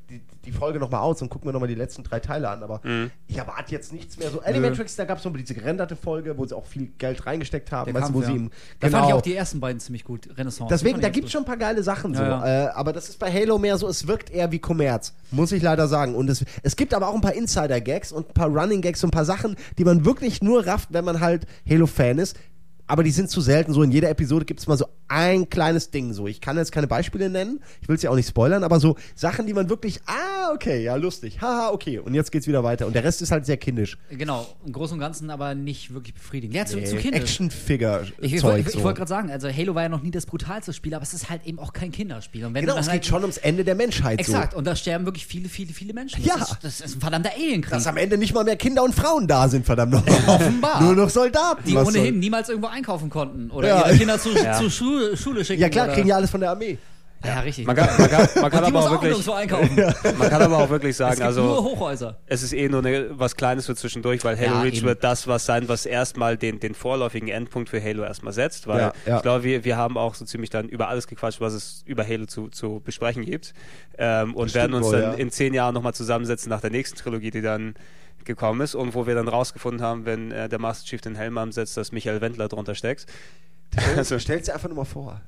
[0.10, 2.64] die, die Folge nochmal aus und gucke mir nochmal die letzten drei Teile an.
[2.64, 2.82] Aber
[3.28, 4.42] ich erwarte jetzt nichts mehr so.
[4.42, 7.92] Animatrix, da gab es nochmal diese gerenderte Folge, wo sie auch viel Geld reingesteckt haben.
[7.92, 8.38] Der weißt Kampf, sie ja.
[8.38, 8.50] im,
[8.80, 9.18] Da fand ich genau.
[9.18, 10.30] auch die ersten beiden ziemlich gut.
[10.38, 10.70] Renaissance.
[10.74, 12.24] Deswegen, da gibt es schon ein paar geile Sachen so.
[12.24, 15.14] Ja, Äh, aber das ist bei Halo mehr so, es wirkt eher wie Kommerz.
[15.32, 16.16] Muss ich leider sagen.
[16.16, 19.12] Und es, es gibt aber auch ein paar Insider-Gags und ein paar Running-Gags und ein
[19.12, 22.38] paar Sachen, die man wirklich nur rafft, wenn man halt Halo-Fan ist.
[22.88, 23.74] Aber die sind zu selten.
[23.74, 26.14] So in jeder Episode gibt es mal so ein kleines Ding.
[26.14, 27.60] So, ich kann jetzt keine Beispiele nennen.
[27.82, 30.84] Ich will es ja auch nicht spoilern, aber so Sachen, die man wirklich, ah, okay,
[30.84, 31.42] ja, lustig.
[31.42, 32.00] Haha, okay.
[32.00, 32.88] Und jetzt geht's wieder weiter.
[32.88, 33.98] Und der Rest ist halt sehr kindisch.
[34.10, 36.56] Genau, im Großen und Ganzen aber nicht wirklich befriedigend.
[36.56, 37.22] Ja, zu, zu Äh, kindisch.
[37.22, 38.14] Action-Figure-Zeug.
[38.22, 38.84] Ich, ich, wollte- ich, so.
[38.84, 41.30] wollte gerade sagen, also Halo war ja noch nie das brutalste Spiel, aber es ist
[41.30, 42.46] halt eben auch kein Kinderspiel.
[42.46, 44.20] Und wenn Genau, du dann es halt geht schon ums Ende der Menschheit.
[44.20, 44.58] Exakt, So.
[44.60, 46.24] und da sterben wirklich viele, viele, viele Menschen.
[46.24, 46.36] Ja.
[46.38, 47.72] Das, ist, das ist ein verdammter Alienkrieg.
[47.74, 50.18] Dass am Ende nicht mal mehr Kinder und Frauen da sind, verdammt nochmal.
[50.28, 50.82] Offenbar.
[50.84, 51.64] Nur noch Soldaten.
[51.66, 53.88] die was ohnehin soll- niemals irgendwo einkaufen konnten oder Ja.
[53.88, 54.54] ihre Kinder zu, Ja.
[54.54, 55.62] zur Schule, Schule schicken.
[55.62, 56.78] Ja klar, oder, kriegen ja alles von der Armee.
[57.26, 57.66] Ja, richtig.
[57.66, 59.76] Man kann, man kann, man kann aber auch auch wirklich, einkaufen.
[60.20, 62.20] man kann aber auch wirklich Es sagen, also Hochhäuser.
[62.28, 64.86] es ist eh nur eine, was Kleines für zwischendurch, weil Halo Ja, Reach eben.
[64.86, 68.80] wird das was sein, was erstmal den, den vorläufigen Endpunkt für Halo erstmal setzt, weil
[68.80, 69.16] Ja, ja.
[69.18, 72.08] ich glaube, wir, wir haben auch so ziemlich dann über alles gequatscht, was es über
[72.08, 73.56] Halo zu, zu besprechen gibt
[73.98, 75.18] ähm, und Das werden uns wohl, dann ja.
[75.18, 77.74] in zehn Jahren nochmal zusammensetzen nach der nächsten Trilogie, die dann
[78.28, 81.38] gekommen ist und wo wir dann rausgefunden haben, wenn äh, der Master Chief den Helm
[81.38, 83.06] ansetzt, dass Michael Wendler drunter steckt.
[83.98, 85.22] Also stell dir einfach nur mal vor.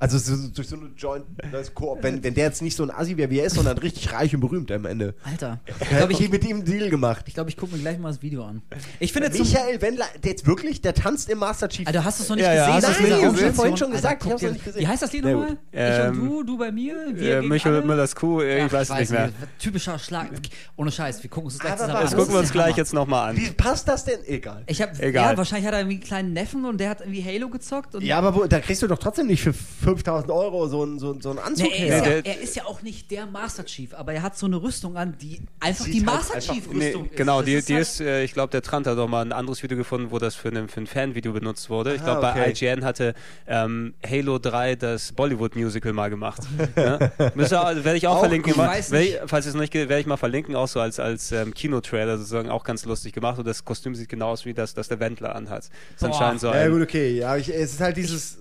[0.00, 2.82] Also so, so- durch so eine Joint, das Koop, wenn, wenn der jetzt nicht so
[2.82, 5.14] ein Assi wäre, wie er ist, sondern richtig reich und berühmt am Ende.
[5.22, 5.60] Alter.
[5.80, 7.24] Ich glaube, ich ich, mit ihm einen Deal gemacht.
[7.28, 8.62] ich, glaub, ich gucke mir gleich mal das Video an.
[8.98, 11.86] Ich finde Michael Wendler, der jetzt wirklich, der tanzt im Master Chief.
[11.86, 12.74] Alter, hast du es noch nicht Ja, ja, gesehen?
[12.76, 13.12] hast es nicht gesehen?
[13.26, 13.44] Organisation?
[13.44, 14.80] Ich hab vorhin schon Alter, gesagt, ich guck hab's dir- noch nicht gesehen.
[14.82, 15.52] Wie heißt das Lied nochmal?
[15.52, 17.86] Ich Ähm, und du, du bei mir, wir Äh, gegen Michael alle?
[17.86, 19.30] Müllers Kuh, äh, ich Ach, weiß es nicht mehr.
[19.58, 20.30] Typischer Schlag.
[20.76, 22.04] Ohne Scheiß, wir gucken uns das gleich Aber zusammen an.
[22.04, 23.36] Das gucken wir uns gleich jetzt nochmal an.
[23.36, 24.20] Wie passt das denn?
[24.26, 24.62] Egal.
[24.66, 25.32] Ich hab, Egal.
[25.32, 27.94] Ja, wahrscheinlich hat er irgendwie einen kleinen Neffen und der hat irgendwie Halo gezockt.
[27.94, 29.52] Und Ja, aber da kriegst du doch trotzdem nicht für
[29.90, 32.64] 5000 Euro so einen so, so einen Anzug Nee, er, ist ja, er ist ja
[32.66, 35.94] auch nicht der Master Chief, aber er hat so eine Rüstung an, die einfach Sieht
[35.94, 37.16] die halt Master einfach- Chief Nee, Rüstung ist.
[37.16, 39.62] genau, die, die halt- ist, äh, ich glaube, der Trant hat doch mal ein anderes
[39.62, 41.94] Video gefunden, wo das für ein, für ein Fan-Video benutzt wurde.
[41.94, 42.50] Ich Ah, glaube, bei okay.
[42.72, 43.14] IGN hatte
[43.46, 46.42] ähm, Halo 3 das Bollywood-Musical mal gemacht.
[46.76, 46.98] ja?
[47.18, 48.52] Also, werde ich auch, Auch verlinken.
[48.52, 48.56] gut.
[48.58, 51.00] Mal, Ich ich, falls ihr es noch nicht, werde ich mal verlinken, auch so als,
[51.00, 53.38] als ähm, Kinotrailer sozusagen, auch ganz lustig gemacht.
[53.38, 55.64] Und das Kostüm sieht genau aus wie das, das der Wendler anhat.
[55.64, 56.06] Ist Boah.
[56.06, 57.16] anscheinend so Ja, ein, gut, okay.
[57.18, 58.38] Ja, ich, es ist halt dieses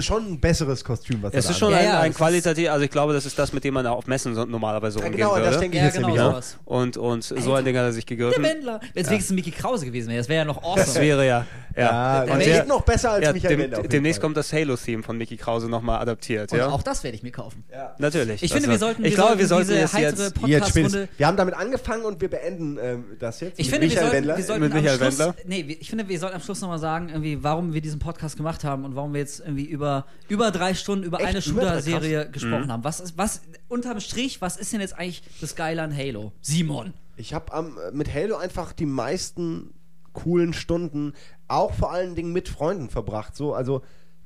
[0.00, 2.84] schon ein besseres Kostüm, was er es ist schon Ja, ein, ja, ein qualitativ, also
[2.84, 5.36] ich glaube, das ist das, mit dem man auf Messen so, normalerweise Ja, rumgehen genau,
[5.36, 5.50] würde.
[5.50, 6.30] das denke ich Ja, jetzt genau nämlich auch.
[6.32, 6.58] sowas.
[6.64, 8.42] und, und so ein Ding hat er sich Der gegriffen.
[8.42, 8.80] Wendler.
[8.94, 10.76] Wenn es wenigstens Mickey Krause gewesen wäre, das wäre ja noch awesome.
[10.76, 11.46] Das wäre ja.
[11.76, 13.82] Ja, Ja, der der, noch besser als ja, Michael dem, Wendler.
[13.88, 14.26] demnächst Fall.
[14.26, 16.50] kommt das Halo-Theme von Mickey Krause nochmal adaptiert.
[16.50, 16.68] Und ja?
[16.68, 17.62] auch das werde ich mir kaufen.
[17.98, 18.42] Natürlich.
[18.42, 20.36] Ich finde, wir sollten, ich wir glaube, sollten wir sollten diese heitere jetzt.
[20.46, 21.08] Jetzt Podcast-Runde.
[21.16, 23.60] Wir haben damit angefangen und wir beenden ähm, das jetzt.
[23.60, 24.36] Ich mit finde, wir Michael sollten, Wendler.
[24.36, 25.34] wir sollten Mit Michael Wendler?
[25.46, 28.64] nee, ich finde, wir sollten am Schluss nochmal sagen, irgendwie, warum wir diesen Podcast gemacht
[28.64, 31.28] haben und warum wir jetzt irgendwie über, über drei Stunden über Echt?
[31.28, 31.42] eine?
[31.42, 32.72] Shooter-Serie gesprochen Mhm.
[32.72, 32.84] haben.
[32.84, 36.32] Was ist, was, unterm Strich, was ist denn jetzt eigentlich das Geile an Halo?
[36.40, 36.92] Simon.
[37.16, 39.74] Ich habe mit Halo einfach die meisten
[40.12, 41.12] coolen Stunden,
[41.48, 43.36] auch vor allen Dingen mit Freunden verbracht.
[43.36, 43.82] So, also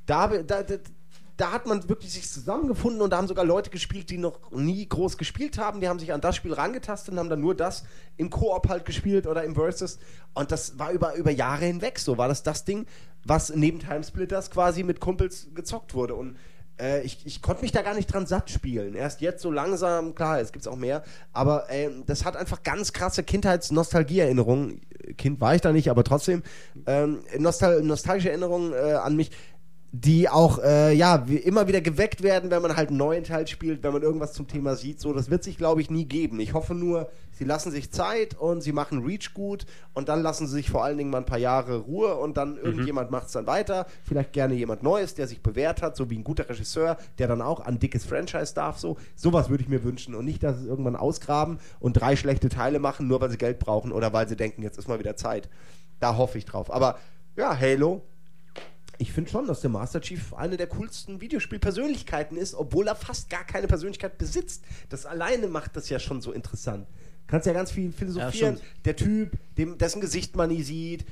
[0.07, 0.75] da, da, da,
[1.37, 4.87] da hat man wirklich sich zusammengefunden und da haben sogar Leute gespielt, die noch nie
[4.89, 5.81] groß gespielt haben.
[5.81, 7.85] Die haben sich an das Spiel rangetastet und haben dann nur das
[8.17, 9.99] im Koop halt gespielt oder im Versus.
[10.35, 12.19] Und das war über, über Jahre hinweg so.
[12.19, 12.87] War das das Ding,
[13.25, 16.15] was neben Timesplitters quasi mit Kumpels gezockt wurde.
[16.15, 16.37] Und
[16.81, 18.95] Äh, ich, ich konnte mich da gar nicht dran satt spielen.
[18.95, 22.95] Erst jetzt so langsam, klar, es gibt auch mehr, aber äh, das hat einfach ganz
[22.95, 24.81] krasse Kindheits-Nostalgie-Erinnerungen.
[25.19, 26.43] Kind war ich da nicht, aber trotzdem
[26.87, 29.31] ähm, nostal nostalgische Erinnerungen äh, an mich,
[29.95, 33.83] die auch äh, ja immer wieder geweckt werden, wenn man halt einen neuen Teil spielt,
[33.83, 35.01] wenn man irgendwas zum Thema sieht.
[35.01, 36.41] So, das wird sich, glaube ich, nie geben.
[36.41, 40.47] Ich hoffe nur, sie lassen sich Zeit und sie machen Reach gut und dann lassen
[40.47, 43.33] sie sich vor allen Dingen mal ein paar Jahre Ruhe und dann irgendjemand macht es
[43.33, 43.85] dann weiter.
[44.03, 47.43] Vielleicht gerne jemand Neues, der sich bewährt hat, so wie ein guter Regisseur, der dann
[47.43, 48.79] auch an dickes Franchise darf.
[48.79, 52.17] So, sowas würde ich mir wünschen und nicht, dass sie es irgendwann ausgraben und drei
[52.17, 54.99] schlechte Teile machen, nur weil sie Geld brauchen oder weil sie denken, jetzt ist mal
[54.99, 55.51] wieder Zeit.
[56.01, 56.73] Da hoffe ich drauf.
[56.73, 56.97] Aber
[57.37, 58.03] ja, Halo,
[58.99, 63.31] ich finde schon, dass der Master Chief eine der coolsten Videospielpersönlichkeiten ist, obwohl er fast
[63.31, 64.65] gar keine Persönlichkeit besitzt.
[64.89, 66.87] Das alleine macht das ja schon so interessant.
[67.27, 68.57] Kannst ja ganz viel philosophieren.
[68.57, 71.05] Ja, der Typ, dem, dessen Gesicht man nie sieht,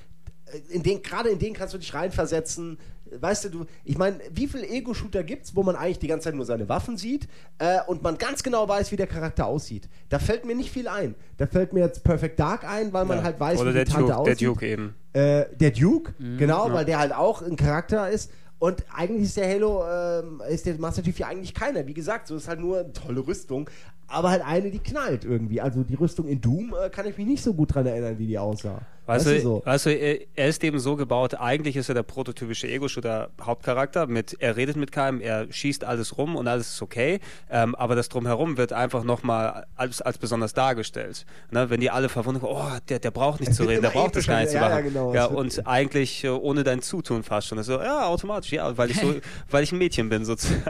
[0.46, 2.78] äh, in den, gerade in den kannst du dich reinversetzen.
[3.12, 6.34] Weißt du, du, ich meine, wie viele Ego-Shooter gibt's, wo man eigentlich die ganze Zeit
[6.36, 7.26] nur seine Waffen sieht
[7.58, 9.88] äh, und man ganz genau weiß, wie der Charakter aussieht?
[10.10, 11.16] Da fällt mir nicht viel ein.
[11.38, 13.24] Da fällt mir jetzt Perfect Dark ein, weil man Ja.
[13.24, 14.48] halt weiß, Oder wie der die Tante Duke, der aussieht.
[14.48, 14.94] Duke eben.
[15.12, 18.30] Äh, der Duke, genau, weil der halt auch ein Charakter ist.
[18.60, 21.86] Und eigentlich ist der Halo, ähm, ist der Master Chief ja eigentlich keiner.
[21.86, 23.70] Wie gesagt, so ist halt nur eine tolle Rüstung,
[24.10, 25.60] aber halt eine, die knallt irgendwie.
[25.60, 28.26] Also die Rüstung in Doom äh, kann ich mich nicht so gut dran erinnern, wie
[28.26, 28.80] die aussah.
[29.10, 29.62] Weißt du, so?
[29.64, 34.06] weißt du, er er ist eben so gebaut, eigentlich ist er der prototypische Ego-Shooter-Hauptcharakter.
[34.06, 37.18] Mit, er redet mit keinem, er schießt alles rum und alles ist okay.
[37.50, 41.26] Ähm, aber das Drumherum wird einfach nochmal als, als besonders dargestellt.
[41.50, 41.70] Ne?
[41.70, 44.40] Wenn die alle verwundern, oh, der, der braucht nicht zu reden, der braucht das gar
[44.40, 44.72] nicht zu ja, machen.
[44.72, 47.60] ja, genau, ja, es wird- und eigentlich äh, ohne dein Zutun fast schon.
[47.64, 49.14] So, ja, automatisch, ja, weil ich, so,
[49.50, 50.62] weil ich ein Mädchen bin sozusagen.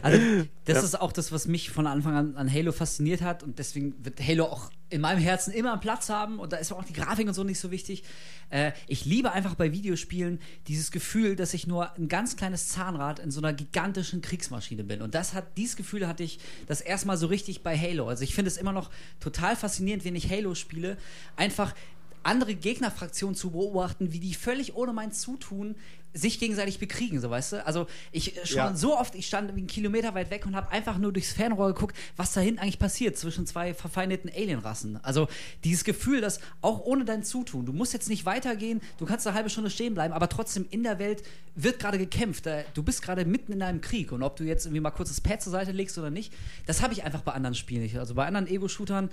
[0.00, 0.18] Also,
[0.64, 4.04] das ist auch das, was mich von Anfang an an Halo fasziniert hat und deswegen
[4.04, 6.92] wird Halo auch in meinem Herzen immer einen Platz haben und da ist auch die
[6.92, 8.02] Grafik und so nicht so wichtig.
[8.50, 10.38] Äh, ich liebe einfach bei Videospielen
[10.68, 15.00] dieses Gefühl, dass ich nur ein ganz kleines Zahnrad in so einer gigantischen Kriegsmaschine bin.
[15.00, 18.08] Und das hat, dieses Gefühl hatte ich das erstmal so richtig bei Halo.
[18.08, 18.90] Also ich finde es immer noch
[19.20, 20.98] total faszinierend, wenn ich Halo spiele,
[21.36, 21.74] einfach
[22.22, 25.74] andere Gegnerfraktionen zu beobachten, wie die völlig ohne mein Zutun
[26.14, 27.66] sich gegenseitig bekriegen, so weißt du?
[27.66, 28.74] Also ich äh, schon Ja.
[28.76, 31.96] so oft, ich stand einen Kilometer weit weg und habe einfach nur durchs Fernrohr geguckt,
[32.16, 35.02] was da hinten eigentlich passiert zwischen zwei verfeindeten Alienrassen.
[35.04, 35.28] Also
[35.64, 39.34] dieses Gefühl, dass auch ohne dein Zutun, du musst jetzt nicht weitergehen, du kannst eine
[39.36, 41.22] halbe Stunde stehen bleiben, aber trotzdem in der Welt
[41.54, 42.46] wird gerade gekämpft.
[42.46, 45.08] Da- Du bist gerade mitten in einem Krieg und ob du jetzt irgendwie mal kurz
[45.08, 46.32] das Pad zur Seite legst oder nicht,
[46.66, 47.98] das habe ich einfach bei anderen Spielen nicht.
[47.98, 49.10] Also bei anderen Ego-Shootern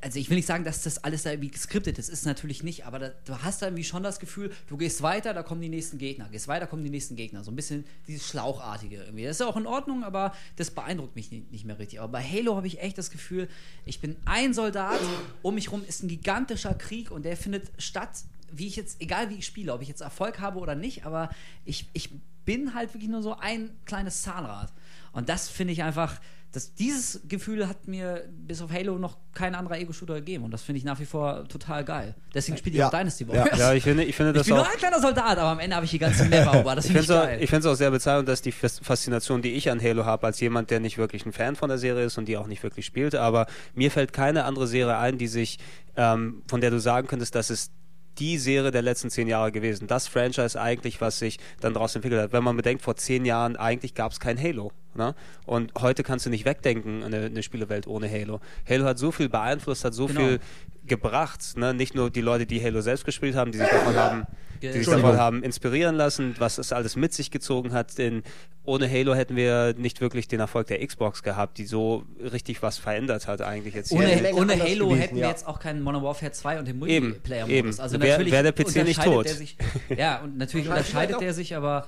[0.00, 2.86] also ich will nicht sagen, dass das alles da irgendwie geskriptet ist, ist natürlich nicht,
[2.86, 5.68] aber da, du hast da irgendwie schon das Gefühl, du gehst weiter, da kommen die
[5.68, 7.44] nächsten Gegner, gehst weiter, kommen die nächsten Gegner.
[7.44, 9.24] So ein bisschen dieses Schlauchartige irgendwie.
[9.24, 12.00] Das ist ja auch in Ordnung, aber das beeindruckt mich nicht, nicht mehr richtig.
[12.00, 13.48] Aber bei Halo habe ich echt das Gefühl,
[13.84, 15.00] ich bin ein Soldat,
[15.42, 18.10] um mich rum ist ein gigantischer Krieg und der findet statt,
[18.52, 21.30] wie ich jetzt, egal wie ich spiele, ob ich jetzt Erfolg habe oder nicht, aber
[21.64, 22.10] ich, ich
[22.44, 24.72] bin halt wirklich nur so ein kleines Zahnrad.
[25.12, 26.20] Und das finde ich einfach,
[26.56, 30.44] das, dieses Gefühl hat mir bis auf Halo noch kein anderer Ego-Shooter gegeben.
[30.44, 32.14] Und das finde ich nach wie vor total geil.
[32.34, 32.86] Deswegen spiele ich Ja.
[32.88, 33.28] auch Dynasty Ja.
[33.28, 33.58] Warriors.
[33.58, 34.64] Ja, ich finde, ich finde ich das bin auch.
[34.64, 36.78] nur ein kleiner Soldat, aber am Ende habe ich die ganze Map erobert.
[36.78, 37.36] Das Ich finde ich finde es geil.
[37.38, 40.26] auch, ich find's auch sehr bezeichnend, dass die Fas- Faszination, die ich an Halo habe,
[40.26, 42.62] als jemand, der nicht wirklich ein Fan von der Serie ist und die auch nicht
[42.62, 45.58] wirklich spielt, aber mir fällt keine andere Serie ein, die sich,
[45.96, 47.70] ähm, von der du sagen könntest, dass es
[48.18, 49.86] die Serie der letzten zehn Jahre gewesen.
[49.86, 52.32] Das Franchise eigentlich, was sich dann daraus entwickelt hat.
[52.32, 54.72] Wenn man bedenkt, vor zehn Jahren eigentlich gab es kein Halo.
[54.94, 55.14] Ne?
[55.44, 58.40] Und heute kannst du nicht wegdenken, eine, eine Spielewelt ohne Halo.
[58.68, 60.20] Halo hat so viel beeinflusst, hat so Genau.
[60.20, 60.40] viel
[60.86, 61.56] gebracht.
[61.56, 61.74] Ne?
[61.74, 64.26] Nicht nur die Leute, die Halo selbst gespielt haben, die sich davon haben,
[64.62, 67.98] die sich davon haben inspirieren lassen, was es alles mit sich gezogen hat.
[67.98, 68.22] Denn
[68.64, 72.78] ohne Halo hätten wir nicht wirklich den Erfolg der Xbox gehabt, die so richtig was
[72.78, 73.92] verändert hat eigentlich jetzt.
[73.92, 75.28] Wäre Ohne, ohne Halo gewesen, hätten wir ja.
[75.30, 77.56] jetzt auch keinen Modern Warfare 2 und den Multiplayer-Modus.
[77.56, 77.80] eben.
[77.80, 79.24] Also natürlich wär der PC nicht unterscheidet tot.
[79.26, 79.56] Der sich,
[79.96, 81.86] ja, und natürlich unterscheidet der sich, aber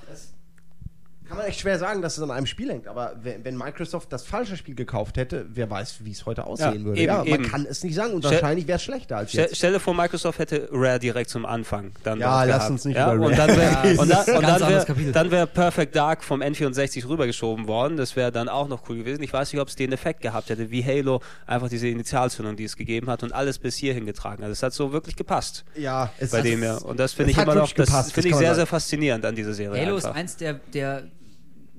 [1.29, 2.87] Kann man echt schwer sagen, dass es an einem Spiel hängt.
[2.87, 6.83] Aber wenn, Microsoft das falsche Spiel gekauft hätte, wer weiß, wie es heute aussehen Ja,
[6.83, 6.99] würde.
[6.99, 7.43] eben, ja, man eben.
[7.43, 9.57] kann es nicht sagen und wahrscheinlich wäre es schlechter als Stell, jetzt.
[9.57, 12.71] stell dir vor, Microsoft hätte Rare direkt zum Anfang dann Ja, lass gehabt.
[12.71, 13.99] uns nicht ja, über und dann wär, reden.
[13.99, 17.97] und dann, und dann wäre dann wär Perfect Dark vom N64 rübergeschoben worden.
[17.97, 19.21] Das wäre dann auch noch cool gewesen.
[19.21, 22.63] Ich weiß nicht, ob es den Effekt gehabt hätte, wie Halo einfach diese Initialzündung, die
[22.63, 24.49] es gegeben hat und alles bis hierhin getragen hat.
[24.49, 25.63] Es hat so wirklich gepasst.
[25.75, 26.77] Ja, es bei hat- dem ja.
[26.77, 28.55] Und das finde ich immer noch, das finde ich man sehr, sagen.
[28.55, 29.79] sehr faszinierend an dieser Serie.
[29.79, 30.09] Halo einfach.
[30.09, 31.03] ist eins der, der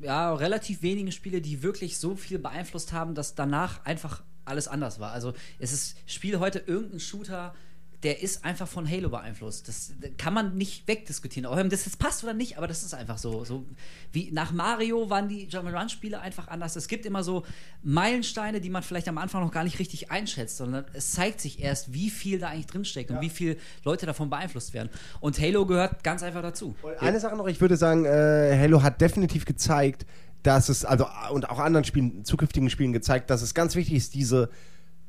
[0.03, 5.01] ja, relativ wenigen Spiele, die wirklich so viel beeinflusst haben, dass danach einfach alles anders
[5.01, 5.13] war.
[5.13, 7.55] Also es ist, spiel heute irgendein Shooter,
[8.03, 9.69] der ist einfach von Halo beeinflusst.
[9.69, 11.55] Das kann man nicht wegdiskutieren.
[11.55, 13.45] Wenn das jetzt passt oder nicht, aber das ist einfach so.
[13.45, 13.67] so
[14.13, 16.77] wie nach Mario waren die Jump'n'Run-Spiele einfach anders.
[16.77, 17.45] Es gibt immer so
[17.83, 21.63] Meilensteine, die man vielleicht am Anfang noch gar nicht richtig einschätzt, sondern es zeigt sich
[21.63, 24.89] erst, wie viel da eigentlich drinsteckt und wie viele Leute davon beeinflusst werden.
[25.21, 26.75] Und Halo gehört ganz einfach dazu.
[26.83, 30.07] Und eine Sache noch, ich würde sagen, äh, Halo hat definitiv gezeigt,
[30.43, 34.15] dass es, also und auch anderen Spielen, zukünftigen Spielen gezeigt, dass es ganz wichtig ist,
[34.15, 34.49] diese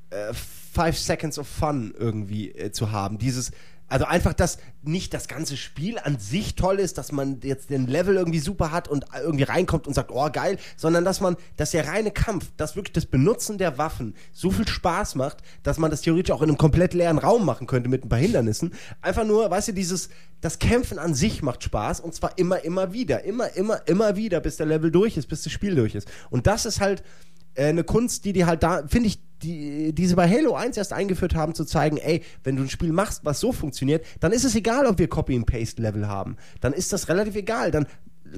[0.10, 0.34] äh,
[0.72, 3.18] Five Seconds of Fun irgendwie äh, zu haben.
[3.18, 3.52] Dieses,
[3.92, 7.88] also einfach, dass nicht das ganze Spiel an sich toll ist, dass man jetzt den
[7.88, 11.72] Level irgendwie super hat und irgendwie reinkommt und sagt, oh geil, sondern dass man, dass
[11.72, 15.92] der reine Kampf, dass wirklich das Benutzen der Waffen so viel Spaß macht, dass man
[15.92, 18.74] das theoretisch auch in einem komplett leeren Raum machen könnte mit ein paar Hindernissen.
[19.02, 20.08] Einfach nur, weißt du, dieses,
[20.40, 24.40] das Kämpfen an sich macht Spaß und zwar immer, immer wieder, immer, immer, immer wieder,
[24.40, 26.08] bis der Level durch ist, bis das Spiel durch ist.
[26.30, 27.04] Und das ist halt
[27.56, 30.78] äh, eine Kunst, die die halt da, finde ich, die, die sie bei Halo 1
[30.78, 34.32] erst eingeführt haben, zu zeigen, ey, wenn du ein Spiel machst, was so funktioniert, dann
[34.32, 36.38] ist es egal, ob wir Copy-and-Paste-Level haben.
[36.60, 37.72] Dann ist das relativ egal.
[37.72, 37.88] Dann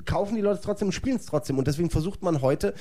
[0.06, 1.58] kaufen die Leute trotzdem und spielen es trotzdem.
[1.58, 2.74] Und deswegen versucht man heute,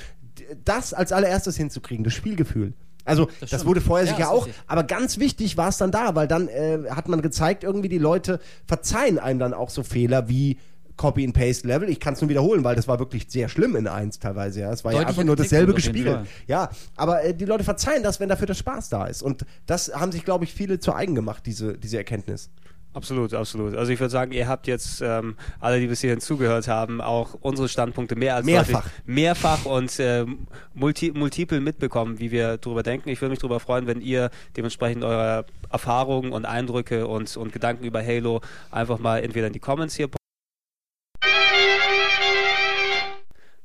[0.64, 2.74] das als allererstes hinzukriegen, das Spielgefühl.
[3.04, 3.64] Also, das, stimmt.
[3.66, 4.62] wurde vorher Ja, sicher auch, richtig.
[4.68, 7.98] aber ganz wichtig war es dann da, weil dann äh, hat man gezeigt, irgendwie die
[7.98, 10.58] Leute verzeihen einem dann auch so Fehler wie
[11.02, 11.88] Copy-and-Paste-Level.
[11.88, 14.60] Ich kann es nur wiederholen, weil das war wirklich sehr schlimm in eins teilweise.
[14.60, 14.72] Ja.
[14.72, 16.20] Es war ja Deutlicher einfach nur dasselbe gespielt.
[16.46, 19.22] Ja, aber äh, die Leute verzeihen das, wenn dafür der Spaß da ist.
[19.22, 22.50] Und das haben sich, glaube ich, viele zu eigen gemacht, diese, diese Erkenntnis.
[22.94, 23.74] Absolut, absolut.
[23.74, 27.38] Also ich würde sagen, ihr habt jetzt ähm, alle, die bis hierhin zugehört haben, auch
[27.40, 28.84] unsere Standpunkte mehr als Mehrfach.
[28.84, 30.26] deutlich- mehrfach und äh,
[30.74, 33.08] multi, multiple mitbekommen, wie wir darüber denken.
[33.08, 37.84] Ich würde mich darüber freuen, wenn ihr dementsprechend eure Erfahrungen und Eindrücke und, und Gedanken
[37.84, 40.08] über Halo einfach mal entweder in die Comments hier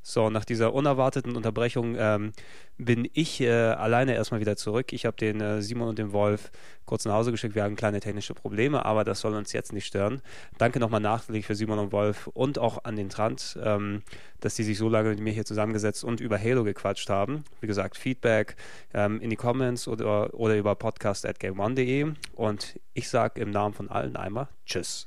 [0.08, 2.32] So, nach dieser unerwarteten Unterbrechung ähm,
[2.78, 4.94] bin ich äh, alleine erstmal wieder zurück.
[4.94, 6.50] Ich habe den äh, Simon und den Wolf
[6.86, 7.54] kurz nach Hause geschickt.
[7.54, 10.22] Wir haben kleine technische Probleme, aber das soll uns jetzt nicht stören.
[10.56, 14.00] Danke nochmal nachträglich für Simon und Wolf und auch an den Trant, ähm,
[14.40, 17.44] dass die sich so lange mit mir hier zusammengesetzt und über Halo gequatscht haben.
[17.60, 18.56] Wie gesagt, Feedback
[18.94, 24.16] ähm, in die Comments oder, oder über podcast.game1.de und ich sage im Namen von allen
[24.16, 25.06] einmal Tschüss.